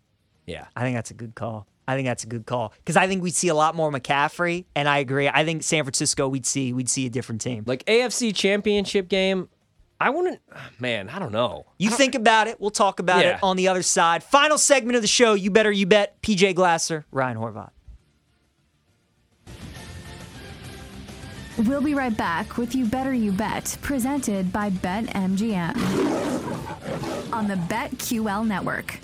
Yeah. 0.46 0.66
I 0.74 0.80
think 0.82 0.96
that's 0.96 1.12
a 1.12 1.14
good 1.14 1.36
call. 1.36 1.68
I 1.86 1.94
think 1.94 2.06
that's 2.06 2.24
a 2.24 2.26
good 2.26 2.44
call 2.44 2.72
because 2.78 2.96
I 2.96 3.06
think 3.06 3.22
we'd 3.22 3.34
see 3.34 3.48
a 3.48 3.54
lot 3.54 3.74
more 3.76 3.90
McCaffrey, 3.92 4.64
and 4.74 4.88
I 4.88 4.98
agree. 4.98 5.28
I 5.28 5.44
think 5.44 5.62
San 5.62 5.84
Francisco, 5.84 6.28
we'd 6.28 6.44
see 6.44 6.72
we'd 6.72 6.90
see 6.90 7.06
a 7.06 7.10
different 7.10 7.40
team. 7.40 7.62
Like 7.66 7.82
AFC 7.86 8.34
championship 8.34 9.08
game, 9.08 9.48
I 10.00 10.10
wouldn't, 10.10 10.40
man, 10.78 11.08
I 11.08 11.18
don't 11.18 11.32
know. 11.32 11.66
You 11.78 11.90
think 11.90 12.14
about 12.14 12.46
it. 12.46 12.60
We'll 12.60 12.70
talk 12.70 13.00
about 13.00 13.24
Yeah. 13.24 13.36
it 13.36 13.42
on 13.42 13.56
the 13.56 13.66
other 13.66 13.82
side. 13.82 14.22
Final 14.22 14.56
segment 14.56 14.94
of 14.94 15.02
the 15.02 15.08
show. 15.08 15.34
You 15.34 15.50
better, 15.50 15.72
you 15.72 15.86
bet. 15.86 16.22
PJ 16.22 16.54
Glasser, 16.54 17.04
Ryan 17.10 17.36
Horvat. 17.36 17.70
We'll 21.58 21.80
be 21.82 21.94
right 21.94 22.16
back 22.16 22.56
with 22.56 22.76
You 22.76 22.84
Better 22.86 23.12
You 23.12 23.32
Bet, 23.32 23.76
presented 23.82 24.52
by 24.52 24.70
BetMGM 24.70 25.74
on 27.32 27.48
the 27.48 27.56
BetQL 27.56 28.46
network. 28.46 29.00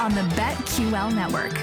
On 0.00 0.12
the 0.12 0.22
BetQL 0.34 1.14
network. 1.14 1.56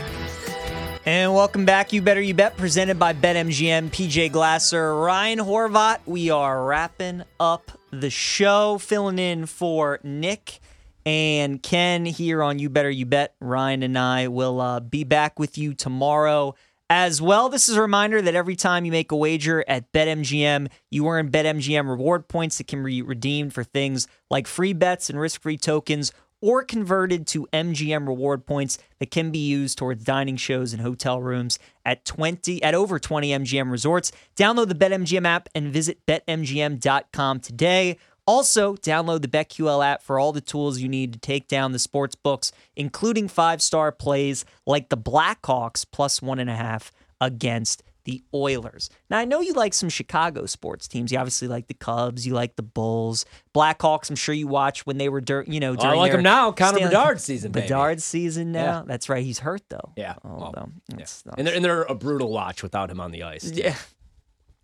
And 1.09 1.33
welcome 1.33 1.65
back. 1.65 1.91
You 1.91 2.03
better, 2.03 2.21
you 2.21 2.35
bet. 2.35 2.55
Presented 2.55 2.99
by 2.99 3.13
BetMGM. 3.13 3.89
PJ 3.89 4.31
Glasser, 4.31 4.95
Ryan 4.95 5.39
Horvat. 5.39 6.01
We 6.05 6.29
are 6.29 6.63
wrapping 6.63 7.23
up 7.39 7.71
the 7.89 8.11
show, 8.11 8.77
filling 8.77 9.17
in 9.17 9.47
for 9.47 9.99
Nick 10.03 10.59
and 11.07 11.63
Ken 11.63 12.05
here 12.05 12.43
on 12.43 12.59
You 12.59 12.69
Better 12.69 12.91
You 12.91 13.07
Bet. 13.07 13.33
Ryan 13.41 13.81
and 13.81 13.97
I 13.97 14.27
will 14.27 14.61
uh, 14.61 14.81
be 14.81 15.03
back 15.03 15.39
with 15.39 15.57
you 15.57 15.73
tomorrow 15.73 16.53
as 16.91 17.19
well. 17.19 17.49
This 17.49 17.69
is 17.69 17.75
a 17.75 17.81
reminder 17.81 18.21
that 18.21 18.35
every 18.35 18.55
time 18.55 18.85
you 18.85 18.91
make 18.91 19.11
a 19.11 19.15
wager 19.15 19.65
at 19.67 19.91
BetMGM, 19.91 20.67
you 20.91 21.07
earn 21.07 21.31
BetMGM 21.31 21.89
reward 21.89 22.27
points 22.27 22.59
that 22.59 22.67
can 22.67 22.83
be 22.83 23.01
redeemed 23.01 23.55
for 23.55 23.63
things 23.63 24.07
like 24.29 24.45
free 24.45 24.73
bets 24.73 25.09
and 25.09 25.19
risk 25.19 25.41
free 25.41 25.57
tokens 25.57 26.13
or 26.41 26.63
converted 26.63 27.27
to 27.27 27.47
MGM 27.51 28.07
reward 28.07 28.45
points 28.45 28.77
that 28.99 29.11
can 29.11 29.31
be 29.31 29.39
used 29.39 29.77
towards 29.77 30.03
dining 30.03 30.37
shows 30.37 30.73
and 30.73 30.81
hotel 30.81 31.21
rooms 31.21 31.59
at 31.85 32.05
20 32.05 32.61
at 32.63 32.75
over 32.75 32.99
20 32.99 33.29
MGM 33.29 33.71
resorts. 33.71 34.11
Download 34.35 34.67
the 34.67 34.75
BetMGM 34.75 35.25
app 35.25 35.49
and 35.53 35.71
visit 35.71 36.05
betmgm.com 36.05 37.39
today. 37.39 37.97
Also, 38.25 38.75
download 38.75 39.23
the 39.23 39.27
BetQL 39.27 39.83
app 39.83 40.03
for 40.03 40.19
all 40.19 40.31
the 40.31 40.39
tools 40.39 40.79
you 40.79 40.87
need 40.87 41.13
to 41.13 41.19
take 41.19 41.47
down 41.47 41.71
the 41.71 41.79
sports 41.79 42.13
books, 42.13 42.51
including 42.75 43.27
five-star 43.27 43.91
plays 43.91 44.45
like 44.67 44.89
the 44.89 44.97
Blackhawks 44.97 45.83
plus 45.91 46.21
one 46.21 46.37
and 46.37 46.49
a 46.49 46.55
half 46.55 46.91
against 47.19 47.81
the 48.09 48.23
Oilers. 48.33 48.89
Now, 49.09 49.19
I 49.19 49.25
know 49.25 49.39
you 49.39 49.53
like 49.53 49.73
some 49.73 49.89
Chicago 49.89 50.45
sports 50.47 50.87
teams. 50.87 51.11
You 51.11 51.19
obviously 51.19 51.47
like 51.47 51.67
the 51.67 51.73
Cubs. 51.75 52.25
You 52.25 52.33
like 52.33 52.55
the 52.55 52.63
Bulls. 52.63 53.25
Blackhawks, 53.53 54.09
I'm 54.09 54.15
sure 54.15 54.33
you 54.33 54.47
watched 54.47 54.87
when 54.87 54.97
they 54.97 55.09
were, 55.09 55.21
dur- 55.21 55.45
you 55.47 55.59
know, 55.59 55.75
Oh, 55.77 55.85
I 55.87 55.93
like 55.93 56.11
them 56.11 56.23
now. 56.23 56.51
Connor 56.51 56.77
Stanley- 56.77 56.95
Bedard's 56.95 57.23
season, 57.23 57.51
baby. 57.51 57.67
Bedard's 57.67 58.03
season 58.03 58.51
now. 58.51 58.63
Yeah. 58.79 58.83
That's 58.85 59.09
right. 59.09 59.23
He's 59.23 59.39
hurt 59.39 59.61
though. 59.69 59.93
Yeah. 59.95 60.15
Oh, 60.23 60.29
Well, 60.53 60.53
yeah. 60.89 60.95
That's- 60.95 61.23
And 61.37 61.45
they're, 61.45 61.55
and 61.55 61.63
they're 61.63 61.83
a 61.83 61.95
brutal 61.95 62.31
watch 62.31 62.63
without 62.63 62.89
him 62.89 62.99
on 62.99 63.11
the 63.11 63.23
ice. 63.23 63.49
too. 63.51 63.61
yeah. 63.61 63.75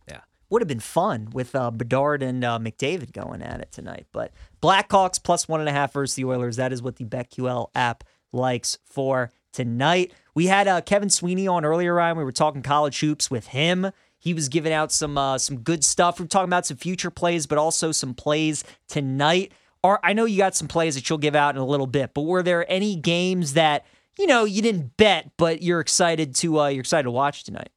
Yeah. 0.10 0.22
Would 0.50 0.62
have 0.62 0.68
been 0.68 0.80
fun 0.80 1.30
with 1.34 1.54
uh, 1.56 1.70
Bedard 1.72 2.24
and 2.24 2.44
uh, 2.44 2.58
McDavid 2.60 3.12
going 3.14 3.42
at 3.44 3.60
it 3.62 3.72
tonight. 3.72 4.08
But 4.12 4.32
Blackhawks 4.62 5.22
plus 5.22 5.48
one 5.48 5.60
and 5.60 5.70
a 5.70 5.72
half 5.74 5.94
versus 5.94 6.16
the 6.16 6.26
Oilers. 6.26 6.56
That 6.56 6.74
is 6.74 6.82
what 6.82 6.96
the 6.96 7.06
BetQL 7.06 7.68
app 7.76 8.04
likes 8.34 8.80
for 8.86 9.32
tonight. 9.56 10.14
We 10.34 10.48
had 10.48 10.68
uh, 10.68 10.82
Kevin 10.82 11.10
Sweeney 11.10 11.48
on 11.48 11.66
earlier, 11.66 11.94
Ryan. 11.94 12.18
We 12.18 12.24
were 12.24 12.32
talking 12.32 12.62
college 12.62 13.00
hoops 13.00 13.32
with 13.32 13.48
him. 13.48 13.92
He 14.20 14.34
was 14.34 14.50
giving 14.50 14.74
out 14.74 14.92
some 14.92 15.18
uh, 15.18 15.38
some 15.38 15.60
good 15.60 15.84
stuff. 15.84 16.20
We 16.20 16.26
are 16.26 16.28
talking 16.28 16.50
about 16.50 16.66
some 16.66 16.78
future 16.78 17.12
plays, 17.12 17.46
but 17.48 17.58
also 17.58 17.92
some 17.92 18.14
plays 18.14 18.64
tonight. 18.88 19.52
Or 19.84 20.00
I 20.04 20.14
know 20.14 20.26
you 20.26 20.38
got 20.38 20.56
some 20.56 20.68
plays 20.68 20.96
that 20.96 21.10
you'll 21.10 21.20
give 21.20 21.36
out 21.36 21.56
in 21.56 21.62
a 21.62 21.66
little 21.66 21.88
bit, 21.88 22.14
but 22.14 22.24
were 22.24 22.42
there 22.42 22.70
any 22.72 22.96
games 22.96 23.54
that 23.54 23.86
you 24.18 24.28
know 24.28 24.44
you 24.44 24.62
didn't 24.62 24.98
bet, 24.98 25.32
but 25.38 25.62
you're 25.62 25.80
excited 25.80 26.36
to 26.36 26.60
uh, 26.60 26.68
you're 26.68 26.82
excited 26.82 27.04
to 27.04 27.12
watch 27.12 27.44
tonight? 27.44 27.70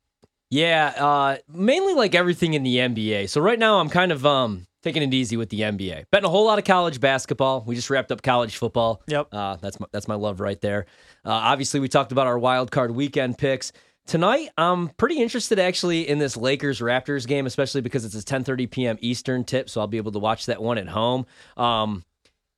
Yeah, 0.51 0.95
uh, 0.97 1.37
mainly 1.53 1.93
like 1.93 2.15
everything 2.15 2.55
in 2.55 2.63
the 2.63 2.77
NBA. 2.77 3.29
So 3.29 3.43
right 3.43 3.59
now 3.59 3.79
I'm 3.79 3.91
kind 3.91 4.11
of 4.11 4.25
um 4.25 4.67
taking 4.89 5.03
it 5.03 5.15
easy 5.15 5.37
with 5.37 5.51
the 5.51 5.61
NBA. 5.61 6.05
Betting 6.11 6.27
a 6.27 6.31
whole 6.31 6.47
lot 6.47 6.59
of 6.59 6.65
college 6.65 7.01
basketball. 7.01 7.63
We 7.67 7.75
just 7.75 7.91
wrapped 7.91 8.11
up 8.11 8.23
college 8.23 8.57
football. 8.57 9.03
Yep. 9.07 9.29
Uh, 9.33 9.57
that's 9.57 9.79
my, 9.79 9.87
that's 9.93 10.09
my 10.09 10.15
love 10.15 10.41
right 10.41 10.61
there. 10.61 10.87
Uh, 11.25 11.31
obviously, 11.31 11.81
we 11.81 11.89
talked 11.89 12.13
about 12.13 12.27
our 12.27 12.39
wild 12.39 12.71
card 12.71 12.91
weekend 12.91 13.39
picks. 13.39 13.73
Tonight, 14.07 14.49
I'm 14.57 14.89
pretty 14.91 15.21
interested 15.21 15.59
actually 15.59 16.09
in 16.09 16.19
this 16.19 16.35
Lakers 16.35 16.81
Raptors 16.81 17.27
game, 17.27 17.45
especially 17.45 17.83
because 17.83 18.07
it's 18.07 18.15
a 18.15 18.23
10:30 18.23 18.71
p.m. 18.71 18.99
Eastern 19.01 19.45
tip, 19.45 19.69
so 19.69 19.83
I'll 19.83 19.87
be 19.87 19.99
able 19.99 20.13
to 20.13 20.19
watch 20.19 20.47
that 20.47 20.63
one 20.63 20.79
at 20.79 20.89
home. 20.89 21.27
Um, 21.59 22.05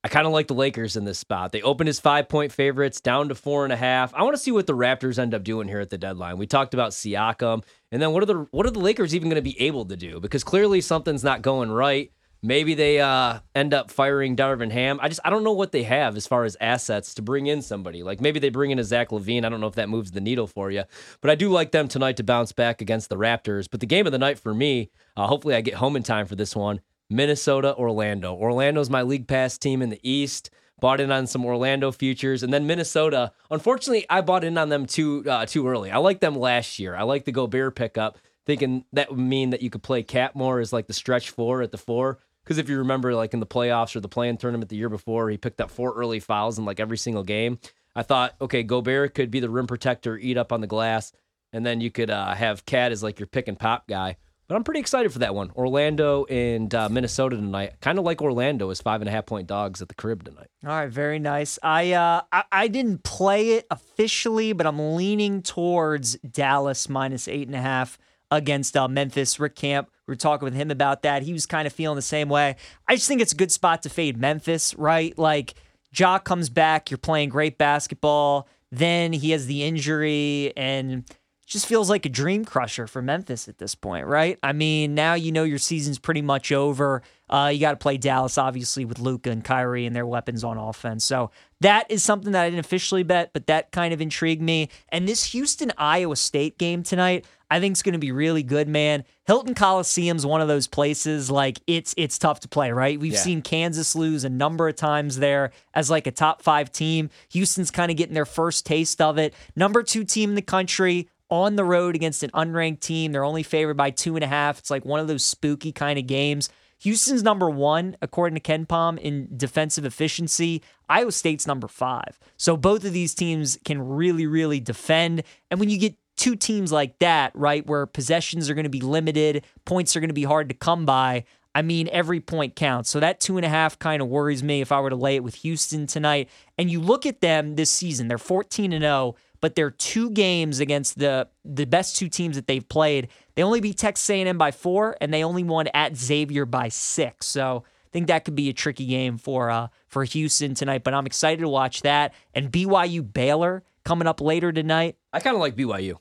I 0.03 0.09
kind 0.09 0.27
of 0.27 0.33
like 0.33 0.47
the 0.47 0.55
Lakers 0.55 0.97
in 0.97 1.05
this 1.05 1.19
spot. 1.19 1.53
They 1.53 1.61
opened 1.61 1.89
as 1.89 2.01
five 2.01 2.29
point 2.29 2.53
favorites 2.53 3.01
down 3.01 3.29
to 3.29 3.35
four 3.35 3.65
and 3.65 3.73
a 3.73 3.77
half. 3.77 4.15
I 4.15 4.23
want 4.23 4.35
to 4.35 4.41
see 4.41 4.51
what 4.51 4.67
the 4.67 4.77
Raptors 4.77 5.19
end 5.19 5.35
up 5.35 5.45
doing 5.45 5.69
here 5.69 5.81
at 5.81 5.91
the 5.91 5.99
deadline. 5.99 6.39
We 6.39 6.47
talked 6.47 6.73
about 6.73 6.93
Siakam, 6.93 7.65
and 7.93 8.01
then 8.01 8.13
what 8.13 8.23
are 8.23 8.27
the 8.27 8.47
what 8.51 8.65
are 8.65 8.71
the 8.71 8.79
Lakers 8.79 9.15
even 9.15 9.29
going 9.29 9.43
to 9.43 9.43
be 9.43 9.61
able 9.61 9.85
to 9.87 9.97
do? 9.97 10.19
Because 10.19 10.43
clearly 10.43 10.81
something's 10.81 11.25
not 11.25 11.43
going 11.43 11.71
right. 11.71 12.13
Maybe 12.43 12.75
they 12.75 13.01
uh, 13.01 13.41
end 13.55 13.75
up 13.75 13.91
firing 13.91 14.35
Darvin 14.35 14.71
Ham. 14.71 14.99
I 15.03 15.09
just 15.09 15.21
I 15.25 15.31
don't 15.31 15.45
know 15.45 15.53
what 15.53 15.73
they 15.73 15.83
have 15.83 16.17
as 16.17 16.27
far 16.27 16.45
as 16.45 16.57
assets 16.59 17.15
to 17.15 17.23
bring 17.23 17.47
in 17.47 17.61
somebody. 17.61 18.03
Like 18.03 18.21
maybe 18.21 18.41
they 18.41 18.49
bring 18.49 18.71
in 18.71 18.79
a 18.79 18.85
Zach 18.85 19.11
LaVine. 19.11 19.45
I 19.45 19.51
don't 19.51 19.61
know 19.61 19.67
if 19.67 19.75
that 19.75 19.91
moves 19.91 20.13
the 20.13 20.23
needle 20.23 20.47
for 20.47 20.71
you, 20.71 20.85
but 21.21 21.31
I 21.31 21.35
do 21.35 21.51
like 21.51 21.73
them 21.73 21.87
tonight 21.87 22.17
to 22.17 22.25
bounce 22.25 22.53
back 22.53 22.81
against 22.81 23.11
the 23.11 23.17
Raptors. 23.17 23.69
But 23.71 23.81
the 23.81 23.87
game 23.87 24.07
of 24.07 24.13
the 24.13 24.19
night 24.19 24.39
for 24.39 24.55
me, 24.55 24.91
uh, 25.19 25.27
hopefully 25.27 25.55
I 25.55 25.61
get 25.61 25.75
home 25.75 25.97
in 25.97 26.03
time 26.03 26.27
for 26.27 26.35
this 26.35 26.57
one. 26.57 26.81
Minnesota, 27.11 27.75
Orlando. 27.77 28.35
Orlando's 28.35 28.89
my 28.89 29.03
league 29.03 29.27
pass 29.27 29.59
team 29.59 29.83
in 29.83 29.91
the 29.91 30.01
East. 30.03 30.49
Bought 30.81 31.01
in 31.01 31.13
on 31.13 31.27
some 31.27 31.45
Orlando 31.45 31.93
futures, 31.93 32.43
and 32.43 32.55
then 32.55 32.67
Minnesota. 32.67 33.33
Unfortunately, 33.51 34.07
I 34.09 34.23
bought 34.23 34.45
in 34.45 34.57
on 34.57 34.71
them 34.71 34.87
too 34.87 35.23
uh, 35.29 35.45
too 35.45 35.69
early. 35.69 35.91
I 35.91 35.99
liked 35.99 36.23
them 36.23 36.35
last 36.35 36.79
year. 36.79 36.97
I 36.97 37.03
like 37.03 37.27
the 37.27 37.33
Gobert 37.33 37.75
pickup, 37.77 38.17
thinking 38.47 38.87
that 38.95 39.11
would 39.11 39.19
mean 39.19 39.51
that 39.51 39.61
you 39.61 39.69
could 39.69 39.83
play 39.83 40.03
KAT 40.03 40.35
more 40.35 40.59
as 40.59 40.73
like 40.73 40.87
the 40.87 40.95
stretch 40.95 41.29
four 41.29 41.61
at 41.61 41.71
the 41.71 41.77
four. 41.77 42.19
Because 42.45 42.59
if 42.59 42.69
you 42.69 42.79
remember, 42.79 43.15
like 43.15 43.35
in 43.35 43.41
the 43.41 43.47
playoffs 43.47 43.95
or 43.95 44.01
the 44.01 44.09
play-in 44.09 44.37
tournament 44.37 44.71
the 44.71 44.77
year 44.77 44.89
before, 44.89 45.31
he 45.31 45.37
picked 45.37 45.61
up 45.61 45.71
four 45.71 45.95
early 45.95 46.21
fouls 46.21 46.59
in 46.59 46.65
like 46.65 46.81
every 46.81 46.99
single 46.99 47.23
game. 47.23 47.59
I 47.95 48.03
thought, 48.03 48.35
okay, 48.41 48.63
Gobert 48.63 49.15
could 49.15 49.31
be 49.31 49.41
the 49.41 49.51
rim 49.51 49.67
protector, 49.67 50.17
eat 50.17 50.37
up 50.37 50.53
on 50.53 50.61
the 50.61 50.67
glass, 50.67 51.13
and 51.53 51.67
then 51.67 51.81
you 51.81 51.91
could 51.91 52.11
uh, 52.11 52.35
have 52.35 52.65
KAT 52.65 52.93
as 52.93 53.03
like 53.03 53.19
your 53.19 53.27
pick 53.27 53.49
and 53.49 53.59
pop 53.59 53.87
guy. 53.89 54.17
But 54.51 54.57
I'm 54.57 54.65
pretty 54.65 54.81
excited 54.81 55.13
for 55.13 55.21
that 55.21 55.33
one. 55.33 55.53
Orlando 55.53 56.25
and 56.25 56.75
uh, 56.75 56.89
Minnesota 56.89 57.37
tonight. 57.37 57.75
Kind 57.81 58.01
of 58.01 58.05
like 58.05 58.21
Orlando 58.21 58.71
as 58.71 58.81
five 58.81 59.01
and 59.01 59.09
a 59.09 59.13
half 59.13 59.25
point 59.25 59.47
dogs 59.47 59.81
at 59.81 59.87
the 59.87 59.95
crib 59.95 60.25
tonight. 60.25 60.49
All 60.65 60.71
right, 60.71 60.91
very 60.91 61.21
nice. 61.21 61.57
I 61.63 61.93
uh 61.93 62.23
I, 62.33 62.43
I 62.51 62.67
didn't 62.67 63.05
play 63.05 63.51
it 63.51 63.69
officially, 63.71 64.53
but 64.53 64.67
I'm 64.67 64.97
leaning 64.97 65.43
towards 65.43 66.17
Dallas 66.17 66.89
minus 66.89 67.29
eight 67.29 67.47
and 67.47 67.55
a 67.55 67.61
half 67.61 67.97
against 68.31 68.77
uh, 68.77 68.89
Memphis. 68.89 69.41
Rick 69.41 69.57
Camp, 69.57 69.91
we 70.07 70.13
were 70.13 70.17
talking 70.17 70.45
with 70.45 70.55
him 70.55 70.71
about 70.71 71.03
that. 71.03 71.23
He 71.23 71.33
was 71.33 71.47
kind 71.47 71.67
of 71.67 71.73
feeling 71.73 71.97
the 71.97 72.03
same 72.03 72.29
way. 72.29 72.57
I 72.89 72.97
just 72.97 73.09
think 73.09 73.21
it's 73.21 73.33
a 73.33 73.37
good 73.37 73.53
spot 73.53 73.83
to 73.83 73.89
fade 73.89 74.17
Memphis, 74.19 74.75
right? 74.75 75.17
Like 75.19 75.55
Jock 75.93 76.25
comes 76.25 76.49
back, 76.49 76.91
you're 76.91 76.99
playing 76.99 77.31
great 77.31 77.59
basketball. 77.59 78.49
Then 78.73 79.13
he 79.13 79.31
has 79.31 79.47
the 79.47 79.65
injury 79.65 80.53
and 80.57 81.05
just 81.51 81.67
feels 81.67 81.91
like 81.91 82.07
a 82.07 82.09
dream 82.09 82.45
crusher 82.45 82.87
for 82.87 83.03
Memphis 83.03 83.49
at 83.49 83.59
this 83.59 83.75
point, 83.75 84.07
right? 84.07 84.39
I 84.43 84.53
mean, 84.53 84.95
now 84.95 85.15
you 85.15 85.33
know 85.33 85.43
your 85.43 85.59
season's 85.59 85.99
pretty 85.99 86.23
much 86.23 86.53
over. 86.53 87.03
Uh, 87.29 87.51
you 87.53 87.59
got 87.61 87.73
to 87.73 87.77
play 87.77 87.97
Dallas, 87.97 88.39
obviously, 88.39 88.85
with 88.85 89.01
Luka 89.01 89.31
and 89.31 89.45
Kyrie 89.45 89.85
and 89.85 89.95
their 89.95 90.07
weapons 90.07 90.45
on 90.45 90.57
offense. 90.59 91.05
So 91.05 91.33
that 91.61 91.91
is 91.91 92.05
something 92.05 92.33
that 92.33 92.43
I 92.45 92.51
didn't 92.51 92.65
officially 92.65 93.03
bet, 93.03 93.33
but 93.33 93.49
that 93.49 93.73
kind 93.73 93.93
of 93.93 94.01
intrigued 94.01 94.41
me. 94.41 94.69
And 94.91 95.09
this 95.09 95.25
Houston 95.33 95.73
Iowa 95.77 96.15
State 96.15 96.57
game 96.57 96.85
tonight, 96.85 97.27
I 97.51 97.59
think 97.59 97.73
it's 97.73 97.83
going 97.83 97.95
to 97.95 97.99
be 97.99 98.13
really 98.13 98.45
good, 98.45 98.69
man. 98.69 99.03
Hilton 99.27 99.55
Coliseum's 99.55 100.25
one 100.25 100.41
of 100.41 100.47
those 100.47 100.69
places 100.69 101.33
like 101.33 101.61
it's 101.67 101.95
it's 101.97 102.17
tough 102.17 102.39
to 102.41 102.49
play, 102.49 102.71
right? 102.71 102.99
We've 102.99 103.13
Yeah. 103.13 103.19
seen 103.19 103.43
Kansas 103.43 103.97
lose 103.97 104.23
a 104.23 104.29
number 104.31 104.69
of 104.69 104.77
times 104.77 105.19
there 105.19 105.51
as 105.75 105.91
like 105.91 106.07
a 106.07 106.13
top 106.13 106.43
5 106.43 106.71
team. 106.71 107.11
Houston's 107.31 107.73
kind 107.73 107.91
of 107.91 107.97
getting 107.97 108.15
their 108.15 108.25
first 108.25 108.67
taste 108.67 109.01
of 109.01 109.19
it. 109.19 109.35
Number 109.57 109.83
2 109.83 110.05
team 110.05 110.31
in 110.31 110.37
the 110.37 110.43
country 110.43 111.09
on 111.31 111.57
the 111.57 111.65
road 111.65 111.95
against 111.95 112.23
an 112.23 112.31
unranked 112.31 112.81
team. 112.81 113.13
They're 113.13 113.25
only 113.25 113.43
favored 113.43 113.77
by 113.77 113.91
two 113.91 114.17
and 114.17 114.25
a 114.25 114.29
half. 114.29 114.59
It's 114.59 114.71
like 114.71 114.85
one 114.85 115.01
of 115.01 115.09
those 115.09 115.25
spooky 115.25 115.73
kind 115.73 115.99
of 115.99 116.07
games. 116.07 116.49
Houston's 116.81 117.23
number 117.23 117.51
one, 117.51 117.97
according 118.01 118.41
to 118.41 118.41
KenPom, 118.41 118.99
in 118.99 119.29
defensive 119.37 119.85
efficiency. 119.85 120.63
Iowa 120.89 121.13
State's 121.13 121.47
number 121.47 121.69
five. 121.69 122.19
So 122.39 122.57
both 122.57 122.85
of 122.85 122.93
these 122.93 123.15
teams 123.15 123.59
can 123.65 123.81
really, 123.83 124.27
really 124.27 124.61
defend. 124.61 125.23
And 125.51 125.61
when 125.61 125.69
you 125.69 125.79
get 125.79 125.95
two 126.17 126.37
teams 126.37 126.73
like 126.73 126.99
that, 126.99 127.33
right, 127.35 127.67
where 127.67 127.85
possessions 127.87 128.49
are 128.49 128.55
going 128.55 128.65
to 128.65 128.71
be 128.71 128.81
limited, 128.81 129.45
points 129.67 129.95
are 129.95 130.01
going 130.01 130.09
to 130.09 130.15
be 130.15 130.25
hard 130.25 130.49
to 130.49 130.55
come 130.55 130.87
by. 130.87 131.25
I 131.55 131.63
mean, 131.63 131.89
every 131.93 132.21
point 132.21 132.57
counts. 132.57 132.89
So 132.91 133.01
that 133.01 133.21
two 133.21 133.37
and 133.37 133.45
a 133.45 133.49
half 133.49 133.79
kind 133.79 134.01
of 134.01 134.09
worries 134.09 134.43
me 134.43 134.61
if 134.61 134.73
I 134.73 134.81
were 134.81 134.91
to 134.91 134.97
lay 134.97 135.17
it 135.17 135.25
with 135.25 135.37
Houston 135.37 135.87
tonight. 135.87 136.29
And 136.57 136.71
you 136.71 136.81
look 136.81 137.05
at 137.05 137.21
them 137.21 137.57
this 137.57 137.71
season, 137.71 138.09
they're 138.09 138.19
14 138.19 138.73
and 138.73 138.83
0, 138.83 139.17
but 139.41 139.55
they're 139.55 139.71
two 139.71 140.11
games 140.11 140.61
against 140.61 140.99
the 140.99 141.29
the 141.45 141.65
best 141.65 141.97
two 141.97 142.09
teams 142.09 142.37
that 142.37 142.47
they've 142.47 142.69
played. 142.69 143.09
They 143.35 143.43
only 143.43 143.61
beat 143.61 143.79
Texas 143.79 144.09
A&M 144.11 144.39
by 144.39 144.51
four, 144.51 144.97
and 145.01 145.13
they 145.13 145.25
only 145.25 145.43
won 145.43 145.69
at 145.75 145.97
Xavier 145.97 146.45
by 146.47 146.69
six. 146.69 147.27
So 147.27 147.65
I 147.67 147.89
think 147.93 148.09
that 148.09 148.25
could 148.25 148.35
be 148.35 148.49
a 148.49 148.53
tricky 148.53 148.87
game 148.87 149.19
for 149.19 149.51
uh 149.51 149.69
for 149.89 150.05
Houston 150.05 150.55
tonight. 150.55 150.85
But 150.85 150.95
I'm 150.95 151.07
excited 151.07 151.41
to 151.41 151.49
watch 151.49 151.83
that. 151.83 152.15
And 152.35 152.51
BYU 152.51 153.13
Baylor 153.13 153.63
coming 153.85 154.07
up 154.07 154.21
later 154.21 154.53
tonight. 154.53 154.97
I 155.13 155.21
kind 155.21 155.35
of 155.35 155.41
like 155.41 155.57
BYU. 155.57 155.97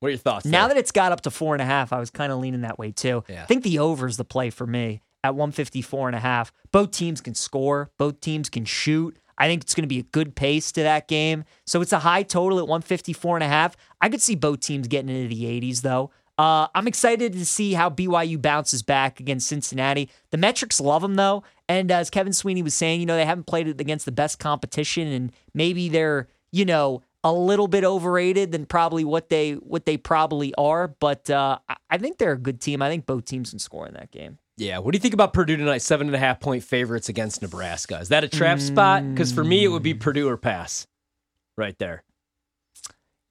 What 0.00 0.08
are 0.08 0.10
your 0.10 0.18
thoughts? 0.18 0.44
Now 0.44 0.66
there? 0.66 0.74
that 0.74 0.80
it's 0.80 0.90
got 0.92 1.12
up 1.12 1.22
to 1.22 1.30
four 1.30 1.54
and 1.54 1.62
a 1.62 1.64
half, 1.64 1.92
I 1.92 1.98
was 1.98 2.10
kind 2.10 2.30
of 2.30 2.38
leaning 2.38 2.60
that 2.62 2.78
way 2.78 2.90
too. 2.90 3.24
Yeah. 3.28 3.42
I 3.42 3.46
think 3.46 3.62
the 3.64 3.78
over 3.78 4.06
is 4.06 4.16
the 4.18 4.24
play 4.24 4.50
for 4.50 4.66
me 4.66 5.00
at 5.22 5.34
154 5.34 6.08
and 6.08 6.16
a 6.16 6.20
half. 6.20 6.52
Both 6.70 6.90
teams 6.90 7.22
can 7.22 7.34
score, 7.34 7.90
both 7.96 8.20
teams 8.20 8.50
can 8.50 8.66
shoot. 8.66 9.18
I 9.38 9.46
think 9.46 9.62
it's 9.62 9.74
going 9.74 9.82
to 9.82 9.88
be 9.88 9.98
a 10.00 10.04
good 10.04 10.34
pace 10.34 10.72
to 10.72 10.82
that 10.82 11.08
game. 11.08 11.44
So 11.66 11.80
it's 11.80 11.92
a 11.92 11.98
high 12.00 12.22
total 12.22 12.58
at 12.58 12.68
154 12.68 13.36
and 13.36 13.44
a 13.44 13.48
half. 13.48 13.76
I 14.00 14.08
could 14.08 14.20
see 14.20 14.34
both 14.34 14.60
teams 14.60 14.88
getting 14.88 15.14
into 15.14 15.34
the 15.34 15.44
80s 15.44 15.82
though. 15.82 16.10
Uh, 16.36 16.66
I'm 16.74 16.88
excited 16.88 17.32
to 17.34 17.46
see 17.46 17.74
how 17.74 17.90
BYU 17.90 18.40
bounces 18.42 18.82
back 18.82 19.20
against 19.20 19.46
Cincinnati. 19.46 20.10
The 20.30 20.36
metrics 20.36 20.80
love 20.80 21.02
them 21.02 21.14
though, 21.14 21.44
and 21.68 21.90
as 21.92 22.10
Kevin 22.10 22.32
Sweeney 22.32 22.62
was 22.62 22.74
saying, 22.74 22.98
you 22.98 23.06
know 23.06 23.14
they 23.14 23.24
haven't 23.24 23.46
played 23.46 23.68
against 23.80 24.04
the 24.04 24.12
best 24.12 24.40
competition, 24.40 25.06
and 25.06 25.32
maybe 25.54 25.88
they're 25.88 26.26
you 26.50 26.64
know 26.64 27.02
a 27.22 27.32
little 27.32 27.68
bit 27.68 27.84
overrated 27.84 28.50
than 28.50 28.66
probably 28.66 29.04
what 29.04 29.28
they 29.28 29.52
what 29.52 29.86
they 29.86 29.96
probably 29.96 30.52
are. 30.56 30.88
But 30.88 31.30
uh, 31.30 31.58
I 31.88 31.98
think 31.98 32.18
they're 32.18 32.32
a 32.32 32.38
good 32.38 32.60
team. 32.60 32.82
I 32.82 32.88
think 32.88 33.06
both 33.06 33.26
teams 33.26 33.50
can 33.50 33.60
score 33.60 33.86
in 33.86 33.94
that 33.94 34.10
game. 34.10 34.38
Yeah. 34.56 34.78
What 34.78 34.92
do 34.92 34.96
you 34.96 35.00
think 35.00 35.14
about 35.14 35.32
Purdue 35.32 35.56
tonight? 35.56 35.78
Seven 35.78 36.06
and 36.06 36.16
a 36.16 36.18
half 36.18 36.40
point 36.40 36.62
favorites 36.62 37.08
against 37.08 37.42
Nebraska. 37.42 37.98
Is 37.98 38.08
that 38.08 38.24
a 38.24 38.28
trap 38.28 38.60
spot? 38.60 39.08
Because 39.08 39.32
for 39.32 39.44
me, 39.44 39.64
it 39.64 39.68
would 39.68 39.82
be 39.82 39.94
mm. 39.94 40.00
Purdue 40.00 40.28
or 40.28 40.36
pass 40.36 40.86
right 41.56 41.76
there. 41.78 42.02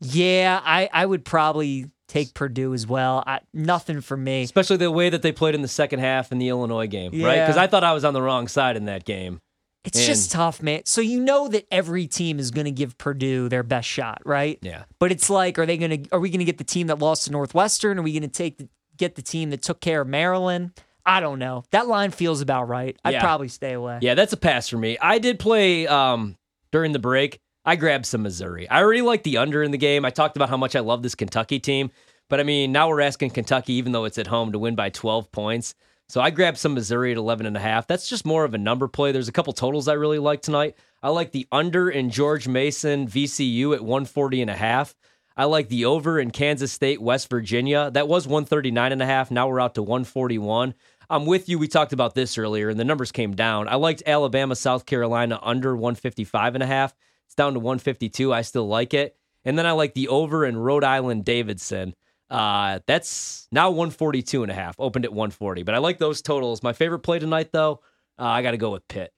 Yeah, 0.02 0.60
I 0.64 0.90
I 0.92 1.06
would 1.06 1.24
probably 1.24 1.90
take 2.08 2.34
Purdue 2.34 2.74
as 2.74 2.86
well. 2.86 3.24
I, 3.26 3.40
nothing 3.54 4.02
for 4.02 4.18
me. 4.18 4.44
Especially 4.44 4.78
the 4.78 4.92
way 4.92 5.10
that 5.10 5.22
they 5.22 5.32
played 5.32 5.56
in 5.56 5.62
the 5.62 5.68
second 5.68 6.00
half 6.00 6.32
in 6.32 6.38
the 6.38 6.50
Illinois 6.50 6.88
game, 6.88 7.12
right? 7.22 7.40
Because 7.40 7.58
I 7.58 7.68
thought 7.68 7.84
I 7.84 7.94
was 7.94 8.04
on 8.04 8.14
the 8.14 8.22
wrong 8.22 8.48
side 8.48 8.76
in 8.76 8.86
that 8.86 9.06
game. 9.06 9.40
It's 9.86 10.06
just 10.06 10.32
tough, 10.32 10.62
man. 10.62 10.84
So 10.86 11.02
you 11.02 11.20
know 11.20 11.50
that 11.50 11.68
every 11.70 12.08
team 12.08 12.40
is 12.40 12.52
going 12.52 12.66
to 12.66 12.72
give 12.72 12.98
Purdue 12.98 13.50
their 13.50 13.64
best 13.64 13.88
shot, 13.88 14.22
right? 14.24 14.58
Yeah. 14.62 14.84
But 14.98 15.12
it's 15.12 15.30
like, 15.30 15.60
are 15.60 15.66
they 15.66 15.78
going 15.78 16.04
to? 16.04 16.10
Are 16.12 16.20
we 16.20 16.30
going 16.30 16.40
to 16.40 16.46
get 16.46 16.58
the 16.58 16.64
team 16.64 16.88
that 16.88 17.00
lost 17.00 17.26
to 17.26 17.32
Northwestern? 17.32 18.00
Are 18.00 18.02
we 18.02 18.14
going 18.14 18.22
to 18.22 18.30
take 18.30 18.60
the, 18.60 18.70
get 18.96 19.16
the 19.16 19.22
team 19.22 19.50
that 19.50 19.62
took 19.62 19.82
care 19.82 20.02
of 20.02 20.08
Maryland? 20.08 20.72
I 21.06 21.20
don't 21.20 21.40
know. 21.40 21.64
That 21.72 21.88
line 21.88 22.12
feels 22.12 22.42
about 22.42 22.68
right. 22.70 22.98
I'd 23.04 23.14
Yeah. 23.16 23.22
probably 23.22 23.48
stay 23.50 23.74
away. 23.74 24.00
Yeah, 24.02 24.16
that's 24.16 24.34
a 24.34 24.38
pass 24.38 24.70
for 24.70 24.78
me. 24.78 24.98
I 25.02 25.20
did 25.20 25.38
play 25.40 25.86
um, 25.88 26.38
during 26.72 26.92
the 26.94 27.00
break. 27.00 27.40
I 27.66 27.76
grabbed 27.76 28.06
some 28.06 28.24
Missouri. 28.24 28.70
I 28.70 28.82
already 28.82 29.02
like 29.02 29.24
the 29.24 29.38
under 29.38 29.64
in 29.64 29.72
the 29.72 29.78
game. 29.78 30.06
I 30.06 30.10
talked 30.10 30.36
about 30.36 30.50
how 30.50 30.58
much 30.58 30.76
I 30.76 30.80
love 30.82 31.02
this 31.04 31.16
Kentucky 31.16 31.60
team. 31.60 31.92
But 32.30 32.40
I 32.40 32.44
mean, 32.44 32.72
now 32.72 32.90
we're 32.90 33.02
asking 33.02 33.32
Kentucky, 33.32 33.74
even 33.74 33.92
though 33.92 34.06
it's 34.06 34.18
at 34.18 34.28
home, 34.28 34.52
to 34.54 34.60
win 34.60 34.76
by 34.76 34.90
12 34.90 35.32
points. 35.32 35.76
So 36.10 36.20
I 36.22 36.30
grabbed 36.30 36.58
some 36.58 36.74
Missouri 36.74 37.12
at 37.12 37.18
11 37.18 37.46
and 37.46 37.56
a 37.56 37.60
half. 37.62 37.88
That's 37.88 38.10
just 38.10 38.26
more 38.26 38.44
of 38.44 38.54
a 38.54 38.58
number 38.58 38.88
play. 38.88 39.12
There's 39.12 39.28
a 39.30 39.32
couple 39.34 39.54
totals 39.54 39.88
I 39.88 39.94
really 39.94 40.20
like 40.20 40.42
tonight. 40.42 40.76
I 41.02 41.10
like 41.10 41.32
the 41.32 41.48
under 41.52 41.90
in 41.90 42.10
George 42.10 42.48
Mason 42.48 43.08
VCU 43.08 43.74
at 43.74 43.82
140 43.82 44.42
and 44.42 44.50
a 44.52 44.56
half. 44.56 44.96
I 45.36 45.46
like 45.46 45.70
the 45.70 45.86
over 45.86 46.20
in 46.20 46.30
Kansas 46.32 46.72
State, 46.72 47.02
West 47.02 47.30
Virginia. 47.30 47.90
That 47.92 48.08
was 48.08 48.28
139 48.28 48.92
and 48.92 49.02
a 49.02 49.06
half. 49.06 49.32
Now 49.32 49.48
we're 49.48 49.60
out 49.60 49.76
to 49.76 49.82
141. 49.82 50.76
I'm 51.10 51.26
with 51.26 51.50
you. 51.50 51.60
We 51.60 51.68
talked 51.68 51.94
about 51.94 52.16
this 52.16 52.38
earlier 52.38 52.70
and 52.70 52.80
the 52.80 52.86
numbers 52.86 53.12
came 53.12 53.36
down. 53.36 53.68
I 53.68 53.76
liked 53.76 54.04
Alabama, 54.06 54.56
South 54.56 54.86
Carolina 54.86 55.40
under 55.42 55.76
155 55.76 56.56
and 56.56 56.64
a 56.64 56.68
half. 56.68 56.94
It's 57.26 57.36
down 57.36 57.54
to 57.54 57.60
152. 57.60 58.34
I 58.34 58.42
still 58.42 58.68
like 58.68 58.94
it. 58.94 59.16
And 59.46 59.58
then 59.58 59.66
I 59.66 59.72
like 59.72 59.94
the 59.94 60.08
over 60.08 60.46
in 60.46 60.56
Rhode 60.58 60.84
Island, 60.84 61.26
Davidson. 61.26 61.96
Uh, 62.30 62.80
that's 62.88 63.48
now 63.52 63.70
142 63.70 64.44
and 64.44 64.52
a 64.52 64.56
half, 64.56 64.76
opened 64.80 65.06
at 65.06 65.12
140. 65.12 65.64
But 65.64 65.76
I 65.76 65.80
like 65.80 65.98
those 66.00 66.22
totals. 66.22 66.64
My 66.64 66.74
favorite 66.74 67.00
play 67.00 67.20
tonight, 67.20 67.52
though, 67.52 67.82
uh, 68.18 68.24
I 68.24 68.42
got 68.42 68.52
to 68.52 68.58
go 68.58 68.72
with 68.72 68.88
Pitt. 68.88 69.14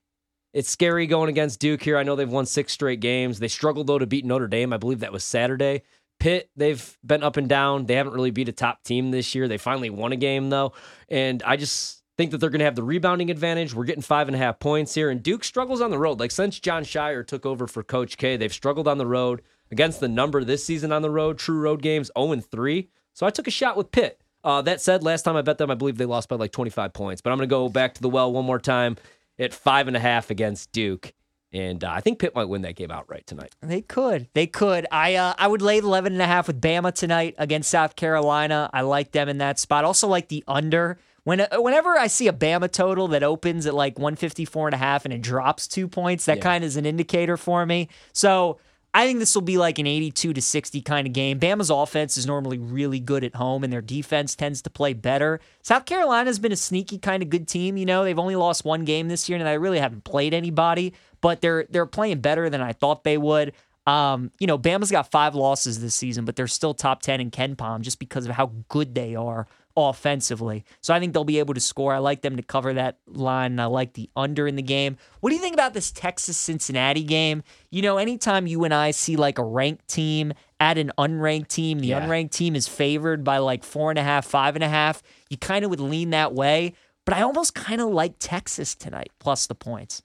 It's 0.54 0.70
scary 0.70 1.06
going 1.06 1.30
against 1.30 1.60
Duke 1.60 1.84
here. 1.84 1.98
I 1.98 2.04
know 2.04 2.16
they've 2.16 2.30
won 2.30 2.46
six 2.46 2.74
straight 2.74 3.02
games. 3.02 3.40
They 3.40 3.48
struggled, 3.48 3.88
though, 3.88 4.00
to 4.00 4.08
beat 4.08 4.26
Notre 4.26 4.48
Dame. 4.48 4.74
I 4.74 4.78
believe 4.78 5.02
that 5.02 5.12
was 5.12 5.24
Saturday. 5.24 5.84
Pitt, 6.20 6.50
they've 6.56 6.98
been 7.06 7.24
up 7.24 7.38
and 7.38 7.48
down. 7.48 7.86
They 7.86 7.96
haven't 7.96 8.14
really 8.14 8.32
beat 8.32 8.50
a 8.50 8.54
top 8.54 8.84
team 8.84 9.12
this 9.12 9.36
year. 9.36 9.48
They 9.48 9.58
finally 9.58 9.90
won 9.90 10.12
a 10.12 10.16
game, 10.16 10.50
though. 10.50 10.74
And 11.10 11.44
I 11.44 11.56
just 11.56 12.04
think 12.18 12.32
that 12.32 12.38
they're 12.38 12.50
going 12.50 12.60
to 12.60 12.66
have 12.66 12.76
the 12.76 12.84
rebounding 12.84 13.30
advantage. 13.30 13.74
We're 13.74 13.84
getting 13.84 14.02
five 14.02 14.28
and 14.28 14.36
a 14.36 14.40
half 14.40 14.60
points 14.60 14.94
here. 14.94 15.10
And 15.10 15.22
Duke 15.22 15.44
struggles 15.44 15.82
on 15.82 15.92
the 15.92 15.98
road. 15.98 16.20
Like 16.20 16.32
since 16.32 16.60
Jon 16.60 16.84
Scheyer 16.84 17.26
took 17.26 17.46
over 17.46 17.68
for 17.68 17.84
Coach 17.84 18.18
K, 18.18 18.38
they've 18.38 18.54
struggled 18.54 18.88
on 18.88 18.98
the 18.98 19.06
road 19.06 19.42
against 19.72 20.00
the 20.00 20.08
number 20.08 20.44
this 20.44 20.64
season 20.64 20.92
on 20.92 21.02
the 21.02 21.10
road. 21.10 21.38
True 21.38 21.60
road 21.60 21.82
games 21.82 22.10
0 22.18 22.32
and 22.32 22.46
3. 22.46 22.90
So 23.14 23.26
I 23.26 23.30
took 23.30 23.48
a 23.48 23.52
shot 23.52 23.78
with 23.78 23.92
Pitt. 23.92 24.22
Uh, 24.44 24.62
that 24.62 24.80
said, 24.80 25.04
last 25.04 25.24
time 25.24 25.36
I 25.36 25.42
bet 25.42 25.58
them, 25.58 25.72
I 25.72 25.76
believe 25.76 25.98
they 25.98 26.06
lost 26.06 26.30
by 26.30 26.36
like 26.36 26.52
25 26.52 26.94
points. 26.94 27.22
But 27.22 27.32
I'm 27.32 27.38
going 27.38 27.50
to 27.50 27.54
go 27.54 27.68
back 27.68 27.96
to 27.96 28.02
the 28.02 28.10
well 28.10 28.32
one 28.32 28.46
more 28.46 28.60
time 28.60 28.96
at 29.40 29.54
five 29.54 29.88
and 29.88 29.98
a 29.98 30.00
half 30.00 30.30
against 30.30 30.72
Duke. 30.72 31.14
And 31.54 31.84
uh, 31.84 31.92
I 31.92 32.02
think 32.02 32.20
Pitt 32.20 32.36
might 32.36 32.46
win 32.50 32.64
that 32.64 32.76
game 32.76 32.92
outright 32.92 33.26
tonight. 33.28 33.54
They 33.62 33.82
could. 33.82 34.28
They 34.34 34.48
could. 34.48 34.88
I 34.92 35.16
uh, 35.16 35.34
I 35.38 35.48
would 35.48 35.62
lay 35.62 35.78
11 35.78 36.14
and 36.14 36.22
a 36.22 36.26
half 36.28 36.48
with 36.48 36.60
Bama 36.60 36.94
tonight 36.94 37.36
against 37.38 37.70
South 37.72 37.96
Carolina. 37.96 38.70
I 38.74 38.82
like 38.82 39.12
them 39.12 39.30
in 39.30 39.38
that 39.38 39.58
spot. 39.60 39.86
Also 39.86 40.08
like 40.08 40.28
the 40.28 40.44
under. 40.48 40.98
When, 41.24 41.42
uh, 41.42 41.48
whenever 41.56 41.98
I 41.98 42.06
see 42.08 42.28
a 42.28 42.34
Bama 42.34 42.72
total 42.72 43.08
that 43.10 43.24
opens 43.24 43.66
at 43.66 43.74
like 43.74 43.98
154 43.98 44.68
and 44.68 44.76
a 44.76 44.78
half 44.78 45.06
and 45.06 45.14
it 45.14 45.22
drops 45.22 45.68
two 45.68 45.88
points, 45.88 46.26
that 46.26 46.38
Yeah. 46.38 46.44
kind 46.44 46.64
of 46.64 46.68
is 46.68 46.78
an 46.78 46.86
indicator 46.86 47.36
for 47.38 47.66
me. 47.66 47.88
So 48.14 48.60
I 48.96 49.06
think 49.06 49.20
this 49.20 49.36
will 49.36 49.42
be 49.42 49.58
like 49.58 49.78
an 49.78 49.88
82 49.88 50.32
to 50.32 50.42
60 50.42 50.82
kind 50.82 51.06
of 51.06 51.12
game. 51.12 51.38
Bama's 51.38 51.70
offense 51.70 52.16
is 52.16 52.26
normally 52.26 52.58
really 52.58 53.02
good 53.02 53.26
at 53.26 53.36
home 53.36 53.66
and 53.66 53.74
their 53.74 53.82
defense 53.82 54.38
tends 54.38 54.62
to 54.62 54.70
play 54.70 54.94
better. 54.94 55.42
South 55.62 55.84
Carolina's 55.84 56.40
been 56.40 56.54
a 56.54 56.56
sneaky 56.56 56.98
kind 56.98 57.22
of 57.22 57.30
good 57.30 57.46
team, 57.46 57.76
you 57.76 57.86
know. 57.86 58.06
They've 58.06 58.18
only 58.18 58.38
lost 58.38 58.64
one 58.64 58.86
game 58.86 59.10
this 59.10 59.28
year 59.28 59.38
and 59.38 59.46
they 59.46 59.58
really 59.58 59.80
haven't 59.80 60.06
played 60.06 60.34
anybody, 60.34 60.94
but 61.20 61.42
they're 61.42 61.66
they're 61.70 61.86
playing 61.86 62.22
better 62.22 62.50
than 62.50 62.62
I 62.62 62.72
thought 62.72 63.04
they 63.04 63.18
would. 63.18 63.52
Um, 63.86 64.32
you 64.40 64.48
know, 64.48 64.58
Bama's 64.58 64.92
got 64.92 65.12
5 65.12 65.36
losses 65.36 65.82
this 65.82 65.94
season, 65.94 66.24
but 66.24 66.38
they're 66.38 66.48
still 66.48 66.74
top 66.74 67.02
10 67.02 67.20
in 67.20 67.32
KenPom 67.32 67.82
just 67.82 68.00
because 68.00 68.26
of 68.26 68.32
how 68.32 68.54
good 68.70 68.96
they 68.96 69.14
are 69.14 69.46
offensively. 69.78 70.64
So 70.82 70.94
I 70.94 71.00
think 71.00 71.14
they'll 71.14 71.24
be 71.24 71.40
able 71.40 71.54
to 71.54 71.60
score. 71.60 71.94
I 71.94 71.98
like 72.00 72.22
them 72.22 72.38
to 72.38 72.44
cover 72.44 72.74
that 72.74 73.00
line. 73.08 73.52
And 73.54 73.62
I 73.62 73.66
like 73.66 73.94
the 73.94 74.10
under 74.16 74.48
in 74.48 74.56
the 74.56 74.62
game. 74.62 74.98
What 75.20 75.30
do 75.30 75.36
you 75.36 75.42
think 75.42 75.54
about 75.54 75.74
this 75.74 75.92
Texas 75.92 76.38
Cincinnati 76.38 77.04
game? 77.04 77.44
You 77.72 77.82
know, 77.82 77.98
anytime 77.98 78.48
you 78.48 78.64
and 78.64 78.74
I 78.74 78.92
see 78.92 79.16
like 79.16 79.38
a 79.38 79.44
ranked 79.44 79.88
team 79.88 80.34
at 80.60 80.78
an 80.78 80.92
unranked 80.98 81.50
team, 81.50 81.80
the 81.80 81.88
Yeah. 81.88 82.02
unranked 82.08 82.32
team 82.32 82.56
is 82.56 82.68
favored 82.68 83.24
by 83.24 83.40
like 83.40 83.64
four 83.64 83.90
and 83.90 84.00
a 84.00 84.04
half, 84.04 84.26
five 84.26 84.56
and 84.56 84.64
a 84.64 84.70
half, 84.70 85.04
you 85.30 85.38
kind 85.38 85.64
of 85.66 85.70
would 85.72 85.80
lean 85.82 86.12
that 86.12 86.34
way. 86.34 86.74
But 87.06 87.16
I 87.16 87.22
almost 87.22 87.54
kind 87.54 87.82
of 87.82 87.90
like 87.90 88.16
Texas 88.20 88.74
tonight, 88.76 89.12
plus 89.20 89.46
the 89.48 89.56
points. 89.56 90.02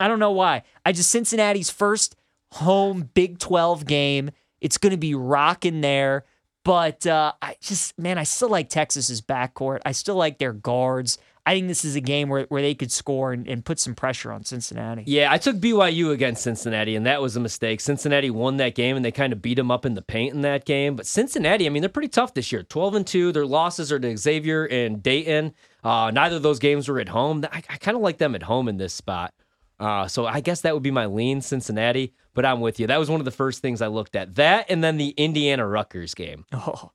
I 0.00 0.08
don't 0.08 0.18
know 0.18 0.32
why. 0.32 0.62
I 0.84 0.92
just 0.92 1.10
Cincinnati's 1.10 1.70
first 1.70 2.16
home 2.52 3.10
Big 3.14 3.38
12 3.38 3.86
game. 3.86 4.30
It's 4.60 4.76
going 4.78 4.90
to 4.90 4.96
be 4.98 5.14
rocking 5.14 5.80
there. 5.80 6.24
But 6.64 7.06
uh, 7.06 7.32
I 7.42 7.56
just, 7.60 7.98
man, 7.98 8.18
I 8.18 8.24
still 8.24 8.48
like 8.48 8.70
Texas's 8.70 9.20
backcourt. 9.20 9.80
I 9.84 9.92
still 9.92 10.16
like 10.16 10.38
their 10.38 10.52
guards. 10.52 11.18
I 11.46 11.52
think 11.54 11.68
this 11.68 11.84
is 11.84 11.94
a 11.94 12.00
game 12.00 12.30
where, 12.30 12.46
where 12.48 12.62
they 12.62 12.74
could 12.74 12.90
score 12.90 13.34
and, 13.34 13.46
and 13.46 13.62
put 13.62 13.78
some 13.78 13.94
pressure 13.94 14.32
on 14.32 14.44
Cincinnati. 14.44 15.04
Yeah, 15.06 15.30
I 15.30 15.36
took 15.36 15.56
BYU 15.56 16.10
against 16.10 16.42
Cincinnati, 16.42 16.96
and 16.96 17.04
that 17.04 17.20
was 17.20 17.36
a 17.36 17.40
mistake. 17.40 17.82
Cincinnati 17.82 18.30
won 18.30 18.56
that 18.56 18.74
game, 18.74 18.96
and 18.96 19.04
they 19.04 19.12
kind 19.12 19.30
of 19.30 19.42
beat 19.42 19.56
them 19.56 19.70
up 19.70 19.84
in 19.84 19.92
the 19.92 20.00
paint 20.00 20.34
in 20.34 20.40
that 20.40 20.64
game. 20.64 20.96
But 20.96 21.06
Cincinnati, 21.06 21.66
I 21.66 21.68
mean, 21.68 21.82
they're 21.82 21.90
pretty 21.90 22.08
tough 22.08 22.32
this 22.32 22.50
year. 22.50 22.62
Twelve 22.62 22.94
and 22.94 23.06
two. 23.06 23.30
Their 23.30 23.44
losses 23.44 23.92
are 23.92 23.98
to 23.98 24.16
Xavier 24.16 24.64
and 24.64 25.02
Dayton. 25.02 25.52
Uh, 25.82 26.10
neither 26.14 26.36
of 26.36 26.42
those 26.42 26.58
games 26.58 26.88
were 26.88 26.98
at 26.98 27.10
home. 27.10 27.44
I, 27.52 27.62
I 27.68 27.76
kind 27.76 27.94
of 27.94 28.02
like 28.02 28.16
them 28.16 28.34
at 28.34 28.44
home 28.44 28.66
in 28.66 28.78
this 28.78 28.94
spot. 28.94 29.34
Uh, 29.78 30.08
so 30.08 30.24
I 30.24 30.40
guess 30.40 30.62
that 30.62 30.72
would 30.72 30.82
be 30.82 30.90
my 30.90 31.04
lean, 31.04 31.42
Cincinnati. 31.42 32.14
But 32.34 32.44
I'm 32.44 32.60
with 32.60 32.78
you. 32.80 32.86
That 32.88 32.98
was 32.98 33.08
one 33.08 33.20
of 33.20 33.24
the 33.24 33.30
first 33.30 33.62
things 33.62 33.80
I 33.80 33.86
looked 33.86 34.16
at. 34.16 34.34
That 34.34 34.66
and 34.68 34.82
then 34.82 34.96
the 34.96 35.10
Indiana 35.10 35.66
Rutgers 35.66 36.14
game. 36.14 36.44
Oh, 36.54 36.90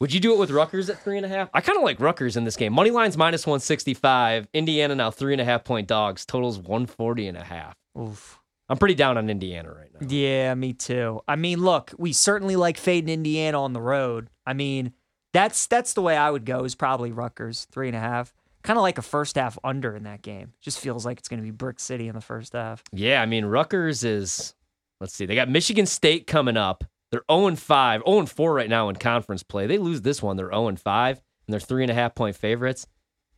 Would 0.00 0.14
you 0.14 0.20
do 0.20 0.32
it 0.32 0.38
with 0.38 0.50
Rutgers 0.50 0.88
at 0.88 1.02
three 1.02 1.16
and 1.16 1.26
a 1.26 1.28
half? 1.28 1.50
I 1.52 1.60
kind 1.60 1.76
of 1.76 1.82
like 1.84 1.98
Rutgers 2.00 2.36
in 2.36 2.44
this 2.44 2.56
game. 2.56 2.72
Money 2.72 2.90
line's 2.90 3.16
minus 3.16 3.46
165. 3.46 4.46
Indiana 4.54 4.94
now 4.94 5.10
three 5.10 5.32
and 5.34 5.40
a 5.40 5.44
half 5.44 5.64
point 5.64 5.88
dogs. 5.88 6.24
Totals 6.24 6.56
140 6.58 7.26
and 7.28 7.36
a 7.36 7.44
half. 7.44 7.74
oof. 7.98 8.38
I'm 8.70 8.76
pretty 8.76 8.94
down 8.94 9.16
on 9.16 9.30
Indiana 9.30 9.72
right 9.72 9.88
now. 9.98 10.06
Yeah, 10.08 10.54
me 10.54 10.74
too. 10.74 11.20
I 11.26 11.36
mean, 11.36 11.60
look, 11.62 11.92
we 11.96 12.12
certainly 12.12 12.54
like 12.54 12.76
fading 12.76 13.08
Indiana 13.08 13.62
on 13.62 13.72
the 13.72 13.80
road. 13.80 14.28
I 14.46 14.52
mean, 14.52 14.92
that's 15.32 15.66
that's 15.66 15.94
the 15.94 16.02
way 16.02 16.16
I 16.16 16.30
would 16.30 16.44
go. 16.44 16.64
Is 16.64 16.74
probably 16.74 17.10
Rutgers 17.10 17.66
three 17.72 17.88
and 17.88 17.96
a 17.96 18.00
half. 18.00 18.34
Kind 18.68 18.76
of 18.76 18.82
like 18.82 18.98
a 18.98 19.02
first 19.02 19.36
half 19.36 19.58
under 19.64 19.96
in 19.96 20.02
that 20.02 20.20
game. 20.20 20.52
Just 20.60 20.78
feels 20.78 21.06
like 21.06 21.18
it's 21.18 21.26
going 21.26 21.40
to 21.40 21.42
be 21.42 21.50
Brick 21.50 21.80
City 21.80 22.06
in 22.06 22.14
the 22.14 22.20
first 22.20 22.52
half. 22.52 22.84
Yeah, 22.92 23.22
I 23.22 23.24
mean, 23.24 23.46
Rutgers 23.46 24.04
is, 24.04 24.54
let's 25.00 25.14
see, 25.14 25.24
they 25.24 25.34
got 25.34 25.48
Michigan 25.48 25.86
State 25.86 26.26
coming 26.26 26.58
up. 26.58 26.84
They're 27.10 27.24
0 27.32 27.56
5, 27.56 28.02
0 28.06 28.26
4 28.26 28.52
right 28.52 28.68
now 28.68 28.90
in 28.90 28.96
conference 28.96 29.42
play. 29.42 29.66
They 29.66 29.78
lose 29.78 30.02
this 30.02 30.22
one, 30.22 30.36
they're 30.36 30.50
0 30.50 30.76
5, 30.76 31.16
and 31.16 31.22
they're 31.48 31.60
three 31.60 31.82
and 31.82 31.90
a 31.90 31.94
half 31.94 32.14
point 32.14 32.36
favorites. 32.36 32.86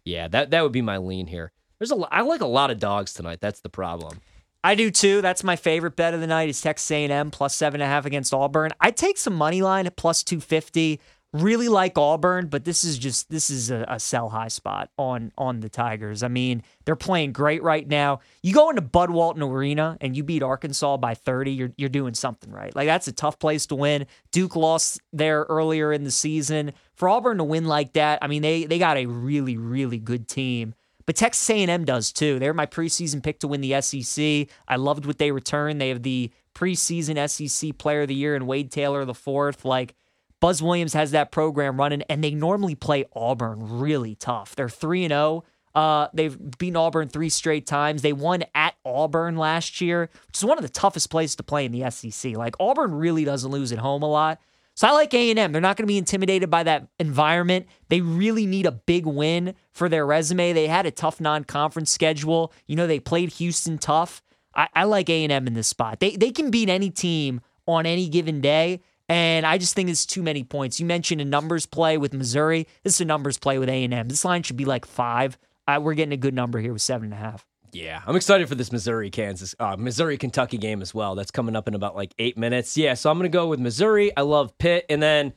Yeah, 0.05 0.27
that, 0.27 0.51
that 0.51 0.65
would 0.65 0.73
be 0.73 0.83
my 0.83 0.97
lean 0.97 1.29
here. 1.29 1.53
There's 1.79 1.93
a, 1.93 1.97
I 2.11 2.23
like 2.23 2.41
a 2.41 2.47
lot 2.47 2.73
of 2.73 2.81
dogs 2.81 3.15
tonight. 3.15 3.39
That's 3.41 3.61
the 3.61 3.69
problem. 3.69 4.19
I 4.65 4.75
do 4.75 4.91
too. 4.91 5.21
That's 5.21 5.45
my 5.45 5.55
favorite 5.55 5.95
bet 5.95 6.13
of 6.13 6.21
the 6.21 6.27
night 6.27 6.49
is 6.49 6.61
Texas 6.61 6.91
A&M 6.91 7.31
plus 7.31 7.55
seven 7.55 7.81
and 7.81 7.89
a 7.89 7.95
half 7.95 8.05
against 8.05 8.35
Auburn. 8.35 8.73
I'd 8.81 8.97
take 8.97 9.17
some 9.17 9.37
money 9.37 9.63
line 9.63 9.87
at 9.87 9.97
plus 9.97 10.25
two 10.25 10.41
fifty. 10.41 10.99
Really 11.33 11.69
like 11.69 11.97
Auburn, 11.97 12.49
but 12.49 12.65
this 12.65 12.83
is 12.83 12.99
just 12.99 13.31
this 13.31 13.51
is 13.51 13.71
a, 13.71 13.85
a 13.87 14.01
sell 14.01 14.31
high 14.31 14.49
spot 14.49 14.91
on 14.99 15.31
on 15.39 15.61
the 15.61 15.69
Tigers. 15.69 16.25
I 16.25 16.29
mean, 16.29 16.65
they're 16.85 16.97
playing 16.97 17.33
great 17.33 17.63
right 17.63 17.87
now. 17.87 18.19
You 18.43 18.53
go 18.53 18.69
into 18.69 18.83
Bud 18.83 19.11
Walton 19.11 19.45
Arena 19.45 19.97
and 20.01 20.17
you 20.17 20.25
beat 20.25 20.43
Arkansas 20.43 20.97
by 20.97 21.15
thirty, 21.15 21.53
you're 21.53 21.73
you're 21.77 21.89
doing 21.89 22.15
something 22.15 22.51
right. 22.51 22.75
Like 22.75 22.89
that's 22.89 23.07
a 23.07 23.13
tough 23.13 23.39
place 23.39 23.67
to 23.67 23.77
win. 23.77 24.07
Duke 24.33 24.57
lost 24.57 25.01
there 25.13 25.47
earlier 25.49 25.93
in 25.93 26.03
the 26.03 26.11
season. 26.11 26.73
For 26.97 27.09
Auburn 27.09 27.39
to 27.39 27.45
win 27.45 27.65
like 27.65 27.93
that, 27.93 28.19
I 28.23 28.27
mean 28.27 28.43
they 28.43 28.65
they 28.65 28.81
got 28.81 28.97
a 28.97 29.07
really 29.07 29.57
really 29.57 29.99
good 29.99 30.27
team. 30.27 30.75
But 31.07 31.17
Texas 31.17 31.49
A&M 31.51 31.85
does 31.85 32.13
too. 32.13 32.39
They're 32.39 32.55
my 32.55 32.67
preseason 32.67 33.23
pick 33.23 33.41
to 33.41 33.49
win 33.49 33.61
the 33.61 33.81
SEC. 33.81 34.49
I 34.69 34.77
loved 34.77 35.07
what 35.07 35.19
they 35.19 35.33
returned. 35.33 35.81
They 35.81 35.89
have 35.89 36.03
the 36.03 36.31
preseason 36.55 37.29
SEC 37.29 37.79
Player 37.79 38.03
of 38.03 38.09
the 38.09 38.15
Year 38.15 38.37
and 38.37 38.47
Wade 38.47 38.71
Taylor 38.71 39.05
the 39.05 39.15
fourth. 39.15 39.65
Like 39.65 39.95
Buzz 40.41 40.63
Williams 40.63 40.95
has 40.95 41.11
that 41.11 41.31
program 41.31 41.79
running, 41.79 42.03
and 42.03 42.25
they 42.25 42.31
normally 42.31 42.75
play 42.75 43.05
Auburn 43.15 43.79
really 43.79 44.15
tough. 44.15 44.57
They're 44.57 44.69
three 44.69 45.05
and 45.05 45.13
zero. 45.13 45.45
Uh, 45.75 46.09
they've 46.13 46.37
beaten 46.59 46.77
Auburn 46.77 47.09
three 47.09 47.29
straight 47.29 47.67
times. 47.67 48.03
They 48.03 48.13
won 48.13 48.45
at 48.55 48.75
Auburn 48.85 49.37
last 49.37 49.81
year, 49.81 50.11
which 50.27 50.39
is 50.39 50.45
one 50.45 50.59
of 50.59 50.63
the 50.63 50.69
toughest 50.69 51.11
places 51.11 51.37
to 51.37 51.43
play 51.43 51.65
in 51.65 51.73
the 51.73 51.89
SEC. 51.91 52.37
Like 52.37 52.57
Auburn 52.59 52.93
really 52.93 53.25
doesn't 53.25 53.51
lose 53.51 53.71
at 53.71 53.79
home 53.79 54.03
a 54.03 54.09
lot. 54.09 54.41
So 54.75 54.89
I 54.89 54.93
like 54.93 55.13
A&M. 55.13 55.53
They're 55.53 55.61
not 55.61 55.77
going 55.77 55.85
to 55.85 55.93
be 55.93 55.99
intimidated 55.99 56.51
by 56.51 56.63
that 56.63 56.89
environment. 56.99 57.67
They 57.89 58.01
really 58.01 58.47
need 58.47 58.67
a 58.67 58.73
big 58.73 59.05
win 59.05 59.55
for 59.73 59.89
their 59.89 60.07
resume. 60.07 60.53
They 60.53 60.69
had 60.69 60.87
a 60.87 60.91
tough 60.91 61.21
non-conference 61.21 61.91
schedule. 61.91 62.53
You 62.67 62.77
know, 62.77 62.87
they 62.87 62.99
played 62.99 63.31
Houston 63.35 63.79
tough. 63.79 64.23
I, 64.55 64.69
I 64.75 64.85
like 64.85 65.11
A&M 65.11 65.47
in 65.47 65.55
this 65.55 65.69
spot. 65.69 66.01
They 66.01 66.17
they 66.17 66.31
can 66.31 66.51
beat 66.51 66.69
any 66.69 66.91
team 66.91 67.43
on 67.67 67.87
any 67.87 68.09
given 68.09 68.41
day. 68.41 68.81
And 69.11 69.45
I 69.45 69.59
just 69.59 69.75
think 69.75 69.91
it's 69.91 70.07
too 70.07 70.23
many 70.23 70.45
points. 70.45 70.79
You 70.79 70.87
mentioned 70.87 71.21
a 71.21 71.25
numbers 71.25 71.67
play 71.67 71.99
with 71.99 72.15
Missouri. 72.15 72.69
This 72.85 72.95
is 72.95 73.01
a 73.01 73.05
numbers 73.05 73.39
play 73.39 73.59
with 73.59 73.69
A&M. 73.69 74.09
This 74.09 74.25
line 74.25 74.45
should 74.45 74.57
be 74.57 74.65
like 74.65 74.87
five. 74.87 75.37
Uh, 75.67 75.81
we're 75.83 75.95
getting 75.95 76.13
a 76.13 76.17
good 76.17 76.33
number 76.33 76.61
here 76.61 76.73
with 76.73 76.81
seven 76.81 77.07
and 77.07 77.15
a 77.15 77.17
half. 77.17 77.45
Yeah, 77.73 78.03
I'm 78.07 78.15
excited 78.15 78.49
for 78.49 78.55
this 78.55 78.71
Missouri 78.71 79.11
Kansas, 79.11 79.55
uh, 79.59 79.77
Missouri 79.77 80.17
Kentucky 80.17 80.59
game 80.59 80.81
as 80.81 80.95
well. 80.95 81.17
That's 81.17 81.33
coming 81.33 81.57
up 81.57 81.67
in 81.67 81.75
about 81.75 81.97
like 81.97 82.15
eight 82.19 82.39
minutes. 82.39 82.77
Yeah, 82.77 82.95
so 82.95 83.11
I'm 83.11 83.19
gonna 83.19 83.29
go 83.29 83.49
with 83.49 83.59
Missouri. 83.59 84.17
I 84.17 84.23
love 84.23 84.57
Pitt, 84.59 84.87
and 84.89 85.03
then 85.03 85.33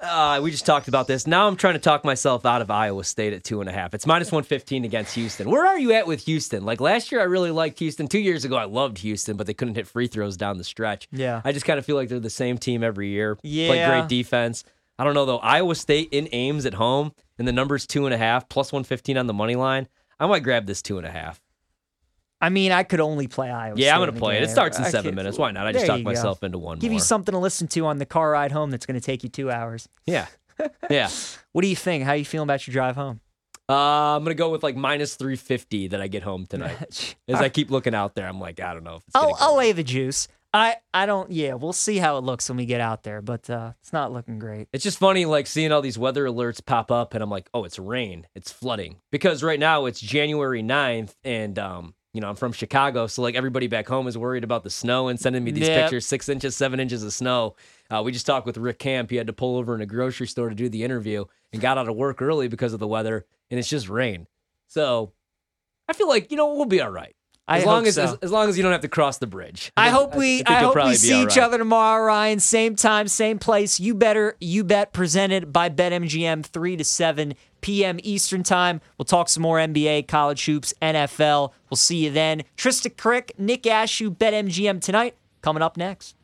uh, 0.00 0.40
we 0.42 0.50
just 0.50 0.64
talked 0.66 0.88
about 0.88 1.06
this. 1.06 1.26
Now 1.26 1.48
I'm 1.48 1.56
trying 1.56 1.74
to 1.74 1.80
talk 1.80 2.04
myself 2.04 2.46
out 2.46 2.62
of 2.62 2.70
Iowa 2.70 3.02
State 3.04 3.32
at 3.32 3.44
two 3.44 3.60
and 3.60 3.68
a 3.68 3.72
half. 3.72 3.94
It's 3.94 4.06
minus 4.06 4.30
115 4.30 4.84
against 4.84 5.14
Houston. 5.14 5.50
Where 5.50 5.66
are 5.66 5.78
you 5.78 5.92
at 5.92 6.06
with 6.06 6.24
Houston? 6.26 6.64
Like 6.64 6.80
last 6.80 7.10
year, 7.10 7.20
I 7.20 7.24
really 7.24 7.50
liked 7.50 7.78
Houston. 7.80 8.06
Two 8.06 8.20
years 8.20 8.44
ago, 8.44 8.56
I 8.56 8.64
loved 8.64 8.98
Houston, 8.98 9.36
but 9.36 9.46
they 9.46 9.54
couldn't 9.54 9.74
hit 9.74 9.86
free 9.86 10.06
throws 10.06 10.36
down 10.36 10.58
the 10.58 10.64
stretch. 10.64 11.08
Yeah. 11.10 11.42
I 11.44 11.52
just 11.52 11.66
kind 11.66 11.78
of 11.78 11.84
feel 11.84 11.96
like 11.96 12.08
they're 12.08 12.20
the 12.20 12.30
same 12.30 12.58
team 12.58 12.84
every 12.84 13.08
year. 13.08 13.38
Yeah. 13.42 13.68
Play 13.68 13.86
great 13.86 14.08
defense. 14.08 14.64
I 14.98 15.04
don't 15.04 15.14
know 15.14 15.26
though. 15.26 15.38
Iowa 15.38 15.74
State 15.74 16.08
in 16.12 16.28
Ames 16.32 16.66
at 16.66 16.74
home, 16.74 17.12
and 17.38 17.46
the 17.46 17.52
number's 17.52 17.86
two 17.86 18.04
and 18.04 18.14
a 18.14 18.18
half 18.18 18.48
plus 18.48 18.72
115 18.72 19.16
on 19.16 19.26
the 19.26 19.34
money 19.34 19.56
line. 19.56 19.88
I 20.20 20.26
might 20.26 20.42
grab 20.42 20.66
this 20.66 20.82
two 20.82 20.98
and 20.98 21.06
a 21.06 21.10
half. 21.10 21.40
I 22.40 22.50
mean, 22.50 22.70
I 22.72 22.84
could 22.84 23.00
only 23.00 23.26
play 23.26 23.50
Iowa. 23.50 23.74
Yeah, 23.76 23.94
I'm 23.94 24.00
gonna 24.00 24.12
play 24.12 24.36
it. 24.36 24.44
It 24.44 24.50
starts 24.50 24.78
in 24.78 24.84
I 24.84 24.90
seven 24.90 25.14
minutes. 25.14 25.38
Why 25.38 25.50
not? 25.50 25.66
I 25.66 25.72
just 25.72 25.86
go. 25.86 25.98
myself 25.98 26.42
into 26.42 26.58
one 26.58 26.78
Give 26.78 26.90
more. 26.90 26.98
you 26.98 27.00
something 27.00 27.32
to 27.32 27.38
listen 27.38 27.66
to 27.68 27.86
on 27.86 27.98
the 27.98 28.06
car 28.06 28.30
ride 28.30 28.52
home 28.52 28.70
that's 28.70 28.86
going 28.86 28.98
to 28.98 29.04
take 29.04 29.22
you 29.22 29.28
two 29.28 29.50
hours. 29.50 29.88
Yeah, 30.06 30.26
yeah. 30.90 31.08
What 31.52 31.62
do 31.62 31.68
you 31.68 31.76
think? 31.76 32.04
How 32.04 32.12
you 32.12 32.24
feeling 32.24 32.46
about 32.46 32.66
your 32.66 32.72
drive 32.72 32.94
home? 32.96 33.20
Uh, 33.68 34.16
I'm 34.16 34.24
gonna 34.24 34.34
go 34.34 34.50
with 34.50 34.62
like 34.62 34.76
minus 34.76 35.16
350 35.16 35.88
that 35.88 36.00
I 36.00 36.06
get 36.06 36.22
home 36.22 36.46
tonight. 36.46 37.16
As 37.28 37.40
I 37.40 37.48
keep 37.48 37.70
looking 37.70 37.94
out 37.94 38.14
there, 38.14 38.26
I'm 38.26 38.40
like, 38.40 38.60
I 38.60 38.72
don't 38.72 38.84
know 38.84 38.96
if 38.96 39.02
it's. 39.08 39.16
I'll. 39.16 39.36
I'll 39.40 39.56
lay 39.56 39.72
the 39.72 39.84
juice. 39.84 40.28
I, 40.54 40.76
I 40.94 41.04
don't. 41.04 41.30
Yeah, 41.30 41.54
we'll 41.54 41.74
see 41.74 41.98
how 41.98 42.16
it 42.16 42.24
looks 42.24 42.48
when 42.48 42.56
we 42.56 42.64
get 42.64 42.80
out 42.80 43.02
there, 43.02 43.20
but 43.20 43.50
uh, 43.50 43.72
it's 43.82 43.92
not 43.92 44.12
looking 44.12 44.38
great. 44.38 44.68
It's 44.72 44.82
just 44.82 44.98
funny, 44.98 45.26
like 45.26 45.46
seeing 45.46 45.72
all 45.72 45.82
these 45.82 45.98
weather 45.98 46.24
alerts 46.24 46.64
pop 46.64 46.90
up, 46.90 47.12
and 47.12 47.22
I'm 47.22 47.28
like, 47.28 47.50
oh, 47.52 47.64
it's 47.64 47.78
rain, 47.78 48.26
it's 48.34 48.50
flooding. 48.50 48.96
Because 49.12 49.42
right 49.42 49.60
now 49.60 49.84
it's 49.84 50.00
January 50.00 50.62
9th, 50.62 51.12
and 51.22 51.58
um, 51.58 51.94
you 52.18 52.20
know, 52.20 52.28
I'm 52.30 52.34
from 52.34 52.50
Chicago, 52.50 53.06
so 53.06 53.22
like 53.22 53.36
everybody 53.36 53.68
back 53.68 53.86
home 53.86 54.08
is 54.08 54.18
worried 54.18 54.42
about 54.42 54.64
the 54.64 54.70
snow 54.70 55.06
and 55.06 55.20
sending 55.20 55.44
me 55.44 55.52
these 55.52 55.68
Yep. 55.68 55.82
pictures, 55.82 56.04
six 56.04 56.28
inches, 56.28 56.56
seven 56.56 56.80
inches 56.80 57.04
of 57.04 57.12
snow. 57.12 57.54
Uh, 57.88 58.02
we 58.04 58.10
just 58.10 58.26
talked 58.26 58.44
with 58.44 58.56
Rick 58.56 58.80
Camp. 58.80 59.08
He 59.10 59.14
had 59.14 59.28
to 59.28 59.32
pull 59.32 59.56
over 59.56 59.72
in 59.72 59.80
a 59.80 59.86
grocery 59.86 60.26
store 60.26 60.48
to 60.48 60.54
do 60.56 60.68
the 60.68 60.82
interview 60.82 61.26
and 61.52 61.62
got 61.62 61.78
out 61.78 61.88
of 61.88 61.94
work 61.94 62.20
early 62.20 62.48
because 62.48 62.72
of 62.72 62.80
the 62.80 62.88
weather, 62.88 63.24
and 63.52 63.60
it's 63.60 63.68
just 63.68 63.88
rain. 63.88 64.26
So 64.66 65.12
I 65.88 65.92
feel 65.92 66.08
like 66.08 66.32
you 66.32 66.36
know 66.36 66.54
we'll 66.54 66.64
be 66.64 66.80
all 66.80 66.90
right. 66.90 67.14
I 67.46 67.60
As 67.60 67.64
long 67.66 67.82
hope 67.82 67.86
as, 67.86 67.94
so. 67.94 68.02
as 68.02 68.14
as 68.20 68.32
long 68.32 68.48
as 68.48 68.56
you 68.56 68.64
don't 68.64 68.72
have 68.72 68.80
to 68.82 68.88
cross 68.88 69.18
the 69.18 69.28
bridge. 69.28 69.70
I 69.76 69.84
think- 69.90 69.96
hope 69.96 70.16
we 70.16 70.38
think 70.38 70.50
I, 70.50 70.60
hope 70.60 70.74
we 70.74 70.94
see 70.96 71.14
all 71.14 71.22
each 71.22 71.38
other 71.38 71.56
tomorrow, 71.56 72.04
Ryan. 72.04 72.40
Same 72.40 72.74
time, 72.74 73.06
same 73.06 73.38
place. 73.38 73.78
You 73.78 73.94
better 73.94 74.34
you 74.40 74.64
bet 74.64 74.92
presented 74.92 75.52
by 75.52 75.68
BetMGM 75.70 76.44
three 76.44 76.76
to 76.76 76.82
seven 76.84 77.34
p.m. 77.60 77.98
Eastern 78.02 78.42
Time. 78.42 78.80
We'll 78.96 79.06
talk 79.06 79.28
some 79.28 79.42
more 79.42 79.58
NBA, 79.58 80.08
college 80.08 80.44
hoops, 80.44 80.74
NFL. 80.82 81.52
We'll 81.70 81.76
see 81.76 82.04
you 82.04 82.10
then. 82.10 82.42
Trista 82.56 82.94
Crick, 82.94 83.32
Nick 83.38 83.62
Ashew, 83.62 84.16
BetMGM 84.16 84.80
tonight, 84.80 85.16
coming 85.42 85.62
up 85.62 85.76
next. 85.76 86.17